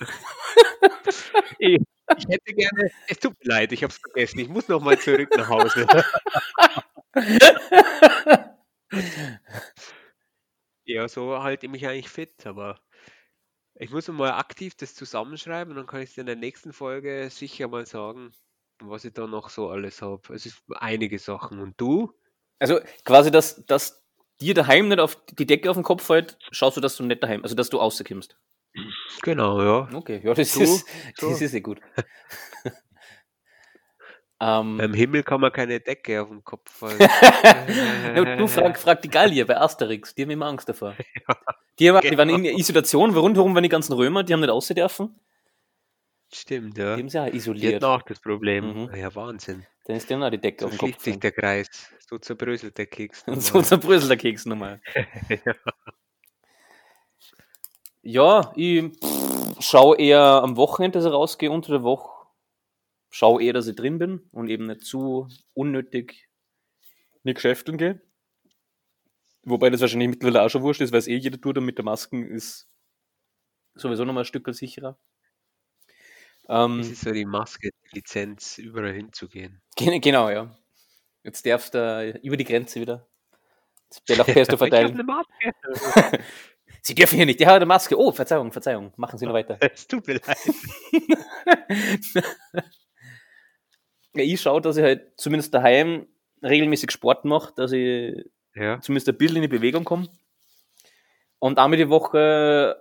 Ich, 1.58 1.78
ich 2.16 2.26
hätte 2.28 2.54
gerne, 2.54 2.90
es 3.08 3.18
tut 3.18 3.32
mir 3.40 3.50
leid, 3.50 3.72
ich 3.72 3.82
habe 3.82 3.92
es 3.92 3.98
vergessen, 3.98 4.40
ich 4.40 4.48
muss 4.48 4.68
noch 4.68 4.80
mal 4.80 4.98
zurück 4.98 5.30
nach 5.36 5.48
Hause. 5.48 5.86
Ja, 10.86 11.08
so 11.08 11.42
halte 11.42 11.66
ich 11.66 11.72
mich 11.72 11.86
eigentlich 11.86 12.10
fit, 12.10 12.46
aber 12.46 12.78
ich 13.74 13.90
muss 13.90 14.06
mal 14.08 14.32
aktiv 14.32 14.74
das 14.76 14.94
zusammenschreiben 14.94 15.72
und 15.72 15.76
dann 15.78 15.86
kann 15.86 16.02
ich 16.02 16.10
es 16.10 16.18
in 16.18 16.26
der 16.26 16.36
nächsten 16.36 16.72
Folge 16.72 17.28
sicher 17.30 17.68
mal 17.68 17.86
sagen, 17.86 18.32
was 18.80 19.04
ich 19.04 19.14
da 19.14 19.26
noch 19.26 19.48
so 19.48 19.70
alles 19.70 20.02
habe. 20.02 20.34
Es 20.34 20.46
ist 20.46 20.62
einige 20.76 21.18
Sachen. 21.18 21.58
Und 21.60 21.80
du? 21.80 22.12
Also 22.58 22.80
quasi, 23.04 23.30
dass, 23.30 23.64
dass 23.66 24.04
dir 24.40 24.54
daheim 24.54 24.88
nicht 24.88 25.00
auf 25.00 25.24
die 25.26 25.46
Decke 25.46 25.70
auf 25.70 25.76
den 25.76 25.82
Kopf 25.82 26.04
fällt, 26.04 26.38
schaust 26.50 26.76
du, 26.76 26.80
dass 26.80 26.96
du 26.96 27.04
nicht 27.04 27.22
daheim, 27.22 27.42
also 27.42 27.54
dass 27.54 27.70
du 27.70 27.78
rauskommst. 27.78 28.36
Genau, 29.22 29.62
ja. 29.62 29.88
Okay, 29.96 30.20
ja, 30.24 30.34
das 30.34 30.52
Du? 30.52 30.62
ist, 30.62 30.86
So. 31.16 31.30
das 31.30 31.40
ist 31.40 31.50
sehr 31.52 31.60
gut. 31.60 31.80
Ähm, 34.40 34.78
Beim 34.78 34.92
Himmel 34.94 35.22
kann 35.22 35.40
man 35.40 35.52
keine 35.52 35.80
Decke 35.80 36.20
auf 36.20 36.28
dem 36.28 36.42
Kopf 36.42 36.68
fallen. 36.70 36.98
du 38.38 38.46
frag, 38.48 38.78
frag 38.78 39.00
die 39.00 39.08
Gallier 39.08 39.46
bei 39.46 39.56
Asterix, 39.56 40.14
die 40.14 40.22
haben 40.22 40.30
immer 40.30 40.46
Angst 40.46 40.68
davor. 40.68 40.94
Ja, 41.26 41.36
die, 41.78 41.88
haben, 41.90 42.00
genau. 42.02 42.10
die 42.10 42.18
waren 42.18 42.44
in 42.44 42.58
Isolation, 42.58 43.16
rundherum 43.16 43.54
waren 43.54 43.62
die 43.62 43.68
ganzen 43.68 43.94
Römer, 43.94 44.22
die 44.22 44.32
haben 44.32 44.40
nicht 44.40 44.50
aussehen 44.50 44.76
dürfen. 44.76 45.18
Stimmt, 46.32 46.76
ja. 46.78 46.94
Die 46.96 47.02
haben 47.02 47.08
sie 47.08 47.16
ja 47.16 47.26
isoliert. 47.26 47.82
Die 47.82 47.86
auch 47.86 48.02
das 48.02 48.20
Problem. 48.20 48.84
Mhm. 48.84 48.94
Ja, 48.94 49.12
Wahnsinn. 49.14 49.66
Dann 49.86 49.96
ist 49.96 50.08
denen 50.10 50.22
auch 50.22 50.30
die 50.30 50.40
Decke 50.40 50.60
so 50.60 50.66
auf 50.66 50.76
dem 50.76 50.92
Kopf. 50.92 51.02
sich 51.02 51.18
der 51.18 51.32
Kreis. 51.32 51.66
So 52.08 52.18
zerbröselt 52.18 52.76
der 52.78 52.86
Keks. 52.86 53.24
so 53.26 53.62
zerbröselt 53.62 54.10
der 54.10 54.16
Keks 54.18 54.46
nochmal. 54.46 54.80
ja. 55.28 55.54
Ja, 58.04 58.52
ich 58.54 58.92
schaue 59.60 59.98
eher 59.98 60.20
am 60.20 60.56
Wochenende, 60.56 60.98
dass 60.98 61.06
ich 61.06 61.12
rausgehe, 61.12 61.50
unter 61.50 61.72
der 61.72 61.82
Woche. 61.82 62.28
Schaue 63.10 63.42
eher, 63.42 63.52
dass 63.52 63.66
ich 63.66 63.76
drin 63.76 63.98
bin 63.98 64.28
und 64.32 64.48
eben 64.48 64.66
nicht 64.66 64.82
zu 64.82 65.28
unnötig 65.54 66.28
mit 67.22 67.36
Geschäften 67.36 67.78
gehe. 67.78 68.00
Wobei 69.42 69.70
das 69.70 69.80
wahrscheinlich 69.80 70.08
mittlerweile 70.08 70.42
auch 70.42 70.48
schon 70.48 70.62
wurscht 70.62 70.80
ist, 70.80 70.92
weil 70.92 70.98
es 70.98 71.06
eh 71.06 71.16
jeder 71.16 71.40
tut 71.40 71.58
und 71.58 71.64
mit 71.64 71.78
der 71.78 71.84
Masken 71.84 72.26
ist 72.26 72.68
sowieso 73.74 74.04
nochmal 74.04 74.22
ein 74.22 74.26
Stück 74.26 74.48
sicherer. 74.54 74.98
Ähm, 76.48 76.78
das 76.78 76.88
ist 76.88 77.02
so 77.02 77.12
die 77.12 77.24
Maske, 77.24 77.70
die 77.70 77.96
Lizenz, 77.96 78.58
überall 78.58 78.92
hinzugehen. 78.92 79.62
Genau, 79.76 80.28
ja. 80.28 80.56
Jetzt 81.22 81.46
darfst 81.46 81.74
du 81.74 82.18
über 82.22 82.36
die 82.36 82.44
Grenze 82.44 82.80
wieder. 82.80 83.08
Bellachpesto 84.06 84.56
verteilen. 84.56 84.88
Ich 84.88 84.94
eine 84.94 85.04
Maske. 85.04 86.18
Sie 86.82 86.94
dürfen 86.94 87.16
hier 87.16 87.26
nicht, 87.26 87.40
die 87.40 87.46
hat 87.46 87.54
eine 87.54 87.66
Maske. 87.66 87.98
Oh, 87.98 88.12
Verzeihung, 88.12 88.52
Verzeihung. 88.52 88.92
Machen 88.96 89.18
Sie 89.18 89.26
noch 89.26 89.34
weiter. 89.34 89.58
Es 89.74 89.86
tut 89.86 90.06
mir 90.06 90.14
leid. 90.14 90.36
ja, 94.14 94.22
ich 94.22 94.40
schaue, 94.40 94.60
dass 94.60 94.76
ich 94.76 94.82
halt 94.82 95.18
zumindest 95.18 95.54
daheim 95.54 96.06
regelmäßig 96.42 96.90
Sport 96.90 97.24
mache, 97.24 97.52
dass 97.56 97.72
ich 97.72 98.14
ja. 98.54 98.80
zumindest 98.80 99.08
ein 99.08 99.16
bisschen 99.16 99.36
in 99.36 99.42
die 99.42 99.48
Bewegung 99.48 99.84
komme. 99.84 100.08
Und 101.38 101.58
einmal 101.58 101.78
die 101.78 101.88
Woche 101.88 102.76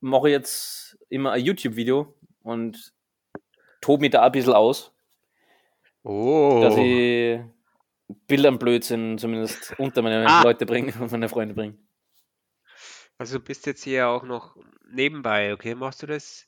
mache 0.00 0.28
ich 0.28 0.32
jetzt 0.32 0.98
immer 1.08 1.32
ein 1.32 1.44
YouTube-Video 1.44 2.14
und 2.42 2.92
tobe 3.80 4.02
mich 4.02 4.10
da 4.10 4.22
ein 4.22 4.32
bisschen 4.32 4.52
aus. 4.52 4.92
Oh. 6.02 6.60
Dass 6.62 6.76
ich 6.76 7.40
Bildern 8.26 8.58
zumindest 9.18 9.74
unter 9.78 10.02
meine 10.02 10.26
ah. 10.26 10.42
Leute 10.42 10.66
bringen 10.66 10.94
und 11.00 11.10
meine 11.10 11.28
Freunde 11.28 11.54
bringen. 11.54 11.85
Also 13.18 13.38
du 13.38 13.44
bist 13.44 13.66
jetzt 13.66 13.84
hier 13.84 14.08
auch 14.08 14.24
noch 14.24 14.56
nebenbei, 14.90 15.52
okay? 15.52 15.74
Machst 15.74 16.02
du 16.02 16.06
das? 16.06 16.46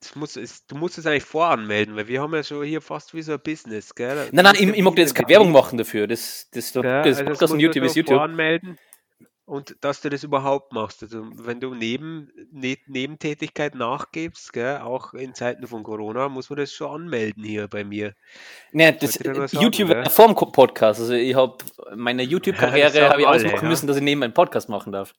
das 0.00 0.14
muss, 0.14 0.36
ist, 0.36 0.70
du 0.70 0.76
musst 0.76 0.98
es 0.98 1.06
eigentlich 1.06 1.24
voranmelden, 1.24 1.96
weil 1.96 2.06
wir 2.06 2.20
haben 2.20 2.34
ja 2.34 2.42
schon 2.42 2.64
hier 2.64 2.82
fast 2.82 3.14
wie 3.14 3.22
so 3.22 3.32
ein 3.32 3.40
Business, 3.40 3.94
gell? 3.94 4.28
Nein, 4.30 4.44
nein, 4.44 4.54
ich, 4.58 4.68
ich 4.68 4.82
mag 4.82 4.96
jetzt 4.98 5.14
keine 5.14 5.28
Werbung 5.28 5.52
machen 5.52 5.78
dafür. 5.78 6.06
Das, 6.06 6.48
das, 6.52 6.72
das, 6.72 6.84
ja, 6.84 7.02
das 7.02 7.18
also 7.18 7.24
Podcast 7.24 7.52
und 7.54 7.60
YouTube 7.60 7.84
ist 7.84 7.96
YouTube. 7.96 8.16
Voranmelden 8.16 8.78
und 9.46 9.76
dass 9.80 10.00
du 10.00 10.10
das 10.10 10.24
überhaupt 10.24 10.72
machst. 10.72 11.02
Also 11.04 11.24
wenn 11.32 11.60
du 11.60 11.72
neben 11.72 12.30
ne, 12.50 12.76
Nebentätigkeit 12.86 13.76
nachgibst, 13.76 14.52
gell, 14.52 14.78
auch 14.78 15.14
in 15.14 15.34
Zeiten 15.34 15.66
von 15.68 15.84
Corona, 15.84 16.28
muss 16.28 16.50
man 16.50 16.58
das 16.58 16.72
schon 16.72 17.02
anmelden 17.02 17.44
hier 17.44 17.68
bei 17.68 17.84
mir. 17.84 18.14
Ne, 18.72 18.92
das 18.92 19.14
sagen, 19.14 19.46
YouTube 19.52 19.88
gell? 19.88 20.10
vorm 20.10 20.34
Podcast. 20.34 21.00
Also 21.00 21.14
ich 21.14 21.34
habe 21.34 21.56
meine 21.94 22.22
YouTube-Karriere 22.24 22.98
ja, 22.98 23.10
habe 23.10 23.20
ich 23.20 23.26
ausmachen 23.26 23.62
ja. 23.62 23.68
müssen, 23.68 23.86
dass 23.86 23.96
ich 23.96 24.02
neben 24.02 24.22
einen 24.24 24.34
Podcast 24.34 24.68
machen 24.68 24.92
darf. 24.92 25.14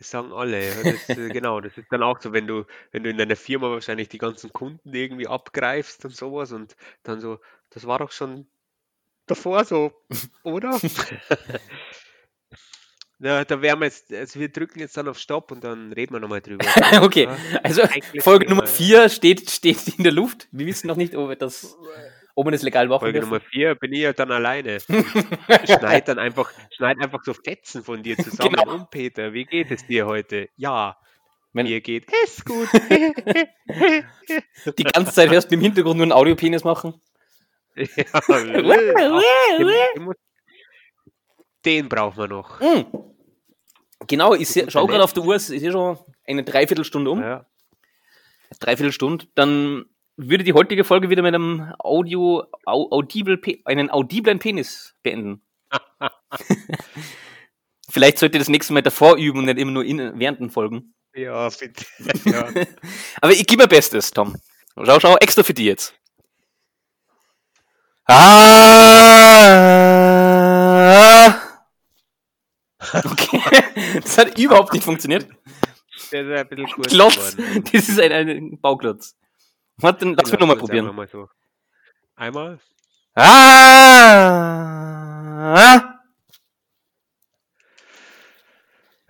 Das 0.00 0.10
sagen 0.10 0.32
alle. 0.32 0.72
Das, 0.82 1.10
äh, 1.10 1.28
genau, 1.28 1.60
das 1.60 1.76
ist 1.76 1.92
dann 1.92 2.02
auch 2.02 2.18
so, 2.22 2.32
wenn 2.32 2.46
du, 2.46 2.64
wenn 2.90 3.04
du 3.04 3.10
in 3.10 3.18
deiner 3.18 3.36
Firma 3.36 3.70
wahrscheinlich 3.70 4.08
die 4.08 4.16
ganzen 4.16 4.50
Kunden 4.50 4.94
irgendwie 4.94 5.28
abgreifst 5.28 6.06
und 6.06 6.16
sowas 6.16 6.52
und 6.52 6.74
dann 7.02 7.20
so, 7.20 7.38
das 7.68 7.86
war 7.86 7.98
doch 7.98 8.10
schon 8.10 8.46
davor 9.26 9.66
so, 9.66 9.92
oder? 10.42 10.80
Ja, 13.22 13.44
da 13.44 13.60
werden 13.60 13.80
wir 13.80 13.84
jetzt, 13.84 14.10
also 14.14 14.40
wir 14.40 14.48
drücken 14.48 14.80
jetzt 14.80 14.96
dann 14.96 15.06
auf 15.06 15.18
Stopp 15.18 15.52
und 15.52 15.62
dann 15.62 15.92
reden 15.92 16.14
wir 16.14 16.20
nochmal 16.20 16.40
drüber. 16.40 16.64
okay, 17.02 17.28
also 17.62 17.82
Folge 18.20 18.48
Nummer 18.48 18.66
4 18.66 19.10
steht, 19.10 19.50
steht 19.50 19.98
in 19.98 20.04
der 20.04 20.12
Luft. 20.12 20.48
Wir 20.52 20.64
wissen 20.64 20.86
noch 20.86 20.96
nicht, 20.96 21.14
ob, 21.14 21.38
das, 21.38 21.76
ob 22.40 22.46
man 22.46 22.52
das 22.52 22.62
legal 22.62 22.88
machen 22.88 23.00
Folge 23.00 23.20
Nummer 23.20 23.38
4 23.38 23.74
bin 23.74 23.92
ich 23.92 24.00
ja 24.00 24.14
dann 24.14 24.32
alleine. 24.32 24.80
schneid 25.66 26.08
dann 26.08 26.18
einfach, 26.18 26.50
schneid 26.74 26.96
einfach 26.98 27.22
so 27.22 27.34
Fetzen 27.34 27.84
von 27.84 28.02
dir 28.02 28.16
zusammen 28.16 28.54
genau. 28.54 28.76
um, 28.76 28.88
Peter. 28.88 29.34
Wie 29.34 29.44
geht 29.44 29.70
es 29.70 29.86
dir 29.86 30.06
heute? 30.06 30.48
Ja. 30.56 30.96
Wenn, 31.52 31.66
Mir 31.66 31.82
geht 31.82 32.06
es 32.24 32.42
gut. 32.42 32.66
Die 34.78 34.84
ganze 34.84 35.12
Zeit 35.12 35.28
hörst 35.30 35.50
du 35.50 35.56
im 35.56 35.60
Hintergrund 35.60 35.98
nur 35.98 36.04
einen 36.04 36.12
Audiopenis 36.12 36.64
machen. 36.64 36.98
Ja, 37.76 37.84
den 41.66 41.90
brauchen 41.90 42.16
wir 42.16 42.28
noch. 42.28 42.58
Mm. 42.60 42.84
Genau, 44.06 44.34
ich 44.34 44.48
schaue 44.68 44.86
gerade 44.86 45.04
auf 45.04 45.12
der 45.12 45.24
Uhr, 45.24 45.34
es 45.34 45.50
ist 45.50 45.62
ja 45.62 45.72
schon 45.72 45.98
eine 46.26 46.42
Dreiviertelstunde 46.42 47.10
um. 47.10 47.20
Ja. 47.20 47.44
Dreiviertelstunde. 48.60 49.26
Dann 49.34 49.89
würde 50.28 50.44
die 50.44 50.52
heutige 50.52 50.84
Folge 50.84 51.08
wieder 51.10 51.22
mit 51.22 51.34
einem 51.34 51.72
Audio, 51.78 52.44
audible, 52.66 53.40
einen 53.64 53.90
audiblen 53.90 54.38
Penis 54.38 54.94
beenden. 55.02 55.42
Vielleicht 57.90 58.18
sollte 58.18 58.38
das 58.38 58.48
nächste 58.48 58.72
Mal 58.72 58.82
davor 58.82 59.16
üben 59.16 59.40
und 59.40 59.46
nicht 59.46 59.58
immer 59.58 59.72
nur 59.72 59.84
in, 59.84 60.18
während 60.18 60.40
den 60.40 60.50
Folgen. 60.50 60.94
Ja, 61.14 61.48
bitte. 61.48 61.84
Ja. 62.30 62.48
Aber 63.20 63.32
ich 63.32 63.46
gebe 63.46 63.62
mein 63.62 63.68
Bestes, 63.68 64.10
Tom. 64.10 64.36
Schau, 64.84 65.00
schau, 65.00 65.16
extra 65.16 65.42
für 65.42 65.54
dich 65.54 65.66
jetzt. 65.66 65.94
Ah! 68.06 68.90
Okay, 72.92 73.40
das 74.02 74.18
hat 74.18 74.38
überhaupt 74.38 74.72
nicht 74.72 74.84
funktioniert. 74.84 75.26
Der 76.12 76.22
ist 76.22 76.30
ein 76.40 76.48
bisschen 76.48 76.66
kurz 76.72 76.92
Klotz. 76.92 77.36
Geworden. 77.36 77.64
Das 77.72 77.88
ist 77.88 78.00
ein, 78.00 78.12
ein 78.12 78.60
Bauklotz. 78.60 79.16
Warte, 79.82 80.04
lass 80.04 80.16
genau, 80.16 80.30
mich 80.30 80.40
nochmal 80.40 80.56
probieren. 80.56 80.94
Mal 80.94 81.08
so. 81.08 81.28
Einmal. 82.16 82.60
Ah! 83.14 84.60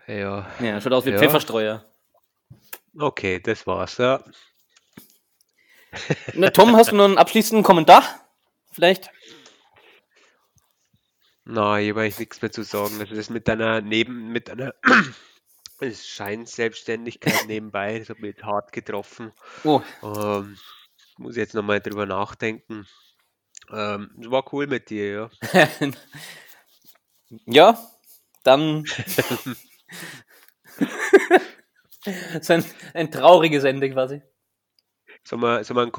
Ja. 0.07 0.47
Ja, 0.61 0.81
schaut 0.81 0.93
aus 0.93 1.05
wie 1.05 1.11
ja. 1.11 1.19
Pfefferstreuer. 1.19 1.85
Okay, 2.99 3.41
das 3.41 3.67
war's, 3.67 3.99
ja. 3.99 4.23
Na, 6.35 6.51
Tom, 6.51 6.77
hast 6.77 6.93
du 6.93 6.97
noch 6.97 7.05
einen 7.05 7.19
abschließenden 7.19 7.65
Kommentar? 7.65 8.03
Vielleicht? 8.73 9.11
Nein, 11.45 11.83
hier 11.83 11.95
habe 11.95 12.07
ich 12.07 12.19
nichts 12.19 12.41
mehr 12.43 12.53
zu 12.53 12.63
sagen. 12.63 13.01
Also 13.01 13.15
das 13.15 13.31
mit 13.31 13.49
deiner 13.49 13.81
neben 13.81 14.29
mit 14.31 14.51
einer 14.51 14.75
Scheinselbstständigkeit 15.89 17.47
nebenbei, 17.47 17.99
das 17.99 18.11
hat 18.11 18.21
mich 18.21 18.37
hart 18.43 18.73
getroffen. 18.73 19.33
Oh. 19.65 19.81
Ähm, 20.03 20.57
muss 21.19 21.37
jetzt 21.37 21.55
nochmal 21.55 21.81
drüber 21.81 22.07
nachdenken. 22.07 22.87
Ähm, 23.71 24.11
es 24.21 24.31
war 24.31 24.45
cool 24.53 24.67
mit 24.67 24.91
dir, 24.91 25.13
ja. 25.13 25.31
ja, 27.47 27.79
dann 28.43 28.85
so 32.41 32.53
ein, 32.53 32.65
ein 32.95 33.11
trauriges 33.11 33.65
Ende 33.65 33.91
quasi. 33.91 34.23
Sollen 35.25 35.43
wir, 35.43 35.65
sollen 35.65 35.77
wir 35.77 35.83
einen 35.83 35.93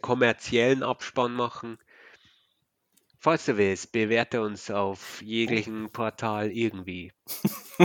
kommerziellen 0.00 0.82
Abspann 0.82 1.32
machen? 1.32 1.78
Falls 3.26 3.44
du 3.44 3.56
willst, 3.56 3.90
bewerte 3.90 4.40
uns 4.40 4.70
auf 4.70 5.20
jeglichen 5.20 5.90
Portal 5.90 6.48
irgendwie. 6.52 7.12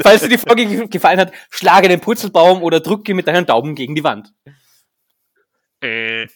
Falls 0.00 0.22
dir 0.22 0.30
die 0.30 0.38
Folge 0.38 0.88
gefallen 0.88 1.20
hat, 1.20 1.34
schlage 1.50 1.88
den 1.88 2.00
Putzelbaum 2.00 2.62
oder 2.62 2.80
drücke 2.80 3.12
mit 3.12 3.26
deinen 3.26 3.44
Daumen 3.44 3.74
gegen 3.74 3.94
die 3.94 4.04
Wand. 4.04 4.32
Äh. 5.82 6.26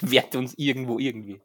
Bewerte 0.00 0.38
uns 0.38 0.54
irgendwo 0.56 1.00
irgendwie. 1.00 1.40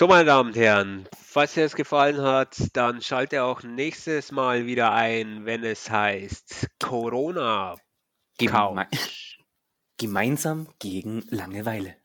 So, 0.00 0.06
meine 0.06 0.24
Damen 0.24 0.48
und 0.48 0.56
Herren, 0.56 1.06
falls 1.22 1.52
dir 1.52 1.66
es 1.66 1.76
gefallen 1.76 2.22
hat, 2.22 2.56
dann 2.72 3.02
schalte 3.02 3.42
auch 3.42 3.62
nächstes 3.62 4.32
Mal 4.32 4.64
wieder 4.64 4.94
ein, 4.94 5.44
wenn 5.44 5.62
es 5.62 5.90
heißt 5.90 6.68
Corona. 6.78 7.76
Geme 8.38 8.88
Gemeinsam 9.98 10.68
gegen 10.78 11.20
Langeweile. 11.28 11.99